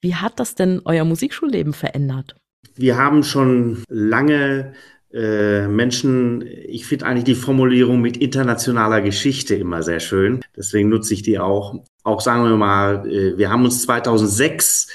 Wie 0.00 0.16
hat 0.16 0.40
das 0.40 0.56
denn 0.56 0.80
euer 0.84 1.04
Musikschulleben 1.04 1.72
verändert? 1.72 2.34
Wir 2.74 2.96
haben 2.96 3.22
schon 3.22 3.84
lange 3.88 4.72
Menschen, 5.12 6.44
ich 6.68 6.86
finde 6.86 7.06
eigentlich 7.06 7.24
die 7.24 7.34
Formulierung 7.34 8.00
mit 8.00 8.16
internationaler 8.16 9.00
Geschichte 9.00 9.56
immer 9.56 9.82
sehr 9.82 10.00
schön. 10.00 10.40
Deswegen 10.56 10.88
nutze 10.88 11.14
ich 11.14 11.22
die 11.22 11.38
auch. 11.38 11.74
Auch 12.02 12.20
sagen 12.20 12.44
wir 12.44 12.56
mal, 12.56 13.06
äh, 13.10 13.36
wir 13.36 13.50
haben 13.50 13.64
uns 13.64 13.82
2006 13.82 14.88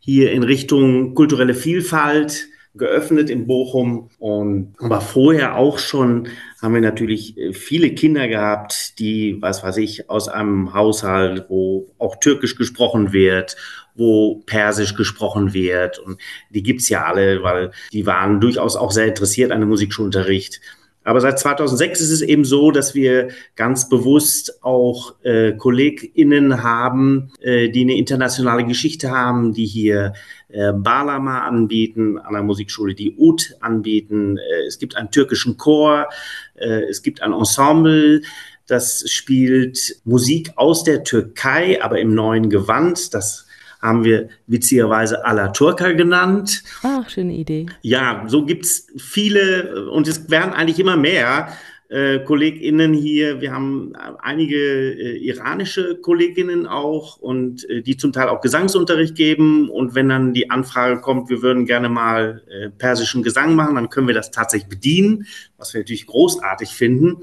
hier 0.00 0.32
in 0.32 0.42
Richtung 0.42 1.14
kulturelle 1.14 1.54
Vielfalt 1.54 2.48
geöffnet 2.74 3.30
in 3.30 3.46
Bochum 3.46 4.10
und 4.18 4.74
aber 4.78 5.00
vorher 5.00 5.56
auch 5.56 5.78
schon 5.78 6.28
haben 6.60 6.74
wir 6.74 6.80
natürlich 6.80 7.36
äh, 7.36 7.52
viele 7.52 7.90
Kinder 7.94 8.28
gehabt, 8.28 8.98
die, 8.98 9.36
was 9.40 9.62
weiß 9.62 9.78
ich, 9.78 10.10
aus 10.10 10.28
einem 10.28 10.74
Haushalt, 10.74 11.46
wo 11.48 11.88
auch 11.98 12.16
Türkisch 12.16 12.56
gesprochen 12.56 13.12
wird 13.12 13.56
wo 13.98 14.44
Persisch 14.46 14.94
gesprochen 14.94 15.52
wird. 15.52 15.98
Und 15.98 16.20
die 16.50 16.62
gibt's 16.62 16.88
ja 16.88 17.04
alle, 17.04 17.42
weil 17.42 17.72
die 17.92 18.06
waren 18.06 18.40
durchaus 18.40 18.76
auch 18.76 18.92
sehr 18.92 19.06
interessiert 19.06 19.50
an 19.50 19.60
dem 19.60 19.68
Musikschulunterricht. 19.68 20.60
Aber 21.04 21.22
seit 21.22 21.38
2006 21.38 22.00
ist 22.02 22.10
es 22.10 22.20
eben 22.20 22.44
so, 22.44 22.70
dass 22.70 22.94
wir 22.94 23.28
ganz 23.56 23.88
bewusst 23.88 24.62
auch 24.62 25.14
äh, 25.22 25.52
KollegInnen 25.52 26.62
haben, 26.62 27.32
äh, 27.40 27.70
die 27.70 27.80
eine 27.82 27.96
internationale 27.96 28.66
Geschichte 28.66 29.10
haben, 29.10 29.54
die 29.54 29.64
hier 29.64 30.12
äh, 30.48 30.72
Balama 30.72 31.40
anbieten, 31.42 32.18
an 32.18 32.32
der 32.32 32.42
Musikschule 32.42 32.94
die 32.94 33.14
Ud 33.16 33.54
anbieten. 33.60 34.38
Äh, 34.38 34.66
es 34.66 34.78
gibt 34.78 34.96
einen 34.96 35.10
türkischen 35.10 35.56
Chor, 35.56 36.08
äh, 36.54 36.82
es 36.88 37.02
gibt 37.02 37.22
ein 37.22 37.32
Ensemble, 37.32 38.22
das 38.66 39.04
spielt 39.10 40.00
Musik 40.04 40.52
aus 40.56 40.84
der 40.84 41.04
Türkei, 41.04 41.82
aber 41.82 42.00
im 42.00 42.14
neuen 42.14 42.50
Gewand. 42.50 43.14
Das 43.14 43.46
haben 43.80 44.04
wir 44.04 44.28
witzigerweise 44.46 45.24
Alaturka 45.24 45.92
genannt. 45.92 46.62
Ach, 46.82 47.08
schöne 47.08 47.34
Idee. 47.34 47.66
Ja, 47.82 48.24
so 48.26 48.44
gibt's 48.44 48.88
viele 48.96 49.90
und 49.90 50.08
es 50.08 50.30
werden 50.30 50.52
eigentlich 50.52 50.78
immer 50.78 50.96
mehr. 50.96 51.48
Äh, 51.90 52.18
KollegInnen 52.18 52.92
hier. 52.92 53.40
Wir 53.40 53.54
haben 53.54 53.94
einige 54.18 54.56
äh, 54.56 55.16
iranische 55.26 55.96
Kolleginnen 55.96 56.66
auch 56.66 57.16
und 57.16 57.68
äh, 57.70 57.80
die 57.80 57.96
zum 57.96 58.12
Teil 58.12 58.28
auch 58.28 58.42
Gesangsunterricht 58.42 59.14
geben. 59.14 59.70
Und 59.70 59.94
wenn 59.94 60.10
dann 60.10 60.34
die 60.34 60.50
Anfrage 60.50 61.00
kommt, 61.00 61.30
wir 61.30 61.40
würden 61.40 61.64
gerne 61.64 61.88
mal 61.88 62.42
äh, 62.50 62.68
persischen 62.68 63.22
Gesang 63.22 63.54
machen, 63.54 63.76
dann 63.76 63.88
können 63.88 64.06
wir 64.06 64.14
das 64.14 64.30
tatsächlich 64.30 64.68
bedienen, 64.68 65.26
was 65.56 65.72
wir 65.72 65.80
natürlich 65.80 66.06
großartig 66.06 66.68
finden. 66.68 67.22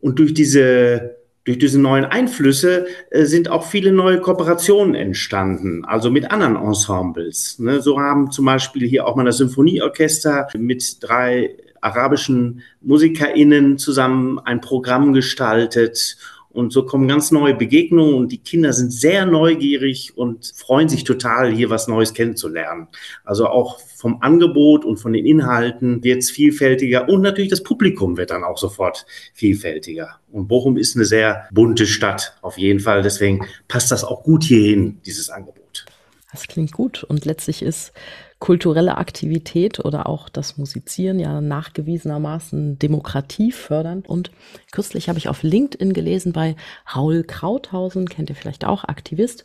Und 0.00 0.20
durch 0.20 0.32
diese 0.32 1.16
durch 1.48 1.58
diese 1.58 1.80
neuen 1.80 2.04
Einflüsse 2.04 2.86
äh, 3.10 3.24
sind 3.24 3.48
auch 3.48 3.64
viele 3.64 3.90
neue 3.90 4.20
Kooperationen 4.20 4.94
entstanden, 4.94 5.82
also 5.86 6.10
mit 6.10 6.30
anderen 6.30 6.56
Ensembles. 6.56 7.58
Ne? 7.58 7.80
So 7.80 7.98
haben 7.98 8.30
zum 8.30 8.44
Beispiel 8.44 8.86
hier 8.86 9.06
auch 9.06 9.16
mal 9.16 9.24
das 9.24 9.38
Symphonieorchester 9.38 10.48
mit 10.58 10.98
drei 11.00 11.56
arabischen 11.80 12.62
MusikerInnen 12.80 13.78
zusammen 13.78 14.38
ein 14.38 14.60
Programm 14.60 15.12
gestaltet 15.12 16.16
und 16.50 16.72
so 16.72 16.84
kommen 16.84 17.06
ganz 17.06 17.30
neue 17.30 17.54
Begegnungen 17.54 18.14
und 18.14 18.32
die 18.32 18.38
Kinder 18.38 18.72
sind 18.72 18.90
sehr 18.92 19.26
neugierig 19.26 20.16
und 20.16 20.52
freuen 20.56 20.88
sich 20.88 21.04
total, 21.04 21.52
hier 21.52 21.68
was 21.70 21.88
Neues 21.88 22.14
kennenzulernen. 22.14 22.88
Also 23.24 23.46
auch 23.46 23.78
vom 23.78 24.22
Angebot 24.22 24.84
und 24.84 24.96
von 24.96 25.12
den 25.12 25.26
Inhalten 25.26 26.02
wird 26.02 26.18
es 26.18 26.30
vielfältiger 26.30 27.08
und 27.08 27.20
natürlich 27.20 27.50
das 27.50 27.62
Publikum 27.62 28.16
wird 28.16 28.30
dann 28.30 28.44
auch 28.44 28.58
sofort 28.58 29.04
vielfältiger. 29.34 30.20
Und 30.32 30.48
Bochum 30.48 30.78
ist 30.78 30.96
eine 30.96 31.04
sehr 31.04 31.46
bunte 31.52 31.86
Stadt 31.86 32.36
auf 32.40 32.58
jeden 32.58 32.80
Fall. 32.80 33.02
Deswegen 33.02 33.46
passt 33.68 33.92
das 33.92 34.02
auch 34.02 34.24
gut 34.24 34.42
hierhin, 34.42 35.00
dieses 35.04 35.28
Angebot. 35.30 35.84
Das 36.32 36.46
klingt 36.48 36.72
gut. 36.72 37.04
Und 37.04 37.24
letztlich 37.24 37.62
ist 37.62 37.92
kulturelle 38.38 38.98
Aktivität 38.98 39.84
oder 39.84 40.06
auch 40.08 40.28
das 40.28 40.56
Musizieren 40.56 41.18
ja 41.18 41.40
nachgewiesenermaßen 41.40 42.78
Demokratie 42.78 43.52
fördern. 43.52 44.04
Und 44.06 44.30
kürzlich 44.70 45.08
habe 45.08 45.18
ich 45.18 45.28
auf 45.28 45.42
LinkedIn 45.42 45.92
gelesen 45.92 46.32
bei 46.32 46.56
Raul 46.94 47.24
Krauthausen, 47.24 48.08
kennt 48.08 48.30
ihr 48.30 48.36
vielleicht 48.36 48.64
auch, 48.64 48.84
Aktivist. 48.84 49.44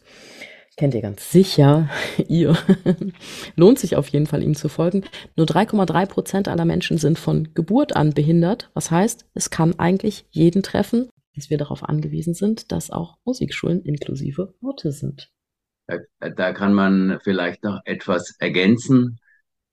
Kennt 0.75 0.95
ihr 0.95 1.01
ganz 1.01 1.32
sicher, 1.32 1.89
ihr. 2.27 2.58
Lohnt 3.56 3.79
sich 3.79 3.95
auf 3.95 4.08
jeden 4.10 4.27
Fall, 4.27 4.43
ihm 4.43 4.56
zu 4.56 4.69
folgen. 4.69 5.03
Nur 5.36 5.45
3,3 5.45 6.06
Prozent 6.08 6.47
aller 6.47 6.65
Menschen 6.65 6.97
sind 6.97 7.19
von 7.19 7.53
Geburt 7.53 7.95
an 7.95 8.13
behindert. 8.13 8.69
Was 8.73 8.89
heißt, 8.89 9.25
es 9.34 9.49
kann 9.49 9.77
eigentlich 9.79 10.25
jeden 10.32 10.63
treffen, 10.63 11.10
dass 11.36 11.49
wir 11.49 11.58
darauf 11.58 11.84
angewiesen 11.84 12.34
sind, 12.34 12.71
dass 12.71 12.89
auch 12.89 13.17
Musikschulen 13.25 13.82
inklusive 13.84 14.53
Orte 14.62 14.91
sind. 14.91 15.32
Da, 15.87 16.53
kann 16.53 16.73
man 16.73 17.19
vielleicht 17.23 17.63
noch 17.63 17.81
etwas 17.85 18.35
ergänzen. 18.39 19.19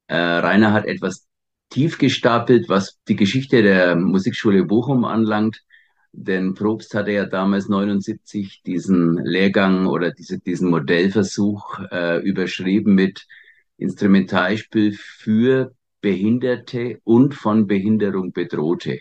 Äh, 0.09 0.17
Rainer 0.17 0.73
hat 0.73 0.87
etwas 0.87 1.29
tief 1.71 1.99
gestapelt, 1.99 2.69
was 2.69 2.99
die 3.09 3.17
Geschichte 3.17 3.63
der 3.63 3.95
Musikschule 3.97 4.65
Bochum 4.65 5.05
anlangt. 5.05 5.63
Denn 6.13 6.55
Probst 6.55 6.95
hatte 6.95 7.13
ja 7.13 7.27
damals 7.27 7.69
79 7.69 8.63
diesen 8.67 9.19
Lehrgang 9.25 9.87
oder 9.87 10.11
diese, 10.11 10.41
diesen 10.41 10.69
Modellversuch 10.71 11.79
äh, 11.93 12.21
überschrieben 12.21 12.95
mit 12.95 13.27
Instrumentalspiel 13.77 14.93
für 14.93 15.73
Behinderte 16.01 17.01
und 17.05 17.35
von 17.35 17.69
Behinderung 17.69 18.33
Bedrohte. 18.33 19.01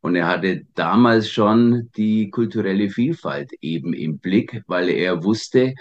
Und 0.00 0.14
er 0.14 0.28
hatte 0.28 0.62
damals 0.74 1.30
schon 1.30 1.90
die 1.96 2.30
kulturelle 2.30 2.90
Vielfalt 2.90 3.52
eben 3.60 3.92
im 3.92 4.18
Blick, 4.18 4.62
weil 4.68 4.88
er 4.88 5.24
wusste, 5.24 5.74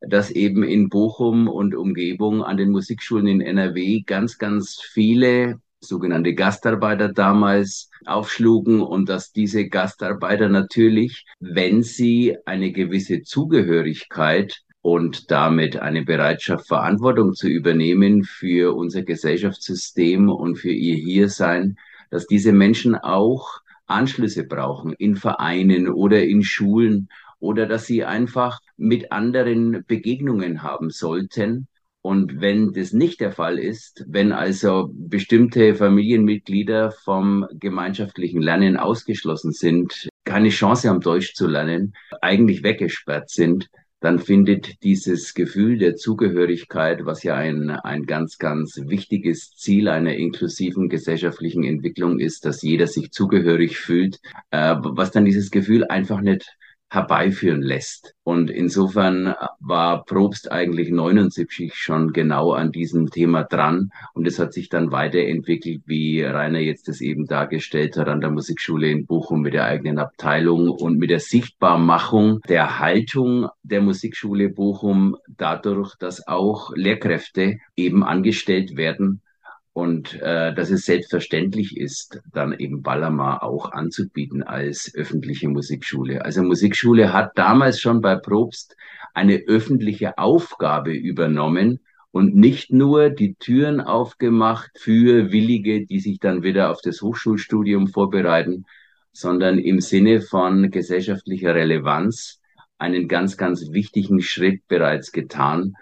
dass 0.00 0.30
eben 0.30 0.62
in 0.62 0.88
Bochum 0.88 1.48
und 1.48 1.74
Umgebung 1.74 2.42
an 2.42 2.56
den 2.56 2.70
Musikschulen 2.70 3.26
in 3.26 3.40
NRW 3.40 4.02
ganz, 4.06 4.38
ganz 4.38 4.80
viele 4.80 5.60
sogenannte 5.80 6.34
Gastarbeiter 6.34 7.08
damals 7.12 7.90
aufschlugen 8.06 8.80
und 8.82 9.08
dass 9.08 9.32
diese 9.32 9.66
Gastarbeiter 9.68 10.48
natürlich, 10.48 11.24
wenn 11.40 11.82
sie 11.82 12.36
eine 12.44 12.72
gewisse 12.72 13.22
Zugehörigkeit 13.22 14.60
und 14.82 15.30
damit 15.30 15.78
eine 15.78 16.04
Bereitschaft, 16.04 16.66
Verantwortung 16.66 17.34
zu 17.34 17.48
übernehmen 17.48 18.24
für 18.24 18.74
unser 18.74 19.02
Gesellschaftssystem 19.02 20.30
und 20.30 20.56
für 20.56 20.72
ihr 20.72 20.96
Hiersein, 20.96 21.76
dass 22.10 22.26
diese 22.26 22.52
Menschen 22.52 22.94
auch 22.94 23.60
Anschlüsse 23.86 24.44
brauchen 24.44 24.92
in 24.94 25.16
Vereinen 25.16 25.88
oder 25.88 26.22
in 26.24 26.42
Schulen 26.42 27.08
oder 27.40 27.66
dass 27.66 27.86
sie 27.86 28.04
einfach 28.04 28.60
mit 28.80 29.12
anderen 29.12 29.84
Begegnungen 29.86 30.62
haben 30.62 30.90
sollten. 30.90 31.68
Und 32.02 32.40
wenn 32.40 32.72
das 32.72 32.94
nicht 32.94 33.20
der 33.20 33.30
Fall 33.30 33.58
ist, 33.58 34.06
wenn 34.08 34.32
also 34.32 34.90
bestimmte 34.94 35.74
Familienmitglieder 35.74 36.92
vom 36.92 37.46
gemeinschaftlichen 37.52 38.40
Lernen 38.40 38.78
ausgeschlossen 38.78 39.52
sind, 39.52 40.08
keine 40.24 40.48
Chance 40.48 40.88
haben, 40.88 41.00
Deutsch 41.00 41.34
zu 41.34 41.46
lernen, 41.46 41.92
eigentlich 42.22 42.62
weggesperrt 42.62 43.28
sind, 43.28 43.68
dann 44.00 44.18
findet 44.18 44.82
dieses 44.82 45.34
Gefühl 45.34 45.76
der 45.76 45.94
Zugehörigkeit, 45.94 47.04
was 47.04 47.22
ja 47.22 47.34
ein, 47.34 47.68
ein 47.68 48.06
ganz, 48.06 48.38
ganz 48.38 48.80
wichtiges 48.86 49.50
Ziel 49.56 49.88
einer 49.88 50.14
inklusiven 50.14 50.88
gesellschaftlichen 50.88 51.64
Entwicklung 51.64 52.18
ist, 52.18 52.46
dass 52.46 52.62
jeder 52.62 52.86
sich 52.86 53.10
zugehörig 53.10 53.76
fühlt, 53.76 54.18
äh, 54.50 54.76
was 54.80 55.10
dann 55.10 55.26
dieses 55.26 55.50
Gefühl 55.50 55.84
einfach 55.84 56.22
nicht 56.22 56.56
herbeiführen 56.90 57.62
lässt. 57.62 58.14
Und 58.24 58.50
insofern 58.50 59.34
war 59.60 60.04
Probst 60.04 60.50
eigentlich 60.50 60.90
79 60.90 61.74
schon 61.74 62.12
genau 62.12 62.52
an 62.52 62.72
diesem 62.72 63.10
Thema 63.10 63.44
dran. 63.44 63.90
Und 64.12 64.26
es 64.26 64.38
hat 64.40 64.52
sich 64.52 64.68
dann 64.68 64.90
weiterentwickelt, 64.90 65.82
wie 65.86 66.22
Rainer 66.22 66.58
jetzt 66.58 66.88
das 66.88 67.00
eben 67.00 67.26
dargestellt 67.26 67.96
hat, 67.96 68.08
an 68.08 68.20
der 68.20 68.30
Musikschule 68.30 68.90
in 68.90 69.06
Bochum 69.06 69.40
mit 69.42 69.54
der 69.54 69.64
eigenen 69.64 69.98
Abteilung 69.98 70.68
und 70.68 70.98
mit 70.98 71.10
der 71.10 71.20
Sichtbarmachung 71.20 72.40
der 72.48 72.80
Haltung 72.80 73.48
der 73.62 73.82
Musikschule 73.82 74.48
Bochum 74.48 75.16
dadurch, 75.28 75.94
dass 75.96 76.26
auch 76.26 76.72
Lehrkräfte 76.74 77.58
eben 77.76 78.02
angestellt 78.02 78.76
werden 78.76 79.22
und 79.72 80.20
äh, 80.20 80.52
dass 80.54 80.70
es 80.70 80.84
selbstverständlich 80.84 81.76
ist, 81.76 82.20
dann 82.32 82.52
eben 82.58 82.82
Ballermar 82.82 83.42
auch 83.42 83.70
anzubieten 83.72 84.42
als 84.42 84.92
öffentliche 84.94 85.48
Musikschule. 85.48 86.24
Also 86.24 86.42
Musikschule 86.42 87.12
hat 87.12 87.38
damals 87.38 87.80
schon 87.80 88.00
bei 88.00 88.16
Probst 88.16 88.76
eine 89.14 89.36
öffentliche 89.46 90.18
Aufgabe 90.18 90.92
übernommen 90.92 91.80
und 92.10 92.34
nicht 92.34 92.72
nur 92.72 93.10
die 93.10 93.34
Türen 93.34 93.80
aufgemacht 93.80 94.70
für 94.76 95.30
Willige, 95.30 95.86
die 95.86 96.00
sich 96.00 96.18
dann 96.18 96.42
wieder 96.42 96.70
auf 96.70 96.80
das 96.82 97.00
Hochschulstudium 97.02 97.86
vorbereiten, 97.86 98.66
sondern 99.12 99.58
im 99.58 99.80
Sinne 99.80 100.20
von 100.20 100.70
gesellschaftlicher 100.70 101.54
Relevanz 101.54 102.40
einen 102.78 103.06
ganz, 103.06 103.36
ganz 103.36 103.70
wichtigen 103.72 104.20
Schritt 104.20 104.66
bereits 104.66 105.12
getan 105.12 105.74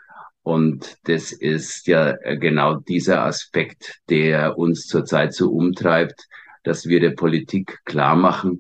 und 0.49 0.97
das 1.05 1.31
ist 1.31 1.87
ja 1.89 2.13
genau 2.37 2.77
dieser 2.77 3.23
Aspekt, 3.25 4.01
der 4.09 4.57
uns 4.57 4.87
zurzeit 4.87 5.35
so 5.35 5.51
umtreibt, 5.51 6.27
dass 6.65 6.87
wir 6.87 7.01
der 7.01 7.11
Politik 7.11 7.81
klar 7.85 8.17
machen 8.17 8.59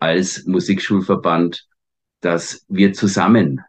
als 0.00 0.46
Musikschulverband, 0.46 1.64
dass 2.22 2.66
wir 2.66 2.92
zusammen 2.92 3.60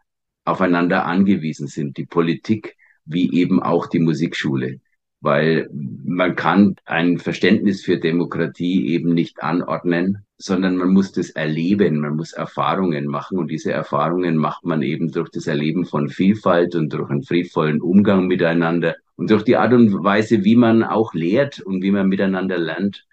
aufeinander 0.44 1.06
angewiesen 1.06 1.68
sind, 1.68 1.96
die 1.96 2.06
Politik 2.06 2.76
wie 3.04 3.32
eben 3.34 3.62
auch 3.62 3.86
die 3.86 4.00
Musikschule. 4.00 4.80
Weil 5.20 5.70
man 5.72 6.34
kann 6.34 6.74
ein 6.86 7.18
Verständnis 7.18 7.84
für 7.84 8.00
Demokratie 8.00 8.88
eben 8.88 9.14
nicht 9.14 9.44
anordnen, 9.44 10.26
sondern 10.42 10.76
man 10.76 10.88
muss 10.88 11.12
das 11.12 11.30
erleben, 11.30 12.00
man 12.00 12.16
muss 12.16 12.32
Erfahrungen 12.32 13.06
machen 13.06 13.38
und 13.38 13.50
diese 13.50 13.72
Erfahrungen 13.72 14.36
macht 14.36 14.64
man 14.64 14.80
eben 14.80 15.12
durch 15.12 15.28
das 15.28 15.46
Erleben 15.46 15.84
von 15.84 16.08
Vielfalt 16.08 16.74
und 16.74 16.92
durch 16.94 17.10
einen 17.10 17.22
friedvollen 17.22 17.82
Umgang 17.82 18.26
miteinander 18.26 18.96
und 19.16 19.30
durch 19.30 19.44
die 19.44 19.56
Art 19.56 19.74
und 19.74 19.92
Weise, 20.02 20.42
wie 20.42 20.56
man 20.56 20.82
auch 20.82 21.12
lehrt 21.12 21.60
und 21.60 21.82
wie 21.82 21.90
man 21.90 22.08
miteinander 22.08 22.56
lernt. 22.56 23.04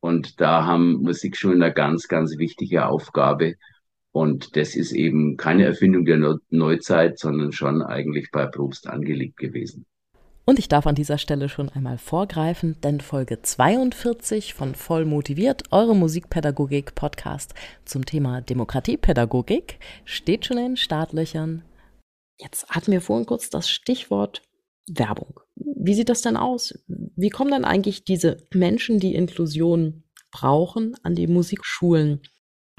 Und 0.00 0.40
da 0.40 0.66
haben 0.66 1.02
Musikschulen 1.02 1.62
eine 1.62 1.72
ganz, 1.72 2.08
ganz 2.08 2.36
wichtige 2.36 2.86
Aufgabe. 2.86 3.54
Und 4.10 4.56
das 4.56 4.74
ist 4.74 4.90
eben 4.92 5.36
keine 5.36 5.64
Erfindung 5.64 6.04
der 6.04 6.38
Neuzeit, 6.50 7.20
sondern 7.20 7.52
schon 7.52 7.80
eigentlich 7.80 8.32
bei 8.32 8.46
Probst 8.46 8.88
angelegt 8.88 9.36
gewesen. 9.36 9.86
Und 10.44 10.58
ich 10.58 10.68
darf 10.68 10.86
an 10.86 10.96
dieser 10.96 11.18
Stelle 11.18 11.48
schon 11.48 11.68
einmal 11.68 11.98
vorgreifen, 11.98 12.76
denn 12.82 13.00
Folge 13.00 13.42
42 13.42 14.54
von 14.54 14.74
Voll 14.74 15.04
motiviert, 15.04 15.62
eure 15.70 15.94
Musikpädagogik-Podcast 15.94 17.54
zum 17.84 18.04
Thema 18.04 18.40
Demokratiepädagogik, 18.40 19.78
steht 20.04 20.46
schon 20.46 20.58
in 20.58 20.76
Startlöchern. 20.76 21.62
Jetzt 22.40 22.68
hatten 22.70 22.90
wir 22.90 23.00
vorhin 23.00 23.26
kurz 23.26 23.50
das 23.50 23.70
Stichwort 23.70 24.42
Werbung. 24.88 25.38
Wie 25.54 25.94
sieht 25.94 26.08
das 26.08 26.22
denn 26.22 26.36
aus? 26.36 26.74
Wie 26.88 27.30
kommen 27.30 27.52
dann 27.52 27.64
eigentlich 27.64 28.04
diese 28.04 28.38
Menschen, 28.52 28.98
die 28.98 29.14
Inklusion 29.14 30.02
brauchen, 30.32 30.96
an 31.04 31.14
die 31.14 31.28
Musikschulen? 31.28 32.20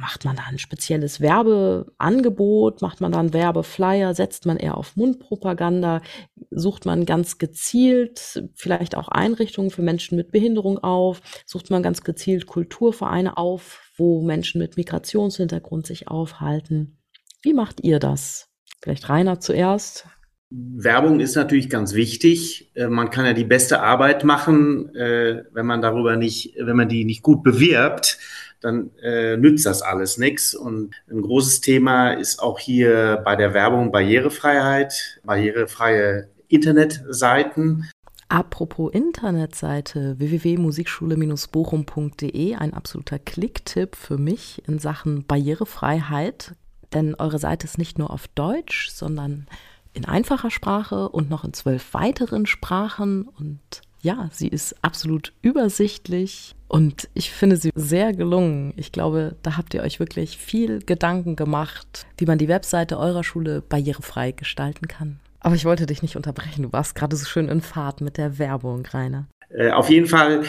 Macht 0.01 0.25
man 0.25 0.35
da 0.35 0.43
ein 0.49 0.57
spezielles 0.57 1.21
Werbeangebot? 1.21 2.81
Macht 2.81 2.99
man 2.99 3.11
da 3.11 3.19
einen 3.19 3.33
Werbeflyer? 3.33 4.15
Setzt 4.15 4.45
man 4.45 4.57
eher 4.57 4.77
auf 4.77 4.95
Mundpropaganda? 4.95 6.01
Sucht 6.49 6.85
man 6.85 7.05
ganz 7.05 7.37
gezielt 7.37 8.43
vielleicht 8.55 8.97
auch 8.97 9.07
Einrichtungen 9.07 9.69
für 9.69 9.83
Menschen 9.83 10.15
mit 10.17 10.31
Behinderung 10.31 10.79
auf? 10.79 11.21
Sucht 11.45 11.69
man 11.69 11.83
ganz 11.83 12.03
gezielt 12.03 12.47
Kulturvereine 12.47 13.37
auf, 13.37 13.91
wo 13.95 14.21
Menschen 14.21 14.59
mit 14.59 14.77
Migrationshintergrund 14.77 15.85
sich 15.85 16.07
aufhalten? 16.07 16.97
Wie 17.43 17.53
macht 17.53 17.81
ihr 17.83 17.99
das? 17.99 18.49
Vielleicht 18.81 19.09
Rainer 19.09 19.39
zuerst. 19.39 20.07
Werbung 20.49 21.19
ist 21.19 21.35
natürlich 21.35 21.69
ganz 21.69 21.93
wichtig. 21.93 22.71
Äh, 22.75 22.87
man 22.87 23.09
kann 23.09 23.25
ja 23.25 23.33
die 23.33 23.45
beste 23.45 23.81
Arbeit 23.81 24.23
machen, 24.23 24.93
äh, 24.95 25.43
wenn 25.51 25.65
man 25.65 25.81
darüber 25.81 26.15
nicht, 26.15 26.55
wenn 26.59 26.75
man 26.75 26.89
die 26.89 27.05
nicht 27.05 27.23
gut 27.23 27.43
bewirbt 27.43 28.19
dann 28.63 28.91
äh, 29.01 29.35
nützt 29.37 29.65
das 29.65 29.81
alles 29.81 30.17
nichts. 30.17 30.53
Und 30.55 30.95
ein 31.09 31.21
großes 31.21 31.61
Thema 31.61 32.11
ist 32.13 32.41
auch 32.41 32.59
hier 32.59 33.21
bei 33.23 33.35
der 33.35 33.53
Werbung 33.53 33.91
Barrierefreiheit, 33.91 35.19
barrierefreie 35.23 36.29
Internetseiten. 36.47 37.89
Apropos 38.29 38.93
Internetseite 38.93 40.17
www.musikschule-bochum.de, 40.17 42.55
ein 42.55 42.73
absoluter 42.73 43.19
Klicktipp 43.19 43.95
für 43.95 44.17
mich 44.17 44.63
in 44.67 44.79
Sachen 44.79 45.25
Barrierefreiheit, 45.25 46.55
denn 46.93 47.15
eure 47.15 47.39
Seite 47.39 47.65
ist 47.65 47.77
nicht 47.77 47.99
nur 47.99 48.11
auf 48.11 48.29
Deutsch, 48.29 48.89
sondern 48.89 49.47
in 49.93 50.05
einfacher 50.05 50.49
Sprache 50.49 51.09
und 51.09 51.29
noch 51.29 51.43
in 51.43 51.51
zwölf 51.53 51.93
weiteren 51.93 52.45
Sprachen 52.45 53.27
und 53.27 53.59
ja, 54.03 54.29
sie 54.31 54.49
ist 54.49 54.75
absolut 54.83 55.33
übersichtlich 55.41 56.55
und 56.67 57.09
ich 57.13 57.31
finde 57.31 57.55
sie 57.55 57.71
sehr 57.73 58.13
gelungen. 58.13 58.73
Ich 58.75 58.91
glaube, 58.91 59.35
da 59.41 59.57
habt 59.57 59.73
ihr 59.73 59.81
euch 59.81 59.99
wirklich 59.99 60.37
viel 60.37 60.81
Gedanken 60.81 61.35
gemacht, 61.35 62.05
wie 62.17 62.25
man 62.25 62.37
die 62.37 62.49
Webseite 62.49 62.99
eurer 62.99 63.23
Schule 63.23 63.61
barrierefrei 63.61 64.31
gestalten 64.31 64.87
kann. 64.87 65.19
Aber 65.39 65.55
ich 65.55 65.65
wollte 65.65 65.85
dich 65.85 66.01
nicht 66.01 66.17
unterbrechen. 66.17 66.63
Du 66.63 66.73
warst 66.73 66.95
gerade 66.95 67.15
so 67.15 67.25
schön 67.25 67.47
in 67.47 67.61
Fahrt 67.61 68.01
mit 68.01 68.17
der 68.17 68.37
Werbung, 68.39 68.85
Rainer. 68.85 69.27
Äh, 69.49 69.71
auf 69.71 69.89
jeden 69.89 70.07
Fall. 70.07 70.43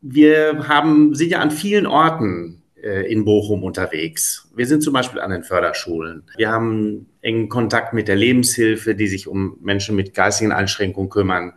Wir 0.00 0.68
haben, 0.68 1.14
sind 1.14 1.30
ja 1.30 1.38
an 1.40 1.50
vielen 1.50 1.86
Orten 1.86 2.62
äh, 2.82 3.10
in 3.12 3.24
Bochum 3.24 3.64
unterwegs. 3.64 4.48
Wir 4.54 4.66
sind 4.66 4.82
zum 4.82 4.92
Beispiel 4.92 5.20
an 5.20 5.30
den 5.30 5.42
Förderschulen. 5.42 6.24
Wir 6.36 6.50
haben 6.50 7.06
engen 7.20 7.48
Kontakt 7.48 7.92
mit 7.92 8.06
der 8.06 8.16
Lebenshilfe, 8.16 8.94
die 8.94 9.08
sich 9.08 9.26
um 9.26 9.56
Menschen 9.60 9.96
mit 9.96 10.14
geistigen 10.14 10.52
Einschränkungen 10.52 11.10
kümmern. 11.10 11.54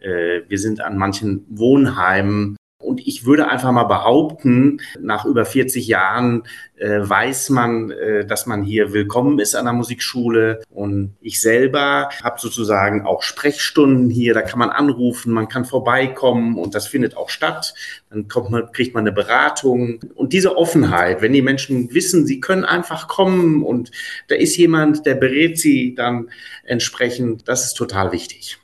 Äh, 0.00 0.42
wir 0.48 0.58
sind 0.58 0.80
an 0.80 0.96
manchen 0.96 1.46
Wohnheimen. 1.48 2.56
Und 2.80 3.06
ich 3.06 3.26
würde 3.26 3.48
einfach 3.48 3.70
mal 3.72 3.84
behaupten, 3.84 4.80
nach 4.98 5.26
über 5.26 5.44
40 5.44 5.86
Jahren 5.86 6.44
äh, 6.76 6.98
weiß 7.02 7.50
man, 7.50 7.90
äh, 7.90 8.24
dass 8.24 8.46
man 8.46 8.62
hier 8.62 8.94
willkommen 8.94 9.38
ist 9.38 9.54
an 9.54 9.66
der 9.66 9.74
Musikschule. 9.74 10.62
Und 10.70 11.14
ich 11.20 11.42
selber 11.42 12.08
habe 12.24 12.40
sozusagen 12.40 13.04
auch 13.04 13.22
Sprechstunden 13.22 14.08
hier, 14.08 14.32
da 14.32 14.40
kann 14.40 14.58
man 14.58 14.70
anrufen, 14.70 15.32
man 15.32 15.48
kann 15.48 15.66
vorbeikommen 15.66 16.58
und 16.58 16.74
das 16.74 16.86
findet 16.86 17.18
auch 17.18 17.28
statt. 17.28 17.74
Dann 18.08 18.28
kommt 18.28 18.50
man, 18.50 18.72
kriegt 18.72 18.94
man 18.94 19.02
eine 19.02 19.12
Beratung. 19.12 20.00
Und 20.14 20.32
diese 20.32 20.56
Offenheit, 20.56 21.20
wenn 21.20 21.34
die 21.34 21.42
Menschen 21.42 21.92
wissen, 21.92 22.26
sie 22.26 22.40
können 22.40 22.64
einfach 22.64 23.08
kommen 23.08 23.62
und 23.62 23.90
da 24.28 24.36
ist 24.36 24.56
jemand, 24.56 25.04
der 25.04 25.16
berät 25.16 25.58
sie 25.58 25.94
dann 25.94 26.30
entsprechend, 26.64 27.46
das 27.46 27.66
ist 27.66 27.74
total 27.74 28.10
wichtig. 28.10 28.59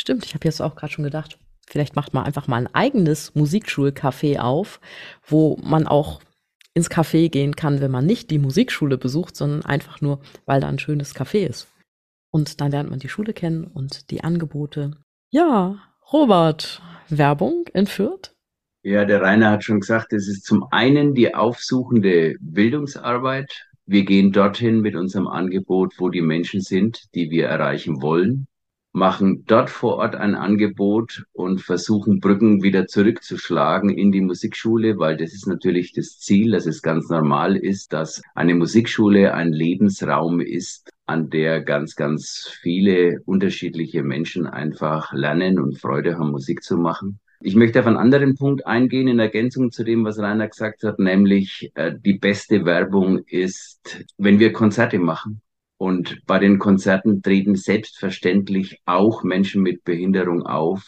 Stimmt, 0.00 0.24
ich 0.24 0.32
habe 0.32 0.46
jetzt 0.46 0.62
auch 0.62 0.76
gerade 0.76 0.94
schon 0.94 1.04
gedacht, 1.04 1.38
vielleicht 1.66 1.94
macht 1.94 2.14
man 2.14 2.24
einfach 2.24 2.48
mal 2.48 2.56
ein 2.56 2.74
eigenes 2.74 3.34
Musikschulcafé 3.34 4.38
auf, 4.38 4.80
wo 5.26 5.58
man 5.62 5.86
auch 5.86 6.22
ins 6.72 6.90
Café 6.90 7.28
gehen 7.28 7.54
kann, 7.54 7.82
wenn 7.82 7.90
man 7.90 8.06
nicht 8.06 8.30
die 8.30 8.38
Musikschule 8.38 8.96
besucht, 8.96 9.36
sondern 9.36 9.62
einfach 9.62 10.00
nur, 10.00 10.20
weil 10.46 10.62
da 10.62 10.68
ein 10.68 10.78
schönes 10.78 11.14
Café 11.14 11.46
ist. 11.46 11.68
Und 12.30 12.62
dann 12.62 12.70
lernt 12.70 12.88
man 12.88 12.98
die 12.98 13.10
Schule 13.10 13.34
kennen 13.34 13.64
und 13.64 14.10
die 14.10 14.24
Angebote. 14.24 14.96
Ja, 15.28 15.76
Robert, 16.10 16.80
Werbung 17.10 17.66
in 17.74 17.86
Fürth? 17.86 18.34
Ja, 18.82 19.04
der 19.04 19.20
Rainer 19.20 19.50
hat 19.50 19.64
schon 19.64 19.80
gesagt, 19.80 20.14
es 20.14 20.28
ist 20.28 20.46
zum 20.46 20.64
einen 20.70 21.12
die 21.14 21.34
aufsuchende 21.34 22.36
Bildungsarbeit. 22.40 23.66
Wir 23.84 24.06
gehen 24.06 24.32
dorthin 24.32 24.80
mit 24.80 24.96
unserem 24.96 25.28
Angebot, 25.28 25.92
wo 25.98 26.08
die 26.08 26.22
Menschen 26.22 26.62
sind, 26.62 27.14
die 27.14 27.30
wir 27.30 27.48
erreichen 27.48 28.00
wollen 28.00 28.46
machen 28.92 29.44
dort 29.46 29.70
vor 29.70 29.96
Ort 29.96 30.16
ein 30.16 30.34
Angebot 30.34 31.24
und 31.32 31.60
versuchen 31.60 32.20
Brücken 32.20 32.62
wieder 32.62 32.86
zurückzuschlagen 32.86 33.90
in 33.90 34.10
die 34.10 34.20
Musikschule, 34.20 34.98
weil 34.98 35.16
das 35.16 35.32
ist 35.32 35.46
natürlich 35.46 35.92
das 35.92 36.18
Ziel, 36.18 36.52
dass 36.52 36.66
es 36.66 36.82
ganz 36.82 37.08
normal 37.08 37.56
ist, 37.56 37.92
dass 37.92 38.20
eine 38.34 38.54
Musikschule 38.54 39.34
ein 39.34 39.52
Lebensraum 39.52 40.40
ist, 40.40 40.90
an 41.06 41.30
der 41.30 41.60
ganz, 41.60 41.94
ganz 41.96 42.50
viele 42.60 43.20
unterschiedliche 43.26 44.02
Menschen 44.02 44.46
einfach 44.46 45.12
lernen 45.12 45.58
und 45.58 45.78
Freude 45.78 46.18
haben, 46.18 46.30
Musik 46.30 46.62
zu 46.62 46.76
machen. 46.76 47.20
Ich 47.42 47.56
möchte 47.56 47.80
auf 47.80 47.86
einen 47.86 47.96
anderen 47.96 48.34
Punkt 48.34 48.66
eingehen 48.66 49.08
in 49.08 49.18
Ergänzung 49.18 49.70
zu 49.70 49.82
dem, 49.82 50.04
was 50.04 50.18
Rainer 50.18 50.48
gesagt 50.48 50.82
hat, 50.84 50.98
nämlich 50.98 51.70
äh, 51.74 51.92
die 51.98 52.18
beste 52.18 52.66
Werbung 52.66 53.20
ist, 53.26 54.04
wenn 54.18 54.38
wir 54.38 54.52
Konzerte 54.52 54.98
machen. 54.98 55.40
Und 55.80 56.20
bei 56.26 56.38
den 56.38 56.58
Konzerten 56.58 57.22
treten 57.22 57.54
selbstverständlich 57.54 58.82
auch 58.84 59.22
Menschen 59.22 59.62
mit 59.62 59.82
Behinderung 59.82 60.42
auf. 60.42 60.84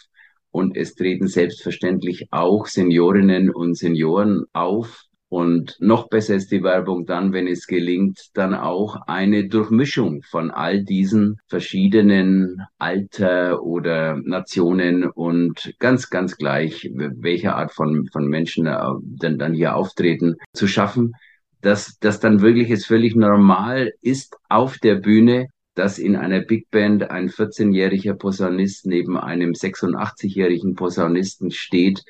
Und 0.50 0.76
es 0.76 0.94
treten 0.94 1.28
selbstverständlich 1.28 2.26
auch 2.30 2.66
Seniorinnen 2.66 3.48
und 3.48 3.74
Senioren 3.74 4.44
auf. 4.52 5.04
Und 5.30 5.76
noch 5.80 6.10
besser 6.10 6.34
ist 6.34 6.52
die 6.52 6.62
Werbung 6.62 7.06
dann, 7.06 7.32
wenn 7.32 7.46
es 7.46 7.66
gelingt, 7.66 8.20
dann 8.34 8.52
auch 8.52 8.96
eine 9.06 9.48
Durchmischung 9.48 10.20
von 10.30 10.50
all 10.50 10.84
diesen 10.84 11.38
verschiedenen 11.46 12.58
Alter 12.76 13.62
oder 13.62 14.18
Nationen 14.22 15.06
und 15.06 15.72
ganz, 15.78 16.10
ganz 16.10 16.36
gleich, 16.36 16.86
welche 16.94 17.54
Art 17.54 17.72
von, 17.72 18.08
von 18.12 18.26
Menschen 18.26 18.66
äh, 18.66 18.76
denn 19.00 19.38
dann 19.38 19.54
hier 19.54 19.74
auftreten, 19.74 20.34
zu 20.52 20.68
schaffen, 20.68 21.14
dass 21.62 21.98
das 22.00 22.20
dann 22.20 22.42
wirklich 22.42 22.70
es 22.70 22.86
völlig 22.86 23.16
normal 23.16 23.92
ist 24.02 24.36
auf 24.48 24.78
der 24.78 24.96
Bühne, 24.96 25.48
dass 25.74 25.98
in 25.98 26.16
einer 26.16 26.40
Big 26.40 26.70
Band 26.70 27.10
ein 27.10 27.30
14-jähriger 27.30 28.14
Posaunist 28.14 28.86
neben 28.86 29.16
einem 29.16 29.52
86-jährigen 29.52 30.74
Posaunisten 30.74 31.50
steht 31.50 32.04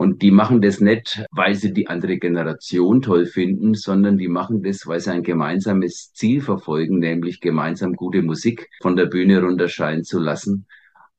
und 0.00 0.22
die 0.22 0.30
machen 0.30 0.62
das 0.62 0.80
nicht, 0.80 1.22
weil 1.30 1.54
sie 1.54 1.74
die 1.74 1.88
andere 1.88 2.16
Generation 2.16 3.02
toll 3.02 3.26
finden, 3.26 3.74
sondern 3.74 4.16
die 4.16 4.28
machen 4.28 4.62
das, 4.62 4.86
weil 4.86 4.98
sie 4.98 5.12
ein 5.12 5.22
gemeinsames 5.22 6.12
Ziel 6.14 6.40
verfolgen, 6.40 7.00
nämlich 7.00 7.40
gemeinsam 7.40 7.92
gute 7.92 8.22
Musik 8.22 8.66
von 8.80 8.96
der 8.96 9.04
Bühne 9.04 9.42
runterscheinen 9.42 10.02
zu 10.02 10.18
lassen. 10.18 10.66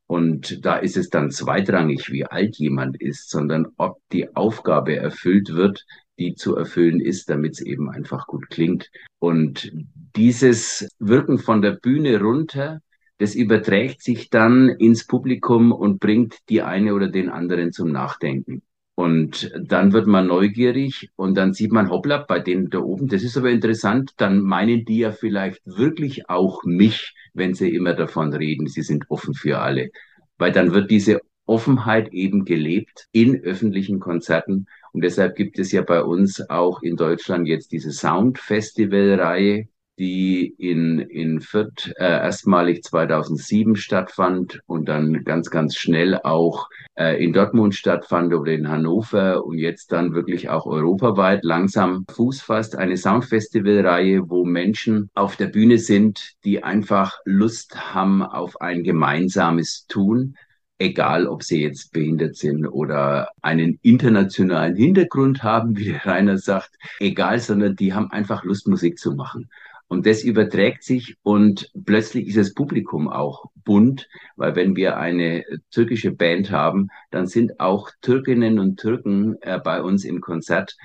Und 0.08 0.66
da 0.66 0.78
ist 0.78 0.98
es 0.98 1.10
dann 1.10 1.30
zweitrangig, 1.30 2.12
wie 2.12 2.26
alt 2.26 2.58
jemand 2.58 3.00
ist, 3.00 3.30
sondern 3.30 3.68
ob 3.78 4.00
die 4.12 4.36
Aufgabe 4.36 4.96
erfüllt 4.96 5.54
wird, 5.54 5.86
die 6.22 6.36
zu 6.36 6.56
erfüllen 6.56 7.00
ist, 7.00 7.30
damit 7.30 7.54
es 7.54 7.62
eben 7.62 7.90
einfach 7.90 8.28
gut 8.28 8.50
klingt. 8.50 8.90
Und 9.20 9.72
dieses 10.16 10.88
Wirken 11.00 11.40
von 11.40 11.62
der 11.62 11.72
Bühne 11.72 12.20
runter, 12.20 12.82
das 13.18 13.36
überträgt 13.36 14.02
sich 14.04 14.30
dann 14.30 14.70
ins 14.70 15.06
Publikum 15.08 15.72
und 15.72 16.00
bringt 16.00 16.38
die 16.50 16.62
eine 16.62 16.94
oder 16.94 17.08
den 17.08 17.30
anderen 17.30 17.72
zum 17.72 17.92
Nachdenken. 17.92 18.62
Und 18.96 19.52
dann 19.60 19.94
wird 19.94 20.06
man 20.06 20.28
neugierig 20.28 21.10
und 21.16 21.36
dann 21.36 21.54
sieht 21.54 21.72
man, 21.72 21.90
hoppla, 21.90 22.20
bei 22.20 22.40
denen 22.40 22.70
da 22.70 22.80
oben, 22.80 23.08
das 23.08 23.24
ist 23.24 23.38
aber 23.38 23.50
interessant, 23.50 24.12
dann 24.18 24.42
meinen 24.42 24.86
die 24.86 25.00
ja 25.00 25.12
vielleicht 25.12 25.62
wirklich 25.66 26.30
auch 26.30 26.64
mich, 26.64 27.16
wenn 27.34 27.54
sie 27.54 27.74
immer 27.74 27.94
davon 27.94 28.34
reden, 28.34 28.68
sie 28.68 28.84
sind 28.84 29.06
offen 29.10 29.34
für 29.34 29.60
alle. 29.60 29.90
Weil 30.38 30.52
dann 30.52 30.74
wird 30.74 30.92
diese 30.92 31.22
Offenheit 31.52 32.14
eben 32.14 32.46
gelebt 32.46 33.10
in 33.12 33.44
öffentlichen 33.44 34.00
Konzerten. 34.00 34.68
Und 34.94 35.04
deshalb 35.04 35.36
gibt 35.36 35.60
es 35.60 35.74
ja 35.74 35.82
bei 35.82 36.02
uns 36.02 36.50
auch 36.50 36.82
in 36.82 36.96
Deutschland 36.96 37.46
jetzt 37.46 37.74
diese 37.74 37.92
Sound 37.92 38.40
Festival 38.40 39.16
Reihe, 39.20 39.68
die 40.00 40.56
in, 40.58 41.00
in 41.00 41.42
Fürth 41.42 41.92
äh, 41.98 42.06
erstmalig 42.06 42.84
2007 42.84 43.76
stattfand 43.76 44.62
und 44.66 44.88
dann 44.88 45.26
ganz, 45.26 45.50
ganz 45.50 45.76
schnell 45.76 46.18
auch 46.24 46.70
äh, 46.96 47.22
in 47.22 47.34
Dortmund 47.34 47.76
stattfand 47.76 48.34
oder 48.34 48.54
in 48.54 48.70
Hannover 48.70 49.46
und 49.46 49.58
jetzt 49.58 49.92
dann 49.92 50.14
wirklich 50.14 50.50
auch 50.50 50.66
europaweit 50.66 51.44
langsam 51.44 52.06
Fuß 52.10 52.42
fasst. 52.42 52.78
Eine 52.78 52.96
Soundfestival-Reihe, 52.96 54.30
wo 54.30 54.46
Menschen 54.46 55.10
auf 55.16 55.36
der 55.36 55.48
Bühne 55.48 55.80
sind, 55.80 56.32
die 56.46 56.64
einfach 56.64 57.18
Lust 57.26 57.94
haben 57.94 58.24
auf 58.24 58.62
ein 58.62 58.84
gemeinsames 58.84 59.86
Tun 59.88 60.36
egal 60.82 61.28
ob 61.28 61.44
sie 61.44 61.62
jetzt 61.62 61.94
behindert 61.94 62.36
sind 62.36 62.66
oder 62.66 63.30
einen 63.42 63.80
internationalen 63.82 64.76
Hintergrund 64.76 65.44
haben, 65.44 65.76
wie 65.78 65.86
der 65.86 66.06
Rainer 66.06 66.38
sagt, 66.38 66.72
egal, 67.00 67.40
sondern 67.40 67.76
die 67.76 67.94
haben 67.94 68.12
einfach 68.12 68.44
Lust, 68.44 68.68
Musik 68.68 68.98
zu 68.98 69.14
machen. 69.14 69.50
Und 69.88 70.06
das 70.06 70.24
überträgt 70.24 70.84
sich 70.84 71.18
und 71.22 71.70
plötzlich 71.86 72.28
ist 72.28 72.38
das 72.38 72.54
Publikum 72.54 73.10
auch 73.10 73.48
bunt, 73.66 74.08
weil 74.38 74.56
wenn 74.56 74.78
wir 74.78 74.98
eine 74.98 75.44
türkische 75.70 76.12
Band 76.12 76.50
haben, 76.50 76.88
dann 77.10 77.28
sind 77.28 77.60
auch 77.60 77.90
Türkinnen 78.02 78.58
und 78.58 78.80
Türken 78.80 79.36
äh, 79.42 79.60
bei 79.60 79.82
uns 79.82 80.06
im 80.06 80.22
Konzert 80.22 80.78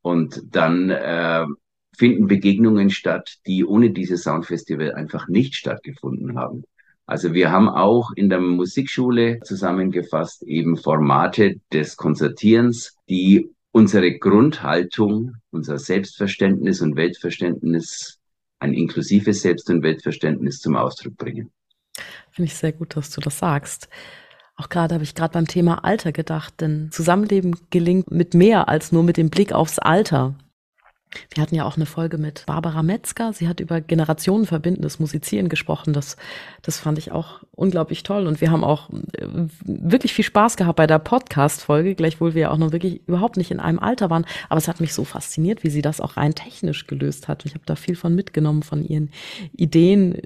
und 0.00 0.40
dann 0.46 0.88
äh, 0.88 1.44
finden 1.94 2.26
Begegnungen 2.26 2.88
statt, 2.88 3.36
die 3.46 3.66
ohne 3.66 3.90
dieses 3.90 4.22
Soundfestival 4.22 4.94
einfach 4.94 5.28
nicht 5.28 5.56
stattgefunden 5.56 6.38
haben. 6.38 6.64
Also 7.06 7.34
wir 7.34 7.50
haben 7.50 7.68
auch 7.68 8.12
in 8.16 8.30
der 8.30 8.40
Musikschule 8.40 9.40
zusammengefasst 9.44 10.42
eben 10.42 10.76
Formate 10.76 11.60
des 11.72 11.96
Konzertierens, 11.96 12.96
die 13.08 13.50
unsere 13.72 14.18
Grundhaltung, 14.18 15.34
unser 15.50 15.78
Selbstverständnis 15.78 16.80
und 16.80 16.96
Weltverständnis 16.96 18.18
ein 18.58 18.72
inklusives 18.72 19.42
Selbst- 19.42 19.68
und 19.68 19.82
Weltverständnis 19.82 20.60
zum 20.60 20.76
Ausdruck 20.76 21.16
bringen. 21.16 21.50
Finde 22.30 22.46
ich 22.46 22.54
sehr 22.54 22.72
gut, 22.72 22.96
dass 22.96 23.10
du 23.10 23.20
das 23.20 23.38
sagst. 23.38 23.88
Auch 24.56 24.68
gerade 24.68 24.94
habe 24.94 25.04
ich 25.04 25.14
gerade 25.14 25.32
beim 25.32 25.48
Thema 25.48 25.84
Alter 25.84 26.12
gedacht, 26.12 26.60
denn 26.60 26.90
Zusammenleben 26.92 27.56
gelingt 27.70 28.10
mit 28.10 28.34
mehr 28.34 28.68
als 28.68 28.92
nur 28.92 29.02
mit 29.02 29.16
dem 29.16 29.28
Blick 29.28 29.52
aufs 29.52 29.78
Alter. 29.78 30.36
Wir 31.32 31.42
hatten 31.42 31.54
ja 31.54 31.64
auch 31.64 31.76
eine 31.76 31.86
Folge 31.86 32.18
mit 32.18 32.44
Barbara 32.46 32.82
Metzger. 32.82 33.32
Sie 33.32 33.48
hat 33.48 33.60
über 33.60 33.80
generationenverbindendes 33.80 34.98
Musizieren 34.98 35.48
gesprochen. 35.48 35.92
Das, 35.92 36.16
das 36.62 36.78
fand 36.78 36.98
ich 36.98 37.12
auch 37.12 37.42
unglaublich 37.52 38.02
toll. 38.02 38.26
Und 38.26 38.40
wir 38.40 38.50
haben 38.50 38.64
auch 38.64 38.90
äh, 38.90 39.26
wirklich 39.64 40.14
viel 40.14 40.24
Spaß 40.24 40.56
gehabt 40.56 40.76
bei 40.76 40.86
der 40.86 40.98
Podcast-Folge, 40.98 41.94
gleichwohl 41.94 42.34
wir 42.34 42.42
ja 42.42 42.50
auch 42.50 42.58
noch 42.58 42.72
wirklich 42.72 43.06
überhaupt 43.06 43.36
nicht 43.36 43.50
in 43.50 43.60
einem 43.60 43.78
Alter 43.78 44.10
waren. 44.10 44.26
Aber 44.48 44.58
es 44.58 44.68
hat 44.68 44.80
mich 44.80 44.94
so 44.94 45.04
fasziniert, 45.04 45.64
wie 45.64 45.70
sie 45.70 45.82
das 45.82 46.00
auch 46.00 46.16
rein 46.16 46.34
technisch 46.34 46.86
gelöst 46.86 47.28
hat. 47.28 47.44
Ich 47.46 47.54
habe 47.54 47.64
da 47.66 47.76
viel 47.76 47.96
von 47.96 48.14
mitgenommen, 48.14 48.62
von 48.62 48.84
ihren 48.84 49.10
Ideen, 49.52 50.20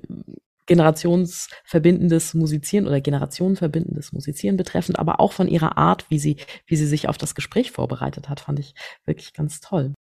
generationsverbindendes 0.69 2.35
Musizieren 2.35 2.87
oder 2.87 3.01
generationenverbindendes 3.01 4.13
Musizieren 4.13 4.57
betreffend, 4.57 4.99
aber 4.99 5.19
auch 5.19 5.33
von 5.33 5.49
ihrer 5.49 5.77
Art, 5.77 6.09
wie 6.11 6.19
sie, 6.19 6.37
wie 6.67 6.77
sie 6.77 6.87
sich 6.87 7.09
auf 7.09 7.19
das 7.19 7.35
Gespräch 7.35 7.73
vorbereitet 7.73 8.29
hat, 8.29 8.41
fand 8.41 8.61
ich 8.61 8.75
wirklich 9.05 9.33
ganz 9.33 9.61
toll. 9.61 9.95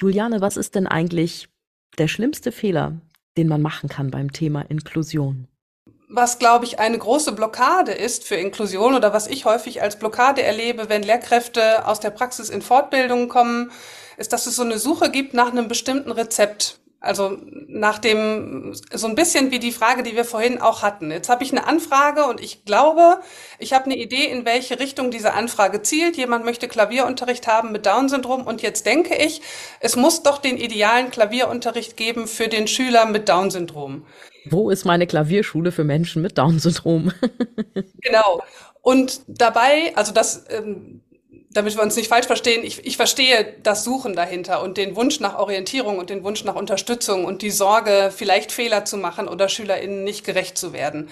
Juliane, 0.00 0.40
was 0.40 0.56
ist 0.56 0.76
denn 0.76 0.86
eigentlich 0.86 1.48
der 1.98 2.06
schlimmste 2.06 2.52
Fehler, 2.52 3.00
den 3.36 3.48
man 3.48 3.60
machen 3.60 3.88
kann 3.88 4.12
beim 4.12 4.32
Thema 4.32 4.62
Inklusion? 4.62 5.48
Was, 6.08 6.38
glaube 6.38 6.64
ich, 6.64 6.78
eine 6.78 6.96
große 6.96 7.32
Blockade 7.32 7.92
ist 7.92 8.24
für 8.24 8.36
Inklusion 8.36 8.94
oder 8.94 9.12
was 9.12 9.26
ich 9.26 9.44
häufig 9.44 9.82
als 9.82 9.98
Blockade 9.98 10.42
erlebe, 10.42 10.88
wenn 10.88 11.02
Lehrkräfte 11.02 11.84
aus 11.86 11.98
der 11.98 12.10
Praxis 12.10 12.48
in 12.48 12.62
Fortbildungen 12.62 13.28
kommen, 13.28 13.72
ist, 14.16 14.32
dass 14.32 14.46
es 14.46 14.56
so 14.56 14.62
eine 14.62 14.78
Suche 14.78 15.10
gibt 15.10 15.34
nach 15.34 15.50
einem 15.50 15.66
bestimmten 15.66 16.12
Rezept. 16.12 16.78
Also 17.00 17.38
nach 17.68 18.00
dem, 18.00 18.74
so 18.92 19.06
ein 19.06 19.14
bisschen 19.14 19.52
wie 19.52 19.60
die 19.60 19.70
Frage, 19.70 20.02
die 20.02 20.16
wir 20.16 20.24
vorhin 20.24 20.60
auch 20.60 20.82
hatten. 20.82 21.12
Jetzt 21.12 21.28
habe 21.28 21.44
ich 21.44 21.52
eine 21.52 21.64
Anfrage 21.64 22.24
und 22.24 22.40
ich 22.40 22.64
glaube, 22.64 23.20
ich 23.60 23.72
habe 23.72 23.84
eine 23.84 23.96
Idee, 23.96 24.24
in 24.24 24.44
welche 24.44 24.80
Richtung 24.80 25.12
diese 25.12 25.32
Anfrage 25.32 25.82
zielt. 25.82 26.16
Jemand 26.16 26.44
möchte 26.44 26.66
Klavierunterricht 26.66 27.46
haben 27.46 27.70
mit 27.70 27.86
Down-Syndrom 27.86 28.42
und 28.48 28.62
jetzt 28.62 28.84
denke 28.84 29.14
ich, 29.14 29.42
es 29.78 29.94
muss 29.94 30.24
doch 30.24 30.38
den 30.38 30.56
idealen 30.56 31.12
Klavierunterricht 31.12 31.96
geben 31.96 32.26
für 32.26 32.48
den 32.48 32.66
Schüler 32.66 33.06
mit 33.06 33.28
Down-Syndrom. 33.28 34.04
Wo 34.46 34.70
ist 34.70 34.84
meine 34.84 35.06
Klavierschule 35.06 35.70
für 35.70 35.84
Menschen 35.84 36.20
mit 36.20 36.36
Down-Syndrom? 36.36 37.12
genau. 38.00 38.42
Und 38.82 39.20
dabei, 39.28 39.92
also 39.94 40.12
das, 40.12 40.46
ähm, 40.48 41.02
damit 41.50 41.76
wir 41.76 41.82
uns 41.82 41.96
nicht 41.96 42.08
falsch 42.08 42.26
verstehen, 42.26 42.62
ich, 42.62 42.84
ich 42.84 42.96
verstehe 42.96 43.54
das 43.62 43.84
Suchen 43.84 44.14
dahinter 44.14 44.62
und 44.62 44.76
den 44.76 44.96
Wunsch 44.96 45.20
nach 45.20 45.38
Orientierung 45.38 45.98
und 45.98 46.10
den 46.10 46.22
Wunsch 46.24 46.44
nach 46.44 46.54
Unterstützung 46.54 47.24
und 47.24 47.42
die 47.42 47.50
Sorge, 47.50 48.12
vielleicht 48.14 48.52
Fehler 48.52 48.84
zu 48.84 48.96
machen 48.96 49.28
oder 49.28 49.48
SchülerInnen 49.48 50.04
nicht 50.04 50.24
gerecht 50.24 50.58
zu 50.58 50.72
werden. 50.72 51.08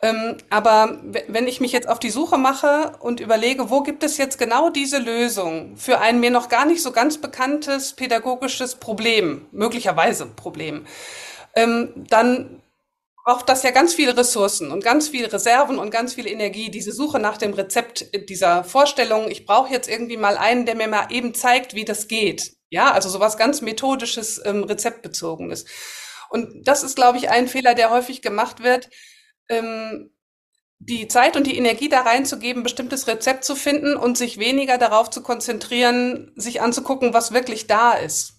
Ähm, 0.00 0.36
aber 0.48 0.98
wenn 1.26 1.48
ich 1.48 1.60
mich 1.60 1.72
jetzt 1.72 1.88
auf 1.88 1.98
die 1.98 2.10
Suche 2.10 2.38
mache 2.38 2.92
und 3.00 3.18
überlege, 3.18 3.68
wo 3.70 3.82
gibt 3.82 4.04
es 4.04 4.16
jetzt 4.16 4.38
genau 4.38 4.70
diese 4.70 4.98
Lösung 4.98 5.76
für 5.76 6.00
ein 6.00 6.20
mir 6.20 6.30
noch 6.30 6.48
gar 6.48 6.66
nicht 6.66 6.82
so 6.82 6.92
ganz 6.92 7.18
bekanntes 7.18 7.94
pädagogisches 7.94 8.76
Problem, 8.76 9.46
möglicherweise 9.50 10.26
Problem, 10.26 10.86
ähm, 11.56 11.92
dann 11.96 12.57
braucht 13.28 13.50
das 13.50 13.62
ja 13.62 13.72
ganz 13.72 13.92
viele 13.92 14.16
Ressourcen 14.16 14.72
und 14.72 14.82
ganz 14.82 15.10
viele 15.10 15.30
Reserven 15.30 15.78
und 15.78 15.90
ganz 15.90 16.14
viel 16.14 16.26
Energie, 16.26 16.70
diese 16.70 16.92
Suche 16.92 17.18
nach 17.18 17.36
dem 17.36 17.52
Rezept 17.52 18.06
dieser 18.30 18.64
Vorstellung. 18.64 19.30
Ich 19.30 19.44
brauche 19.44 19.70
jetzt 19.70 19.86
irgendwie 19.86 20.16
mal 20.16 20.38
einen, 20.38 20.64
der 20.64 20.74
mir 20.74 20.88
mal 20.88 21.08
eben 21.10 21.34
zeigt, 21.34 21.74
wie 21.74 21.84
das 21.84 22.08
geht. 22.08 22.54
Ja, 22.70 22.90
also 22.90 23.10
sowas 23.10 23.36
ganz 23.36 23.60
methodisches, 23.60 24.40
ähm, 24.46 24.64
rezeptbezogenes. 24.64 25.66
Und 26.30 26.66
das 26.66 26.82
ist, 26.82 26.96
glaube 26.96 27.18
ich, 27.18 27.28
ein 27.28 27.48
Fehler, 27.48 27.74
der 27.74 27.90
häufig 27.90 28.22
gemacht 28.22 28.62
wird, 28.62 28.88
ähm, 29.50 30.10
die 30.78 31.06
Zeit 31.06 31.36
und 31.36 31.46
die 31.46 31.58
Energie 31.58 31.90
da 31.90 32.00
reinzugeben, 32.00 32.62
bestimmtes 32.62 33.08
Rezept 33.08 33.44
zu 33.44 33.56
finden 33.56 33.94
und 33.94 34.16
sich 34.16 34.38
weniger 34.38 34.78
darauf 34.78 35.10
zu 35.10 35.22
konzentrieren, 35.22 36.32
sich 36.36 36.62
anzugucken, 36.62 37.12
was 37.12 37.34
wirklich 37.34 37.66
da 37.66 37.92
ist. 37.92 38.37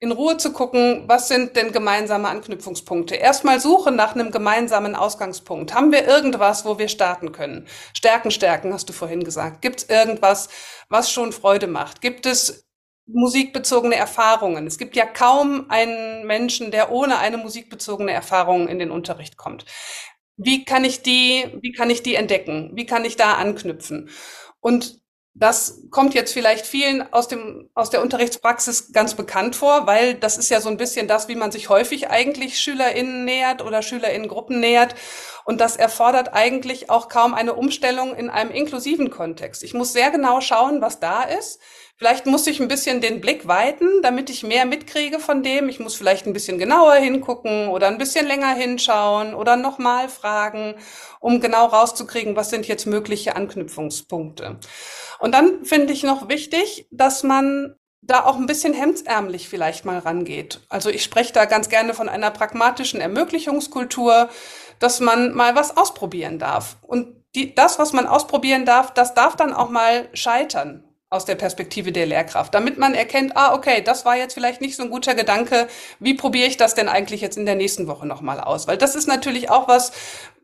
In 0.00 0.12
Ruhe 0.12 0.36
zu 0.36 0.52
gucken, 0.52 1.04
was 1.08 1.26
sind 1.28 1.56
denn 1.56 1.72
gemeinsame 1.72 2.28
Anknüpfungspunkte? 2.28 3.16
Erstmal 3.16 3.58
suchen 3.58 3.96
nach 3.96 4.14
einem 4.14 4.30
gemeinsamen 4.30 4.94
Ausgangspunkt. 4.94 5.74
Haben 5.74 5.90
wir 5.90 6.06
irgendwas, 6.06 6.64
wo 6.64 6.78
wir 6.78 6.88
starten 6.88 7.32
können? 7.32 7.66
Stärken, 7.92 8.30
stärken, 8.30 8.72
hast 8.72 8.88
du 8.88 8.92
vorhin 8.92 9.24
gesagt. 9.24 9.60
Gibt 9.60 9.82
es 9.82 9.88
irgendwas, 9.88 10.48
was 10.88 11.10
schon 11.10 11.32
Freude 11.32 11.66
macht? 11.66 12.00
Gibt 12.00 12.26
es 12.26 12.68
musikbezogene 13.06 13.96
Erfahrungen? 13.96 14.68
Es 14.68 14.78
gibt 14.78 14.94
ja 14.94 15.04
kaum 15.04 15.66
einen 15.68 16.26
Menschen, 16.26 16.70
der 16.70 16.92
ohne 16.92 17.18
eine 17.18 17.38
musikbezogene 17.38 18.12
Erfahrung 18.12 18.68
in 18.68 18.78
den 18.78 18.92
Unterricht 18.92 19.36
kommt. 19.36 19.64
Wie 20.36 20.64
kann 20.64 20.84
ich 20.84 21.02
die, 21.02 21.58
wie 21.60 21.72
kann 21.72 21.90
ich 21.90 22.04
die 22.04 22.14
entdecken? 22.14 22.70
Wie 22.74 22.86
kann 22.86 23.04
ich 23.04 23.16
da 23.16 23.34
anknüpfen? 23.34 24.10
Und 24.60 25.00
das 25.38 25.82
kommt 25.90 26.14
jetzt 26.14 26.32
vielleicht 26.32 26.66
vielen 26.66 27.12
aus 27.12 27.28
dem, 27.28 27.70
aus 27.74 27.90
der 27.90 28.02
Unterrichtspraxis 28.02 28.92
ganz 28.92 29.14
bekannt 29.14 29.54
vor, 29.54 29.86
weil 29.86 30.14
das 30.14 30.36
ist 30.36 30.50
ja 30.50 30.60
so 30.60 30.68
ein 30.68 30.76
bisschen 30.76 31.06
das, 31.06 31.28
wie 31.28 31.36
man 31.36 31.52
sich 31.52 31.68
häufig 31.68 32.10
eigentlich 32.10 32.60
SchülerInnen 32.60 33.24
nähert 33.24 33.62
oder 33.62 33.82
SchülerInnengruppen 33.82 34.58
nähert. 34.58 34.96
Und 35.44 35.60
das 35.60 35.76
erfordert 35.76 36.34
eigentlich 36.34 36.90
auch 36.90 37.08
kaum 37.08 37.34
eine 37.34 37.54
Umstellung 37.54 38.14
in 38.14 38.30
einem 38.30 38.50
inklusiven 38.50 39.10
Kontext. 39.10 39.62
Ich 39.62 39.74
muss 39.74 39.92
sehr 39.92 40.10
genau 40.10 40.40
schauen, 40.40 40.80
was 40.80 40.98
da 40.98 41.22
ist. 41.22 41.60
Vielleicht 41.98 42.26
muss 42.26 42.46
ich 42.46 42.60
ein 42.60 42.68
bisschen 42.68 43.00
den 43.00 43.20
Blick 43.20 43.48
weiten, 43.48 44.02
damit 44.02 44.30
ich 44.30 44.44
mehr 44.44 44.64
mitkriege 44.66 45.18
von 45.18 45.42
dem. 45.42 45.68
Ich 45.68 45.80
muss 45.80 45.96
vielleicht 45.96 46.26
ein 46.26 46.32
bisschen 46.32 46.56
genauer 46.56 46.94
hingucken 46.94 47.66
oder 47.70 47.88
ein 47.88 47.98
bisschen 47.98 48.24
länger 48.24 48.54
hinschauen 48.54 49.34
oder 49.34 49.56
nochmal 49.56 50.08
fragen, 50.08 50.76
um 51.18 51.40
genau 51.40 51.66
rauszukriegen, 51.66 52.36
was 52.36 52.50
sind 52.50 52.68
jetzt 52.68 52.86
mögliche 52.86 53.34
Anknüpfungspunkte. 53.34 54.60
Und 55.18 55.34
dann 55.34 55.64
finde 55.64 55.92
ich 55.92 56.04
noch 56.04 56.28
wichtig, 56.28 56.86
dass 56.92 57.24
man 57.24 57.74
da 58.00 58.24
auch 58.24 58.36
ein 58.36 58.46
bisschen 58.46 58.74
hemdsärmlich 58.74 59.48
vielleicht 59.48 59.84
mal 59.84 59.98
rangeht. 59.98 60.60
Also 60.68 60.90
ich 60.90 61.02
spreche 61.02 61.32
da 61.32 61.46
ganz 61.46 61.68
gerne 61.68 61.94
von 61.94 62.08
einer 62.08 62.30
pragmatischen 62.30 63.00
Ermöglichungskultur, 63.00 64.28
dass 64.78 65.00
man 65.00 65.34
mal 65.34 65.56
was 65.56 65.76
ausprobieren 65.76 66.38
darf. 66.38 66.76
Und 66.80 67.24
die, 67.34 67.56
das, 67.56 67.80
was 67.80 67.92
man 67.92 68.06
ausprobieren 68.06 68.64
darf, 68.64 68.94
das 68.94 69.14
darf 69.14 69.34
dann 69.34 69.52
auch 69.52 69.68
mal 69.68 70.08
scheitern 70.12 70.87
aus 71.10 71.24
der 71.24 71.36
Perspektive 71.36 71.90
der 71.92 72.06
Lehrkraft, 72.06 72.54
damit 72.54 72.76
man 72.78 72.94
erkennt, 72.94 73.36
ah, 73.36 73.54
okay, 73.54 73.80
das 73.82 74.04
war 74.04 74.16
jetzt 74.16 74.34
vielleicht 74.34 74.60
nicht 74.60 74.76
so 74.76 74.82
ein 74.82 74.90
guter 74.90 75.14
Gedanke. 75.14 75.68
Wie 76.00 76.14
probiere 76.14 76.48
ich 76.48 76.56
das 76.58 76.74
denn 76.74 76.88
eigentlich 76.88 77.20
jetzt 77.22 77.38
in 77.38 77.46
der 77.46 77.54
nächsten 77.54 77.86
Woche 77.86 78.06
nochmal 78.06 78.40
aus? 78.40 78.66
Weil 78.68 78.76
das 78.76 78.94
ist 78.94 79.06
natürlich 79.06 79.48
auch 79.50 79.68
was, 79.68 79.92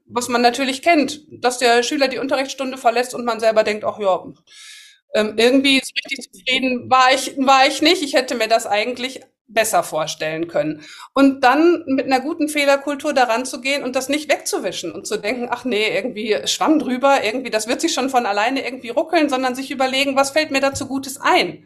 was 0.07 0.29
man 0.29 0.41
natürlich 0.43 0.83
kennt, 0.83 1.23
dass 1.31 1.59
der 1.59 1.83
Schüler 1.83 2.09
die 2.09 2.19
Unterrichtsstunde 2.19 2.79
verlässt 2.79 3.15
und 3.15 3.25
man 3.25 3.41
selber 3.41 3.63
denkt, 3.63 3.85
ach 3.85 3.99
ja, 3.99 4.25
ähm, 5.15 5.35
irgendwie 5.37 5.81
so 5.85 5.93
richtig 5.97 6.31
zufrieden 6.33 6.91
war 6.91 7.13
ich, 7.15 7.37
war 7.39 7.67
ich 7.67 7.83
nicht. 7.83 8.03
Ich 8.03 8.15
hätte 8.15 8.35
mir 8.35 8.49
das 8.49 8.67
eigentlich 8.67 9.21
besser 9.47 9.83
vorstellen 9.83 10.49
können. 10.49 10.83
Und 11.13 11.45
dann 11.45 11.85
mit 11.87 12.07
einer 12.07 12.21
guten 12.21 12.49
Fehlerkultur 12.49 13.13
daran 13.13 13.45
zu 13.45 13.61
gehen 13.61 13.83
und 13.83 13.97
das 13.97 14.09
nicht 14.09 14.31
wegzuwischen 14.31 14.93
und 14.93 15.07
zu 15.07 15.17
denken, 15.19 15.49
ach 15.51 15.65
nee, 15.65 15.95
irgendwie 15.95 16.37
Schwamm 16.47 16.79
drüber, 16.79 17.23
irgendwie, 17.23 17.51
das 17.51 17.69
wird 17.69 17.81
sich 17.81 17.93
schon 17.93 18.11
von 18.11 18.27
alleine 18.27 18.65
irgendwie 18.65 18.91
ruckeln, 18.91 19.29
sondern 19.29 19.55
sich 19.55 19.71
überlegen, 19.71 20.17
was 20.17 20.31
fällt 20.31 20.51
mir 20.51 20.61
dazu 20.61 20.87
Gutes 20.87 21.21
ein? 21.21 21.65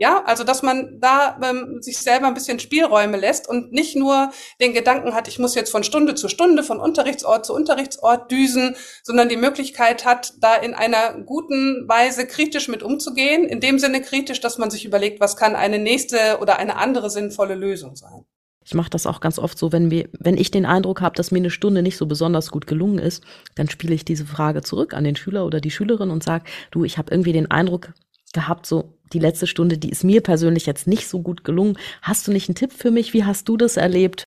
Ja, 0.00 0.24
also 0.24 0.44
dass 0.44 0.62
man 0.62 0.98
da 0.98 1.38
ähm, 1.42 1.82
sich 1.82 1.98
selber 1.98 2.26
ein 2.26 2.32
bisschen 2.32 2.58
Spielräume 2.58 3.18
lässt 3.18 3.46
und 3.46 3.70
nicht 3.70 3.96
nur 3.96 4.30
den 4.58 4.72
Gedanken 4.72 5.12
hat, 5.12 5.28
ich 5.28 5.38
muss 5.38 5.54
jetzt 5.54 5.70
von 5.70 5.84
Stunde 5.84 6.14
zu 6.14 6.28
Stunde, 6.28 6.62
von 6.62 6.80
Unterrichtsort 6.80 7.44
zu 7.44 7.52
Unterrichtsort 7.52 8.30
düsen, 8.30 8.76
sondern 9.02 9.28
die 9.28 9.36
Möglichkeit 9.36 10.06
hat, 10.06 10.32
da 10.40 10.54
in 10.54 10.72
einer 10.72 11.20
guten 11.26 11.86
Weise 11.86 12.26
kritisch 12.26 12.66
mit 12.68 12.82
umzugehen. 12.82 13.44
In 13.44 13.60
dem 13.60 13.78
Sinne 13.78 14.00
kritisch, 14.00 14.40
dass 14.40 14.56
man 14.56 14.70
sich 14.70 14.86
überlegt, 14.86 15.20
was 15.20 15.36
kann 15.36 15.54
eine 15.54 15.78
nächste 15.78 16.38
oder 16.40 16.58
eine 16.58 16.76
andere 16.76 17.10
sinnvolle 17.10 17.54
Lösung 17.54 17.94
sein. 17.94 18.24
Ich 18.64 18.72
mache 18.72 18.88
das 18.88 19.04
auch 19.04 19.20
ganz 19.20 19.38
oft 19.38 19.58
so, 19.58 19.70
wenn, 19.70 19.90
wir, 19.90 20.08
wenn 20.18 20.38
ich 20.38 20.50
den 20.50 20.64
Eindruck 20.64 21.02
habe, 21.02 21.14
dass 21.14 21.30
mir 21.30 21.40
eine 21.40 21.50
Stunde 21.50 21.82
nicht 21.82 21.98
so 21.98 22.06
besonders 22.06 22.50
gut 22.50 22.66
gelungen 22.66 22.98
ist, 22.98 23.22
dann 23.54 23.68
spiele 23.68 23.94
ich 23.94 24.06
diese 24.06 24.24
Frage 24.24 24.62
zurück 24.62 24.94
an 24.94 25.04
den 25.04 25.16
Schüler 25.16 25.44
oder 25.44 25.60
die 25.60 25.70
Schülerin 25.70 26.08
und 26.08 26.22
sage, 26.22 26.44
du, 26.70 26.84
ich 26.84 26.96
habe 26.96 27.12
irgendwie 27.12 27.34
den 27.34 27.50
Eindruck, 27.50 27.92
gehabt, 28.32 28.66
so 28.66 28.94
die 29.12 29.18
letzte 29.18 29.46
Stunde, 29.46 29.78
die 29.78 29.90
ist 29.90 30.04
mir 30.04 30.20
persönlich 30.20 30.66
jetzt 30.66 30.86
nicht 30.86 31.08
so 31.08 31.20
gut 31.20 31.44
gelungen. 31.44 31.78
Hast 32.02 32.26
du 32.26 32.32
nicht 32.32 32.48
einen 32.48 32.54
Tipp 32.54 32.72
für 32.72 32.90
mich? 32.90 33.12
Wie 33.12 33.24
hast 33.24 33.48
du 33.48 33.56
das 33.56 33.76
erlebt? 33.76 34.24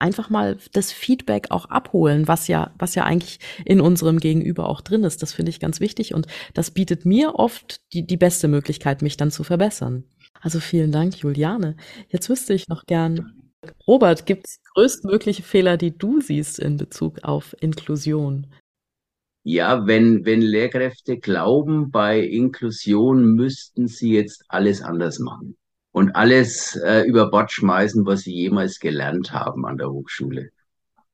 Einfach 0.00 0.30
mal 0.30 0.58
das 0.72 0.92
Feedback 0.92 1.50
auch 1.50 1.66
abholen, 1.66 2.28
was 2.28 2.46
ja, 2.46 2.72
was 2.78 2.94
ja 2.94 3.04
eigentlich 3.04 3.40
in 3.64 3.80
unserem 3.80 4.20
Gegenüber 4.20 4.68
auch 4.68 4.80
drin 4.80 5.02
ist. 5.02 5.22
Das 5.22 5.32
finde 5.32 5.50
ich 5.50 5.58
ganz 5.58 5.80
wichtig 5.80 6.14
und 6.14 6.28
das 6.54 6.70
bietet 6.70 7.04
mir 7.04 7.34
oft 7.34 7.80
die, 7.92 8.06
die 8.06 8.16
beste 8.16 8.46
Möglichkeit, 8.46 9.02
mich 9.02 9.16
dann 9.16 9.32
zu 9.32 9.42
verbessern. 9.42 10.04
Also 10.40 10.60
vielen 10.60 10.92
Dank, 10.92 11.16
Juliane. 11.16 11.76
Jetzt 12.08 12.28
wüsste 12.28 12.54
ich 12.54 12.68
noch 12.68 12.86
gern, 12.86 13.50
Robert, 13.88 14.26
gibt 14.26 14.46
es 14.46 14.60
größtmögliche 14.74 15.42
Fehler, 15.42 15.76
die 15.76 15.96
du 15.96 16.20
siehst 16.20 16.60
in 16.60 16.76
Bezug 16.76 17.24
auf 17.24 17.56
Inklusion? 17.60 18.46
Ja, 19.42 19.86
wenn, 19.86 20.24
wenn 20.24 20.42
Lehrkräfte 20.42 21.18
glauben, 21.18 21.90
bei 21.90 22.20
Inklusion 22.20 23.34
müssten 23.34 23.88
sie 23.88 24.12
jetzt 24.12 24.44
alles 24.48 24.82
anders 24.82 25.18
machen 25.18 25.56
und 25.92 26.14
alles 26.14 26.76
äh, 26.76 27.02
über 27.02 27.30
Bord 27.30 27.50
schmeißen, 27.50 28.04
was 28.04 28.22
sie 28.22 28.34
jemals 28.34 28.78
gelernt 28.78 29.32
haben 29.32 29.64
an 29.64 29.78
der 29.78 29.90
Hochschule. 29.90 30.50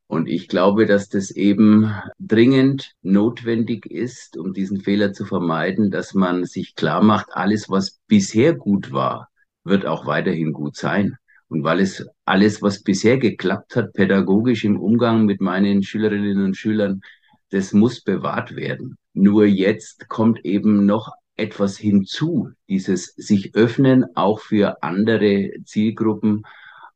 Und 0.06 0.28
ich 0.28 0.48
glaube, 0.48 0.86
dass 0.86 1.08
das 1.08 1.30
eben 1.30 1.92
dringend 2.18 2.92
notwendig 3.02 3.86
ist, 3.86 4.36
um 4.36 4.52
diesen 4.52 4.80
Fehler 4.80 5.12
zu 5.12 5.24
vermeiden, 5.24 5.90
dass 5.90 6.14
man 6.14 6.44
sich 6.44 6.74
klar 6.74 7.02
macht, 7.02 7.28
alles, 7.32 7.70
was 7.70 8.00
bisher 8.06 8.54
gut 8.54 8.92
war, 8.92 9.28
wird 9.64 9.86
auch 9.86 10.06
weiterhin 10.06 10.52
gut 10.52 10.76
sein. 10.76 11.16
Und 11.48 11.64
weil 11.64 11.80
es 11.80 12.06
alles, 12.24 12.62
was 12.62 12.82
bisher 12.82 13.18
geklappt 13.18 13.76
hat, 13.76 13.92
pädagogisch 13.92 14.64
im 14.64 14.78
Umgang 14.78 15.24
mit 15.24 15.40
meinen 15.40 15.82
Schülerinnen 15.82 16.44
und 16.44 16.56
Schülern, 16.56 17.00
das 17.54 17.72
muss 17.72 18.00
bewahrt 18.00 18.56
werden. 18.56 18.96
Nur 19.12 19.46
jetzt 19.46 20.08
kommt 20.08 20.44
eben 20.44 20.86
noch 20.86 21.12
etwas 21.36 21.78
hinzu, 21.78 22.50
dieses 22.68 23.14
sich 23.16 23.54
öffnen 23.54 24.04
auch 24.16 24.40
für 24.40 24.82
andere 24.82 25.52
Zielgruppen. 25.64 26.42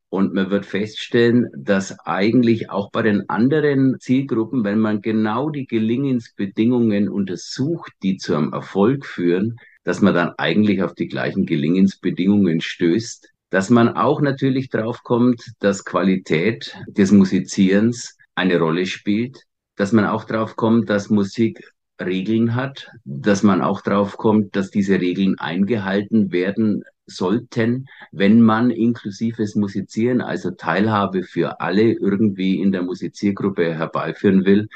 Und 0.08 0.34
man 0.34 0.50
wird 0.50 0.66
feststellen, 0.66 1.48
dass 1.56 2.00
eigentlich 2.00 2.70
auch 2.70 2.90
bei 2.90 3.02
den 3.02 3.28
anderen 3.28 4.00
Zielgruppen, 4.00 4.64
wenn 4.64 4.80
man 4.80 5.00
genau 5.00 5.48
die 5.48 5.66
Gelingensbedingungen 5.66 7.08
untersucht, 7.08 7.92
die 8.02 8.16
zu 8.16 8.34
einem 8.34 8.52
Erfolg 8.52 9.06
führen, 9.06 9.58
dass 9.84 10.00
man 10.00 10.12
dann 10.14 10.32
eigentlich 10.38 10.82
auf 10.82 10.94
die 10.94 11.06
gleichen 11.06 11.46
Gelingensbedingungen 11.46 12.60
stößt. 12.60 13.28
Dass 13.50 13.70
man 13.70 13.90
auch 13.90 14.20
natürlich 14.20 14.70
drauf 14.70 15.04
kommt, 15.04 15.52
dass 15.60 15.84
Qualität 15.84 16.74
des 16.88 17.12
Musizierens 17.12 18.16
eine 18.34 18.58
Rolle 18.58 18.86
spielt, 18.86 19.44
dass 19.78 19.92
man 19.92 20.04
auch 20.04 20.24
drauf 20.24 20.56
kommt, 20.56 20.90
dass 20.90 21.08
Musik 21.08 21.72
Regeln 22.00 22.54
hat, 22.54 22.90
dass 23.04 23.42
man 23.42 23.62
auch 23.62 23.80
drauf 23.80 24.16
kommt, 24.16 24.54
dass 24.56 24.70
diese 24.70 25.00
Regeln 25.00 25.38
eingehalten 25.38 26.30
werden 26.32 26.84
sollten, 27.06 27.86
wenn 28.12 28.40
man 28.40 28.70
inklusives 28.70 29.54
Musizieren, 29.54 30.20
also 30.20 30.50
Teilhabe 30.50 31.22
für 31.22 31.60
alle 31.60 31.92
irgendwie 31.92 32.60
in 32.60 32.72
der 32.72 32.82
Musiziergruppe 32.82 33.74
herbeiführen 33.74 34.44
will. 34.44 34.68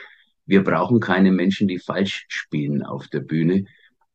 Wir 0.47 0.65
brauchen 0.65 1.01
keine 1.01 1.31
Menschen, 1.33 1.69
die 1.69 1.79
falsch 1.79 2.25
spielen 2.29 2.83
auf 2.83 3.09
der 3.09 3.21
Bühne, 3.21 3.65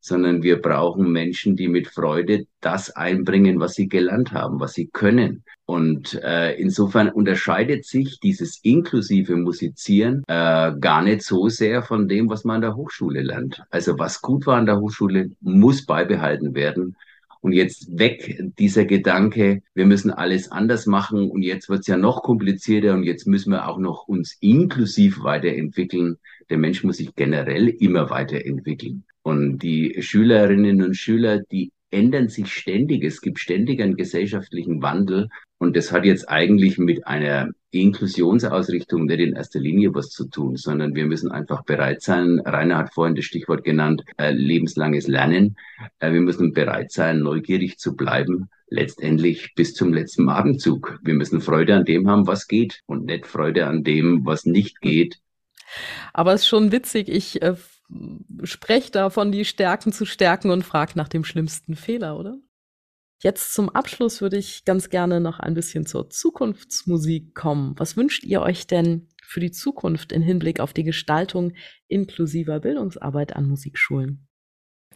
sondern 0.07 0.41
wir 0.41 0.61
brauchen 0.61 1.11
Menschen, 1.11 1.55
die 1.55 1.67
mit 1.67 1.87
Freude 1.87 2.45
das 2.61 2.89
einbringen, 2.95 3.59
was 3.59 3.73
sie 3.73 3.87
gelernt 3.87 4.31
haben, 4.31 4.59
was 4.59 4.73
sie 4.73 4.87
können. 4.87 5.43
Und 5.65 6.13
äh, 6.23 6.53
insofern 6.55 7.09
unterscheidet 7.09 7.85
sich 7.85 8.19
dieses 8.21 8.59
inklusive 8.63 9.35
Musizieren 9.35 10.23
äh, 10.27 10.71
gar 10.79 11.01
nicht 11.01 11.23
so 11.23 11.49
sehr 11.49 11.83
von 11.83 12.07
dem, 12.07 12.29
was 12.29 12.45
man 12.45 12.55
an 12.55 12.61
der 12.61 12.75
Hochschule 12.75 13.21
lernt. 13.21 13.63
Also 13.69 13.99
was 13.99 14.21
gut 14.21 14.47
war 14.47 14.57
an 14.57 14.65
der 14.65 14.79
Hochschule, 14.79 15.31
muss 15.41 15.85
beibehalten 15.85 16.55
werden. 16.55 16.95
Und 17.41 17.53
jetzt 17.53 17.97
weg 17.97 18.41
dieser 18.57 18.85
Gedanke, 18.85 19.61
wir 19.73 19.85
müssen 19.85 20.11
alles 20.11 20.51
anders 20.51 20.85
machen 20.85 21.29
und 21.29 21.43
jetzt 21.43 21.69
wird's 21.69 21.87
ja 21.87 21.97
noch 21.97 22.23
komplizierter 22.23 22.93
und 22.93 23.03
jetzt 23.03 23.27
müssen 23.27 23.51
wir 23.51 23.67
auch 23.67 23.77
noch 23.77 24.07
uns 24.07 24.37
inklusiv 24.39 25.23
weiterentwickeln. 25.23 26.17
Der 26.49 26.57
Mensch 26.57 26.83
muss 26.83 26.97
sich 26.97 27.15
generell 27.15 27.67
immer 27.67 28.09
weiterentwickeln. 28.09 29.03
Und 29.27 29.59
die 29.59 29.97
Schülerinnen 29.99 30.81
und 30.81 30.95
Schüler, 30.95 31.41
die 31.51 31.73
ändern 31.91 32.29
sich 32.29 32.47
ständig. 32.47 33.03
Es 33.03 33.19
gibt 33.19 33.39
ständig 33.39 33.81
einen 33.81 33.97
gesellschaftlichen 33.97 34.81
Wandel. 34.81 35.27
Und 35.57 35.75
das 35.75 35.91
hat 35.91 36.05
jetzt 36.05 36.29
eigentlich 36.29 36.77
mit 36.77 37.05
einer 37.05 37.49
Inklusionsausrichtung 37.71 39.03
nicht 39.03 39.19
in 39.19 39.35
erster 39.35 39.59
Linie 39.59 39.93
was 39.93 40.11
zu 40.11 40.29
tun, 40.29 40.55
sondern 40.55 40.95
wir 40.95 41.05
müssen 41.05 41.29
einfach 41.29 41.65
bereit 41.65 42.01
sein. 42.01 42.39
Rainer 42.39 42.77
hat 42.77 42.93
vorhin 42.93 43.15
das 43.15 43.25
Stichwort 43.25 43.65
genannt, 43.65 44.01
äh, 44.15 44.31
lebenslanges 44.31 45.09
Lernen. 45.09 45.57
Äh, 45.99 46.13
wir 46.13 46.21
müssen 46.21 46.53
bereit 46.53 46.93
sein, 46.93 47.19
neugierig 47.19 47.79
zu 47.79 47.97
bleiben, 47.97 48.49
letztendlich 48.69 49.53
bis 49.55 49.73
zum 49.73 49.91
letzten 49.91 50.29
Abendzug. 50.29 51.01
Wir 51.03 51.15
müssen 51.15 51.41
Freude 51.41 51.75
an 51.75 51.83
dem 51.83 52.07
haben, 52.09 52.27
was 52.27 52.47
geht 52.47 52.79
und 52.85 53.03
nicht 53.03 53.27
Freude 53.27 53.65
an 53.65 53.83
dem, 53.83 54.25
was 54.25 54.45
nicht 54.45 54.79
geht. 54.79 55.17
Aber 56.13 56.31
es 56.31 56.43
ist 56.43 56.47
schon 56.47 56.71
witzig, 56.71 57.09
ich 57.09 57.41
äh, 57.41 57.55
spreche 58.43 58.91
davon, 58.91 59.31
die 59.31 59.45
Stärken 59.45 59.93
zu 59.93 60.05
stärken 60.05 60.51
und 60.51 60.63
frage 60.63 60.93
nach 60.95 61.07
dem 61.07 61.23
schlimmsten 61.23 61.75
Fehler, 61.75 62.17
oder? 62.17 62.39
Jetzt 63.23 63.53
zum 63.53 63.69
Abschluss 63.69 64.21
würde 64.21 64.37
ich 64.37 64.63
ganz 64.63 64.89
gerne 64.89 65.19
noch 65.19 65.39
ein 65.39 65.55
bisschen 65.55 65.87
zur 65.87 66.09
Zukunftsmusik 66.09 67.33
kommen. 67.33 67.73
Was 67.77 67.97
wünscht 67.97 68.23
ihr 68.23 68.41
euch 68.41 68.67
denn 68.67 69.09
für 69.23 69.39
die 69.39 69.51
Zukunft 69.51 70.11
in 70.11 70.21
Hinblick 70.21 70.59
auf 70.59 70.71
die 70.71 70.83
Gestaltung 70.83 71.53
inklusiver 71.87 72.59
Bildungsarbeit 72.59 73.35
an 73.35 73.47
Musikschulen? 73.47 74.26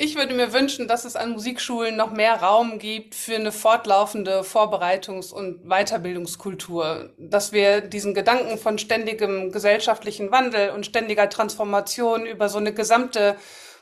Ich 0.04 0.16
würde 0.16 0.34
mir 0.34 0.52
wünschen, 0.52 0.88
dass 0.88 1.06
es 1.06 1.16
an 1.16 1.30
Musikschulen 1.30 1.95
noch 1.95 2.12
mehr 2.12 2.38
Raum 2.38 2.80
gibt 2.80 3.14
für 3.14 3.36
eine 3.36 3.52
fortlaufende 3.52 4.41
Vorbereitungs- 4.41 5.32
und 5.32 5.70
Weiterbildungskultur, 5.70 7.12
dass 7.20 7.52
wir 7.52 7.82
diesen 7.82 8.16
Gedanken 8.16 8.58
von 8.58 8.80
ständigem 8.80 9.52
gesellschaftlichen 9.52 10.32
Wandel 10.32 10.72
und 10.72 10.88
ständiger 10.88 11.30
Transformation 11.30 12.26
über 12.26 12.49
so 12.49 12.58
eine 12.58 12.74
gesamte 12.74 13.36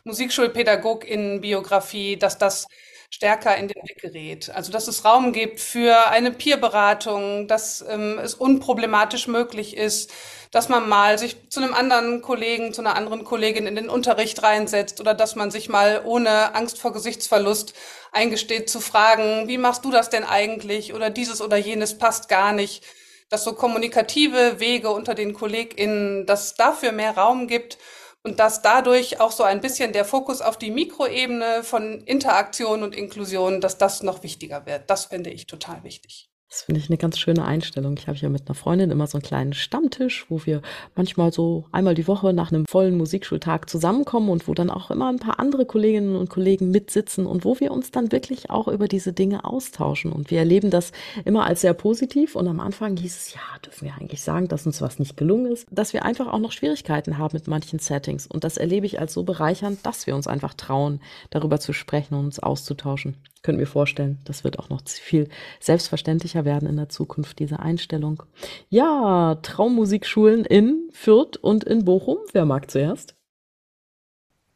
Musikschulpädagoginnenbiografie, 0.04 2.18
dass 2.18 2.38
das 2.38 2.68
stärker 3.10 3.56
in 3.58 3.68
den 3.68 3.82
Blick 3.84 4.02
gerät. 4.02 4.50
Also 4.52 4.72
dass 4.72 4.88
es 4.88 5.04
Raum 5.06 5.34
gibt 5.34 5.60
für 5.60 6.10
eine 6.10 6.32
Peerberatung, 6.32 7.48
dass 7.48 7.84
ähm, 7.88 8.20
es 8.20 8.36
unproblematisch 8.36 9.28
möglich 9.28 9.76
ist, 9.76 10.12
dass 10.52 10.70
man 10.70 10.90
mal 10.90 11.18
sich 11.20 11.50
zu 11.50 11.62
einem 11.62 11.74
anderen 11.74 12.22
Kollegen, 12.22 12.74
zu 12.74 12.82
einer 12.82 12.96
anderen 12.96 13.24
Kollegin 13.24 13.68
in 13.68 13.76
den 13.76 13.90
Unterricht 13.90 14.42
reinsetzt 14.42 15.00
oder 15.00 15.14
dass 15.14 15.36
man 15.36 15.52
sich 15.52 15.70
mal 15.70 16.02
ohne 16.06 16.56
Angst 16.56 16.80
vor 16.80 16.94
Gesichtsverlust 16.94 17.74
eingesteht 18.12 18.70
zu 18.70 18.80
fragen, 18.80 19.48
wie 19.48 19.58
machst 19.60 19.86
du 19.86 19.92
das 19.92 20.10
denn 20.10 20.24
eigentlich 20.24 20.94
oder 20.94 21.10
dieses 21.10 21.42
oder 21.42 21.58
jenes 21.58 21.98
passt 21.98 22.30
gar 22.30 22.52
nicht. 22.54 22.84
Dass 23.30 23.44
so 23.44 23.54
kommunikative 23.54 24.60
Wege 24.60 24.90
unter 24.90 25.14
den 25.14 25.34
KollegInnen, 25.34 26.26
dass 26.26 26.56
dafür 26.56 26.92
mehr 26.92 27.12
Raum 27.16 27.48
gibt 27.48 27.78
und 28.24 28.40
dass 28.40 28.62
dadurch 28.62 29.20
auch 29.20 29.32
so 29.32 29.44
ein 29.44 29.62
bisschen 29.62 29.94
der 29.94 30.06
Fokus 30.06 30.42
auf 30.42 30.58
die 30.58 30.72
Mikroebene 30.72 31.64
von 31.64 32.02
Interaktion 32.02 32.84
und 32.84 32.96
Inklusion, 32.96 33.62
dass 33.62 33.78
das 33.78 34.04
noch 34.04 34.24
wichtiger 34.24 34.66
wird. 34.66 34.90
Das 34.90 35.06
finde 35.06 35.30
ich 35.30 35.48
total 35.48 35.84
wichtig. 35.84 36.29
Das 36.50 36.64
finde 36.64 36.82
ich 36.82 36.90
eine 36.90 36.98
ganz 36.98 37.20
schöne 37.20 37.46
Einstellung. 37.46 37.96
Ich 38.00 38.08
habe 38.08 38.18
ja 38.18 38.28
mit 38.28 38.48
einer 38.48 38.56
Freundin 38.56 38.90
immer 38.90 39.06
so 39.06 39.20
einen 39.20 39.24
kleinen 39.24 39.54
Stammtisch, 39.54 40.26
wo 40.30 40.48
wir 40.48 40.64
manchmal 40.96 41.32
so 41.32 41.66
einmal 41.72 41.94
die 41.94 42.08
Woche 42.08 42.34
nach 42.34 42.52
einem 42.52 42.66
vollen 42.66 42.98
Musikschultag 42.98 43.70
zusammenkommen 43.70 44.30
und 44.30 44.48
wo 44.48 44.56
dann 44.56 44.72
auch 44.72 44.90
immer 44.90 45.10
ein 45.10 45.20
paar 45.20 45.40
andere 45.40 45.68
Kolleginnen 45.68 46.16
und 46.16 46.32
Kollegen 46.32 46.72
mitsitzen 46.72 47.28
und 47.28 47.46
wo 47.46 47.60
wir 47.60 47.70
uns 47.70 47.92
dann 47.92 48.12
wirklich 48.12 48.50
auch 48.50 48.68
über 48.68 48.88
diese 48.88 49.14
Dinge 49.14 49.46
austauschen. 49.46 50.12
Und 50.12 50.32
wir 50.32 50.40
erleben 50.40 50.72
das 50.72 50.92
immer 51.24 51.46
als 51.46 51.62
sehr 51.62 51.76
positiv. 51.76 52.36
Und 52.36 52.48
am 52.48 52.60
Anfang 52.60 52.98
hieß 52.98 53.16
es, 53.16 53.34
ja, 53.36 53.42
dürfen 53.64 53.86
wir 53.86 53.94
eigentlich 53.94 54.24
sagen, 54.24 54.48
dass 54.48 54.66
uns 54.66 54.82
was 54.82 54.98
nicht 54.98 55.18
gelungen 55.18 55.52
ist, 55.52 55.68
dass 55.70 55.94
wir 55.94 56.04
einfach 56.04 56.26
auch 56.28 56.40
noch 56.40 56.52
Schwierigkeiten 56.52 57.20
haben 57.20 57.38
mit 57.38 57.48
manchen 57.48 57.78
Settings. 57.78 58.26
Und 58.26 58.44
das 58.44 58.58
erlebe 58.58 58.88
ich 58.88 59.00
als 59.00 59.14
so 59.14 59.22
bereichernd, 59.22 59.86
dass 59.86 60.08
wir 60.08 60.16
uns 60.16 60.26
einfach 60.26 60.56
trauen, 60.56 61.00
darüber 61.30 61.60
zu 61.60 61.74
sprechen 61.74 62.16
und 62.16 62.26
uns 62.26 62.40
auszutauschen 62.40 63.18
könnte 63.42 63.60
mir 63.60 63.68
vorstellen, 63.68 64.20
das 64.26 64.44
wird 64.44 64.60
auch 64.60 64.70
noch 64.70 64.82
viel 64.88 65.30
selbstverständlicher 65.60 66.46
werden 66.46 66.68
in 66.68 66.78
der 66.78 66.90
Zukunft, 66.90 67.40
diese 67.40 67.60
Einstellung. 67.60 68.24
Ja, 68.70 69.36
Traummusikschulen 69.42 70.46
in 70.46 70.90
Fürth 70.92 71.38
und 71.38 71.64
in 71.64 71.86
Bochum. 71.86 72.18
Wer 72.34 72.46
mag 72.46 72.70
zuerst? 72.70 73.16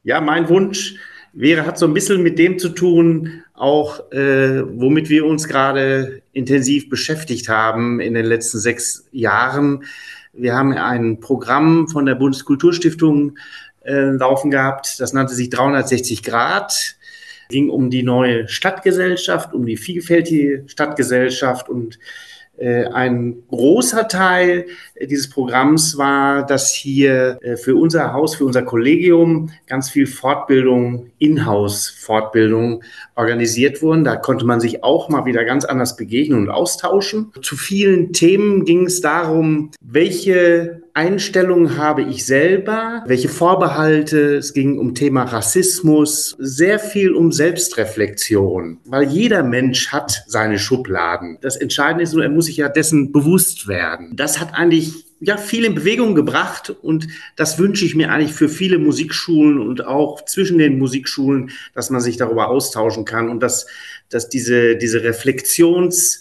Ja, 0.03 0.19
mein 0.19 0.49
Wunsch 0.49 0.95
wäre, 1.31 1.65
hat 1.65 1.79
so 1.79 1.88
ein 1.88 1.93
bisschen 1.93 2.21
mit 2.21 2.38
dem 2.38 2.59
zu 2.59 2.69
tun, 2.69 3.43
auch 3.53 4.11
äh, 4.11 4.63
womit 4.79 5.09
wir 5.09 5.25
uns 5.25 5.47
gerade 5.47 6.21
intensiv 6.31 6.89
beschäftigt 6.89 7.49
haben 7.49 7.99
in 7.99 8.13
den 8.13 8.25
letzten 8.25 8.59
sechs 8.59 9.07
Jahren. 9.11 9.86
Wir 10.34 10.55
haben 10.55 10.73
ein 10.73 11.19
Programm 11.19 11.88
von 11.88 12.05
der 12.05 12.15
Bundeskulturstiftung 12.15 13.38
äh, 13.84 14.11
laufen 14.11 14.51
gehabt, 14.51 14.99
das 14.99 15.13
nannte 15.13 15.34
sich 15.34 15.49
360 15.49 16.23
Grad 16.23 16.97
ging 17.50 17.70
um 17.70 17.89
die 17.89 18.04
neue 18.04 18.48
Stadtgesellschaft, 18.48 19.54
um 19.54 19.66
die 19.66 19.78
vielfältige 19.78 20.64
Stadtgesellschaft 20.68 21.70
und 21.70 22.00
äh, 22.56 22.86
ein 22.86 23.44
großer 23.50 24.08
Teil 24.08 24.68
dieses 25.02 25.28
Programms 25.28 25.98
war, 25.98 26.46
dass 26.46 26.72
hier 26.72 27.39
äh, 27.41 27.58
für 27.58 27.76
unser 27.76 28.14
Haus, 28.14 28.36
für 28.36 28.46
unser 28.46 28.62
Kollegium 28.62 29.50
ganz 29.66 29.89
viel 29.89 30.06
Fortbildung, 30.06 31.08
Inhouse-Fortbildung 31.18 32.84
organisiert 33.16 33.82
wurden. 33.82 34.04
Da 34.04 34.18
konnte 34.18 34.46
man 34.46 34.60
sich 34.60 34.84
auch 34.84 35.10
mal 35.10 35.26
wieder 35.26 35.46
ganz 35.46 35.66
anders 35.66 35.96
begegnen 35.96 36.38
und 36.38 36.50
austauschen. 36.52 37.32
Zu 37.41 37.56
vielen 37.56 38.14
Themen 38.14 38.66
ging 38.66 38.86
es 38.86 39.02
darum, 39.02 39.72
welche 39.82 40.82
Einstellungen 40.96 41.78
habe 41.78 42.04
ich 42.04 42.24
selber, 42.24 43.04
welche 43.08 43.28
Vorbehalte, 43.28 44.36
es 44.36 44.54
ging 44.54 44.78
um 44.78 44.94
Thema 44.94 45.24
Rassismus, 45.24 46.36
sehr 46.38 46.78
viel 46.78 47.14
um 47.14 47.32
Selbstreflexion, 47.32 48.78
weil 48.86 49.10
jeder 49.10 49.41
Mensch 49.41 49.88
hat 49.88 50.24
seine 50.28 50.60
Schubladen. 50.60 51.39
Das 51.41 51.56
Entscheidende 51.56 52.04
ist 52.04 52.14
nur, 52.14 52.24
er 52.24 52.30
muss 52.30 52.46
sich 52.46 52.58
ja 52.58 52.70
dessen 52.70 53.12
bewusst 53.12 53.68
werden. 53.68 54.16
Das 54.16 54.39
hat 54.39 54.54
eigentlich 54.54 55.06
ja, 55.20 55.38
viel 55.38 55.66
in 55.66 55.74
Bewegung 55.74 56.14
gebracht 56.14 56.70
und 56.70 57.08
das 57.38 57.58
wünsche 57.58 57.86
ich 57.86 57.96
mir 57.96 58.12
eigentlich 58.12 58.34
für 58.34 58.50
viele 58.50 58.78
Musikschulen 58.78 59.58
und 59.60 59.88
auch 59.88 60.24
zwischen 60.26 60.60
den 60.60 60.78
Musikschulen, 60.78 61.50
dass 61.74 61.89
man 61.89 62.02
sich 62.02 62.18
darüber 62.18 62.50
austauschen 62.50 63.04
kann 63.04 63.30
und 63.30 63.39
dass, 63.41 63.66
dass 64.10 64.30
diese, 64.30 64.76
diese 64.76 65.00
Reflexions- 65.00 66.20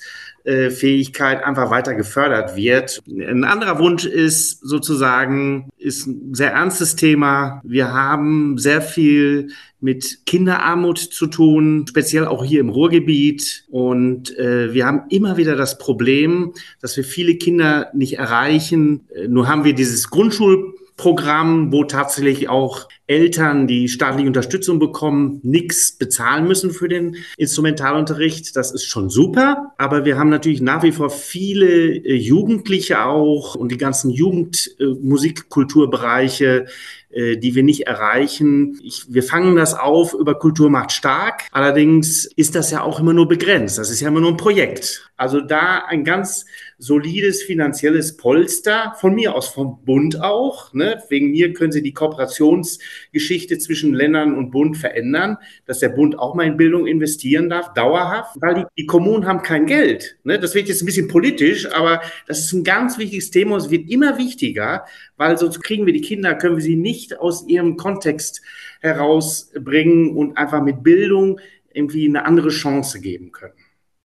Fähigkeit 0.70 1.45
einfach 1.45 1.70
weiter 1.70 1.95
gefördert 1.95 2.57
wird. 2.57 3.03
Ein 3.07 3.45
anderer 3.45 3.78
Wunsch 3.78 4.05
ist 4.05 4.61
sozusagen, 4.61 5.68
ist 5.78 6.07
ein 6.07 6.34
sehr 6.34 6.53
ernstes 6.53 6.97
Thema. 6.97 7.61
Wir 7.64 7.93
haben 7.93 8.59
sehr 8.59 8.82
viel 8.82 9.49
mit 9.80 10.24
Kinderarmut 10.26 10.99
zu 10.99 11.26
tun, 11.26 11.84
speziell 11.88 12.26
auch 12.26 12.45
hier 12.45 12.61
im 12.61 12.68
Ruhrgebiet. 12.68 13.64
Und 13.68 14.36
äh, 14.38 14.72
wir 14.72 14.86
haben 14.86 15.03
immer 15.11 15.36
wieder 15.36 15.57
das 15.57 15.78
Problem, 15.78 16.53
dass 16.80 16.97
wir 16.97 17.05
viele 17.05 17.34
Kinder 17.34 17.90
nicht 17.93 18.18
erreichen. 18.18 19.09
Äh, 19.14 19.28
nur 19.28 19.49
haben 19.49 19.64
wir 19.64 19.74
dieses 19.74 20.09
Grundschul 20.11 20.74
Programm, 20.97 21.72
wo 21.72 21.84
tatsächlich 21.84 22.49
auch 22.49 22.88
Eltern, 23.12 23.66
die 23.66 23.88
staatliche 23.88 24.26
Unterstützung 24.26 24.78
bekommen, 24.78 25.40
nichts 25.42 25.92
bezahlen 25.92 26.48
müssen 26.48 26.70
für 26.70 26.88
den 26.88 27.16
Instrumentalunterricht. 27.36 28.56
Das 28.56 28.72
ist 28.72 28.84
schon 28.84 29.10
super. 29.10 29.74
Aber 29.76 30.04
wir 30.04 30.18
haben 30.18 30.30
natürlich 30.30 30.60
nach 30.60 30.82
wie 30.82 30.92
vor 30.92 31.10
viele 31.10 31.66
äh, 31.66 32.14
Jugendliche 32.14 33.04
auch 33.04 33.54
und 33.54 33.70
die 33.70 33.78
ganzen 33.78 34.10
Jugendmusikkulturbereiche, 34.10 36.66
äh, 37.10 37.36
die 37.36 37.54
wir 37.54 37.62
nicht 37.62 37.86
erreichen. 37.86 38.80
Ich, 38.82 39.12
wir 39.12 39.22
fangen 39.22 39.54
das 39.54 39.74
auf 39.74 40.14
über 40.14 40.38
Kultur 40.38 40.70
macht 40.70 40.92
stark. 40.92 41.42
Allerdings 41.52 42.24
ist 42.24 42.54
das 42.54 42.70
ja 42.70 42.80
auch 42.80 43.00
immer 43.00 43.12
nur 43.12 43.28
begrenzt. 43.28 43.76
Das 43.76 43.90
ist 43.90 44.00
ja 44.00 44.08
immer 44.08 44.20
nur 44.20 44.30
ein 44.30 44.38
Projekt. 44.38 45.10
Also 45.16 45.40
da 45.40 45.84
ein 45.86 46.04
ganz 46.04 46.46
solides 46.83 47.45
finanzielles 47.45 48.16
Polster, 48.16 48.95
von 48.99 49.14
mir 49.14 49.37
aus 49.37 49.49
vom 49.49 49.85
Bund 49.85 50.20
auch. 50.20 50.74
Ne? 50.74 51.01
Wegen 51.11 51.30
mir 51.30 51.53
können 51.53 51.70
Sie 51.70 51.80
die 51.80 51.93
Kooperationsgeschichte 51.93 53.59
zwischen 53.59 53.95
Ländern 53.95 54.37
und 54.37 54.51
Bund 54.51 54.76
verändern, 54.76 55.37
dass 55.64 55.78
der 55.78 55.91
Bund 55.91 56.18
auch 56.18 56.35
mal 56.35 56.45
in 56.45 56.57
Bildung 56.57 56.89
investieren 56.89 57.49
darf, 57.49 57.72
dauerhaft, 57.74 58.35
weil 58.41 58.55
die, 58.55 58.64
die 58.78 58.87
Kommunen 58.87 59.26
haben 59.26 59.43
kein 59.43 59.66
Geld. 59.66 60.18
Ne? 60.24 60.41
Das 60.41 60.57
wird 60.57 60.66
jetzt 60.66 60.83
ein 60.83 60.87
bisschen 60.87 61.07
politisch, 61.07 61.70
aber 61.70 62.03
das 62.26 62.41
ist 62.41 62.53
ein 62.53 62.64
ganz 62.64 62.99
wichtiges 62.99 63.30
Thema. 63.30 63.59
Es 63.59 63.70
wird 63.70 63.89
immer 63.89 64.18
wichtiger, 64.18 64.85
weil 65.16 65.39
sonst 65.39 65.62
kriegen 65.62 65.87
wir 65.87 65.93
die 65.93 66.01
Kinder, 66.01 66.35
können 66.35 66.57
wir 66.57 66.64
sie 66.64 66.74
nicht 66.74 67.20
aus 67.20 67.47
ihrem 67.47 67.76
Kontext 67.76 68.43
herausbringen 68.80 70.16
und 70.16 70.37
einfach 70.37 70.61
mit 70.61 70.83
Bildung 70.83 71.39
irgendwie 71.72 72.09
eine 72.09 72.24
andere 72.24 72.49
Chance 72.49 73.01
geben 73.01 73.30
können. 73.30 73.55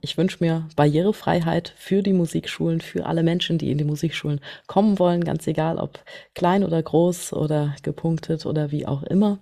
Ich 0.02 0.18
wünsche 0.18 0.38
mir 0.40 0.66
Barrierefreiheit 0.78 1.74
für 1.76 2.02
die 2.02 2.14
Musikschulen, 2.14 2.80
für 2.80 3.06
alle 3.06 3.22
Menschen, 3.22 3.58
die 3.58 3.70
in 3.70 3.78
die 3.78 3.84
Musikschulen 3.84 4.40
kommen 4.66 4.98
wollen, 4.98 5.26
ganz 5.26 5.46
egal, 5.46 5.78
ob 5.78 6.00
klein 6.36 6.64
oder 6.64 6.82
groß 6.82 7.34
oder 7.34 7.76
gepunktet 7.84 8.46
oder 8.46 8.72
wie 8.72 8.88
auch 8.88 9.04
immer. 9.04 9.40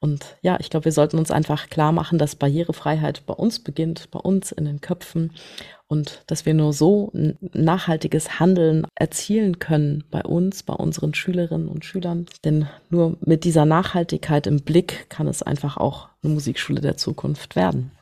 Und 0.00 0.36
ja, 0.42 0.58
ich 0.58 0.70
glaube, 0.70 0.86
wir 0.86 0.92
sollten 0.92 1.18
uns 1.18 1.30
einfach 1.30 1.70
klar 1.70 1.92
machen, 1.92 2.18
dass 2.18 2.34
Barrierefreiheit 2.34 3.24
bei 3.26 3.34
uns 3.34 3.60
beginnt, 3.60 4.10
bei 4.10 4.18
uns 4.18 4.50
in 4.50 4.64
den 4.64 4.80
Köpfen 4.80 5.30
und 5.86 6.24
dass 6.26 6.46
wir 6.46 6.54
nur 6.54 6.72
so 6.72 7.12
nachhaltiges 7.52 8.40
Handeln 8.40 8.84
erzielen 8.96 9.60
können 9.60 10.02
bei 10.10 10.22
uns, 10.22 10.64
bei 10.64 10.74
unseren 10.74 11.14
Schülerinnen 11.14 11.68
und 11.68 11.84
Schülern. 11.84 12.26
Denn 12.44 12.66
nur 12.90 13.16
mit 13.20 13.44
dieser 13.44 13.66
Nachhaltigkeit 13.66 14.48
im 14.48 14.62
Blick 14.62 15.08
kann 15.08 15.28
es 15.28 15.44
einfach 15.44 15.76
auch 15.76 16.08
eine 16.24 16.32
Musikschule 16.32 16.80
der 16.80 16.96
Zukunft 16.96 17.54
werden. 17.54 17.92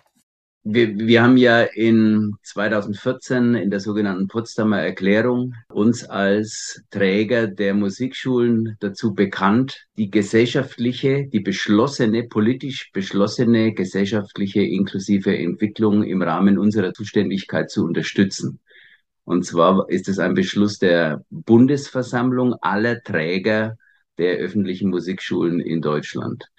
Wir, 0.62 0.98
wir 0.98 1.22
haben 1.22 1.38
ja 1.38 1.62
in 1.62 2.34
2014 2.42 3.54
in 3.54 3.70
der 3.70 3.80
sogenannten 3.80 4.28
Potsdamer 4.28 4.80
Erklärung 4.82 5.54
uns 5.72 6.04
als 6.04 6.82
Träger 6.90 7.46
der 7.46 7.72
Musikschulen 7.72 8.76
dazu 8.78 9.14
bekannt, 9.14 9.86
die 9.96 10.10
gesellschaftliche, 10.10 11.26
die 11.28 11.40
beschlossene, 11.40 12.24
politisch 12.24 12.90
beschlossene 12.92 13.72
gesellschaftliche 13.72 14.60
inklusive 14.60 15.34
Entwicklung 15.34 16.02
im 16.04 16.20
Rahmen 16.20 16.58
unserer 16.58 16.92
Zuständigkeit 16.92 17.70
zu 17.70 17.82
unterstützen. 17.82 18.60
Und 19.24 19.46
zwar 19.46 19.88
ist 19.88 20.10
es 20.10 20.18
ein 20.18 20.34
Beschluss 20.34 20.78
der 20.78 21.24
Bundesversammlung 21.30 22.52
aller 22.60 23.02
Träger 23.02 23.78
der 24.18 24.36
öffentlichen 24.36 24.90
Musikschulen 24.90 25.60
in 25.60 25.80
Deutschland. 25.80 26.50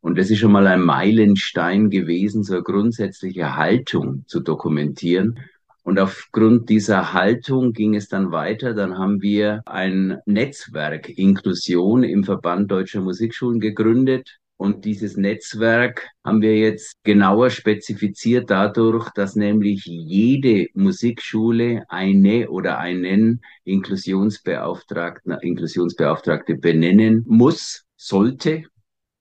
Und 0.00 0.16
das 0.16 0.30
ist 0.30 0.38
schon 0.38 0.52
mal 0.52 0.66
ein 0.66 0.80
Meilenstein 0.80 1.90
gewesen, 1.90 2.42
so 2.42 2.54
eine 2.54 2.62
grundsätzliche 2.62 3.56
Haltung 3.56 4.24
zu 4.26 4.40
dokumentieren. 4.40 5.38
Und 5.82 5.98
aufgrund 5.98 6.68
dieser 6.68 7.12
Haltung 7.12 7.72
ging 7.72 7.94
es 7.94 8.08
dann 8.08 8.32
weiter. 8.32 8.74
Dann 8.74 8.98
haben 8.98 9.22
wir 9.22 9.62
ein 9.66 10.18
Netzwerk 10.26 11.08
Inklusion 11.08 12.02
im 12.02 12.24
Verband 12.24 12.70
Deutscher 12.70 13.00
Musikschulen 13.00 13.60
gegründet. 13.60 14.38
Und 14.56 14.84
dieses 14.84 15.16
Netzwerk 15.16 16.06
haben 16.22 16.42
wir 16.42 16.54
jetzt 16.54 17.02
genauer 17.02 17.48
spezifiziert 17.48 18.50
dadurch, 18.50 19.08
dass 19.14 19.34
nämlich 19.34 19.86
jede 19.86 20.66
Musikschule 20.74 21.84
eine 21.88 22.50
oder 22.50 22.78
einen 22.78 23.40
Inklusionsbeauftragten, 23.64 25.32
Inklusionsbeauftragte 25.40 26.56
benennen 26.56 27.24
muss, 27.26 27.84
sollte, 27.96 28.64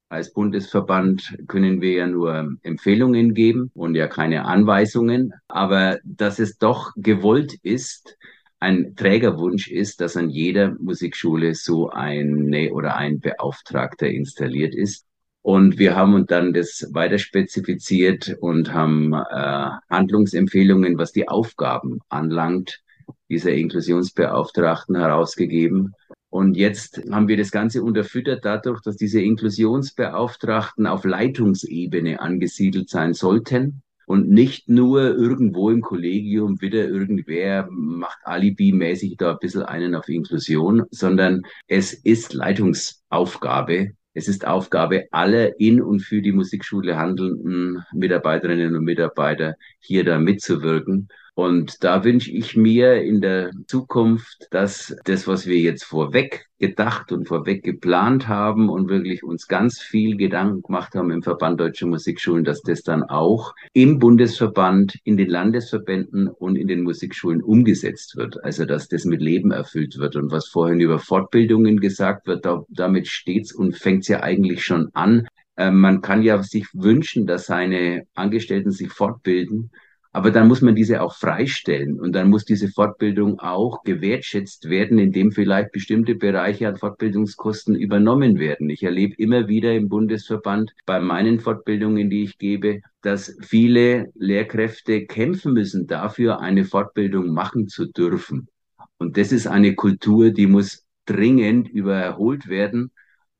als 0.09 0.33
Bundesverband 0.33 1.37
können 1.47 1.81
wir 1.81 1.93
ja 1.93 2.07
nur 2.07 2.57
Empfehlungen 2.63 3.35
geben 3.35 3.71
und 3.75 3.95
ja 3.95 4.07
keine 4.07 4.45
Anweisungen. 4.45 5.33
Aber 5.47 5.99
dass 6.03 6.39
es 6.39 6.57
doch 6.57 6.91
gewollt 6.97 7.53
ist, 7.61 8.17
ein 8.59 8.95
Trägerwunsch 8.95 9.69
ist, 9.69 10.01
dass 10.01 10.17
an 10.17 10.29
jeder 10.29 10.75
Musikschule 10.79 11.55
so 11.55 11.89
eine 11.89 12.73
oder 12.73 12.97
ein 12.97 13.19
Beauftragter 13.19 14.07
installiert 14.07 14.75
ist. 14.75 15.05
Und 15.41 15.79
wir 15.79 15.95
haben 15.95 16.25
dann 16.25 16.53
das 16.53 16.89
weiter 16.91 17.17
spezifiziert 17.17 18.35
und 18.41 18.73
haben 18.73 19.13
äh, 19.13 19.69
Handlungsempfehlungen, 19.89 20.97
was 20.97 21.13
die 21.13 21.29
Aufgaben 21.29 21.99
anlangt, 22.09 22.81
dieser 23.29 23.53
Inklusionsbeauftragten 23.53 24.97
herausgegeben. 24.97 25.93
Und 26.29 26.55
jetzt 26.55 27.01
haben 27.11 27.27
wir 27.27 27.37
das 27.37 27.51
Ganze 27.51 27.83
unterfüttert 27.83 28.45
dadurch, 28.45 28.81
dass 28.81 28.97
diese 28.97 29.21
Inklusionsbeauftragten 29.21 30.85
auf 30.85 31.03
Leitungsebene 31.03 32.19
angesiedelt 32.21 32.89
sein 32.89 33.13
sollten 33.13 33.81
und 34.09 34.27
nicht 34.27 34.69
nur 34.69 35.01
irgendwo 35.01 35.69
im 35.69 35.81
Kollegium 35.81 36.61
wieder 36.61 36.87
irgendwer 36.87 37.67
macht 37.69 38.17
alibi-mäßig 38.23 39.17
da 39.17 39.33
ein 39.33 39.37
bisschen 39.39 39.61
einen 39.61 39.93
auf 39.93 40.09
Inklusion, 40.09 40.83
sondern 40.89 41.43
es 41.67 41.93
ist 41.93 42.33
Leitungsaufgabe. 42.33 43.91
Es 44.15 44.27
ist 44.27 44.47
Aufgabe 44.47 45.05
aller 45.11 45.59
in 45.59 45.79
und 45.79 46.01
für 46.01 46.23
die 46.23 46.31
Musikschule 46.31 46.97
handelnden 46.97 47.83
Mitarbeiterinnen 47.93 48.75
und 48.75 48.83
Mitarbeiter, 48.83 49.53
hier 49.79 50.03
da 50.03 50.17
mitzuwirken. 50.17 51.07
Und 51.35 51.83
da 51.83 52.03
wünsche 52.03 52.31
ich 52.31 52.55
mir 52.55 53.01
in 53.01 53.21
der 53.21 53.51
Zukunft, 53.67 54.47
dass 54.51 54.95
das, 55.05 55.27
was 55.27 55.45
wir 55.45 55.57
jetzt 55.57 55.83
vorweg 55.83 56.49
gedacht 56.59 57.11
und 57.11 57.27
vorweg 57.27 57.63
geplant 57.63 58.27
haben 58.27 58.69
und 58.69 58.89
wirklich 58.89 59.23
uns 59.23 59.47
ganz 59.47 59.79
viel 59.79 60.17
Gedanken 60.17 60.61
gemacht 60.61 60.93
haben 60.93 61.11
im 61.11 61.23
Verband 61.23 61.59
Deutscher 61.59 61.87
Musikschulen, 61.87 62.43
dass 62.43 62.61
das 62.61 62.83
dann 62.83 63.03
auch 63.03 63.53
im 63.73 63.99
Bundesverband, 63.99 64.97
in 65.05 65.15
den 65.17 65.29
Landesverbänden 65.29 66.27
und 66.27 66.57
in 66.57 66.67
den 66.67 66.83
Musikschulen 66.83 67.41
umgesetzt 67.41 68.17
wird. 68.17 68.43
Also, 68.43 68.65
dass 68.65 68.89
das 68.89 69.05
mit 69.05 69.21
Leben 69.21 69.51
erfüllt 69.51 69.97
wird. 69.97 70.15
Und 70.17 70.31
was 70.31 70.47
vorhin 70.47 70.81
über 70.81 70.99
Fortbildungen 70.99 71.79
gesagt 71.79 72.27
wird, 72.27 72.45
da, 72.45 72.63
damit 72.69 73.07
steht's 73.07 73.53
und 73.53 73.77
fängt's 73.77 74.09
ja 74.09 74.21
eigentlich 74.21 74.63
schon 74.63 74.89
an. 74.93 75.27
Äh, 75.55 75.71
man 75.71 76.01
kann 76.01 76.23
ja 76.23 76.41
sich 76.43 76.67
wünschen, 76.73 77.25
dass 77.25 77.45
seine 77.45 78.03
Angestellten 78.15 78.71
sich 78.71 78.91
fortbilden. 78.91 79.71
Aber 80.19 80.31
dann 80.31 80.49
muss 80.49 80.61
man 80.61 80.75
diese 80.75 81.01
auch 81.01 81.15
freistellen 81.15 81.97
und 81.97 82.13
dann 82.13 82.29
muss 82.29 82.43
diese 82.43 82.67
Fortbildung 82.67 83.39
auch 83.39 83.83
gewertschätzt 83.83 84.69
werden, 84.69 84.99
indem 84.99 85.31
vielleicht 85.31 85.71
bestimmte 85.71 86.13
Bereiche 86.13 86.67
an 86.67 86.75
Fortbildungskosten 86.75 87.73
übernommen 87.73 88.37
werden. 88.37 88.69
Ich 88.69 88.83
erlebe 88.83 89.15
immer 89.17 89.47
wieder 89.47 89.73
im 89.73 89.87
Bundesverband 89.87 90.73
bei 90.85 90.99
meinen 90.99 91.39
Fortbildungen, 91.39 92.09
die 92.09 92.23
ich 92.23 92.37
gebe, 92.37 92.81
dass 93.01 93.37
viele 93.39 94.11
Lehrkräfte 94.13 95.05
kämpfen 95.05 95.53
müssen 95.53 95.87
dafür, 95.87 96.41
eine 96.41 96.65
Fortbildung 96.65 97.33
machen 97.33 97.69
zu 97.69 97.85
dürfen. 97.85 98.49
Und 98.97 99.15
das 99.15 99.31
ist 99.31 99.47
eine 99.47 99.73
Kultur, 99.73 100.31
die 100.31 100.47
muss 100.47 100.83
dringend 101.05 101.69
überholt 101.69 102.49
werden 102.49 102.91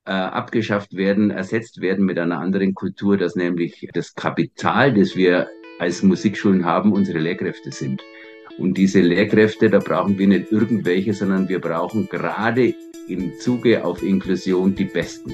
äh, 0.06 0.12
abgeschafft 0.12 0.96
werden, 0.96 1.30
ersetzt 1.30 1.82
werden 1.82 2.06
mit 2.06 2.18
einer 2.18 2.38
anderen 2.38 2.72
Kultur, 2.72 3.18
dass 3.18 3.36
nämlich 3.36 3.86
das 3.92 4.14
Kapital, 4.14 4.94
das 4.94 5.14
wir 5.14 5.48
als 5.80 6.02
Musikschulen 6.02 6.64
haben, 6.64 6.92
unsere 6.92 7.18
Lehrkräfte 7.18 7.72
sind. 7.72 8.02
Und 8.58 8.76
diese 8.76 9.00
Lehrkräfte, 9.00 9.70
da 9.70 9.78
brauchen 9.78 10.18
wir 10.18 10.28
nicht 10.28 10.52
irgendwelche, 10.52 11.14
sondern 11.14 11.48
wir 11.48 11.60
brauchen 11.60 12.08
gerade 12.08 12.74
im 13.08 13.32
Zuge 13.38 13.82
auf 13.82 14.02
Inklusion 14.02 14.74
die 14.74 14.84
Besten. 14.84 15.32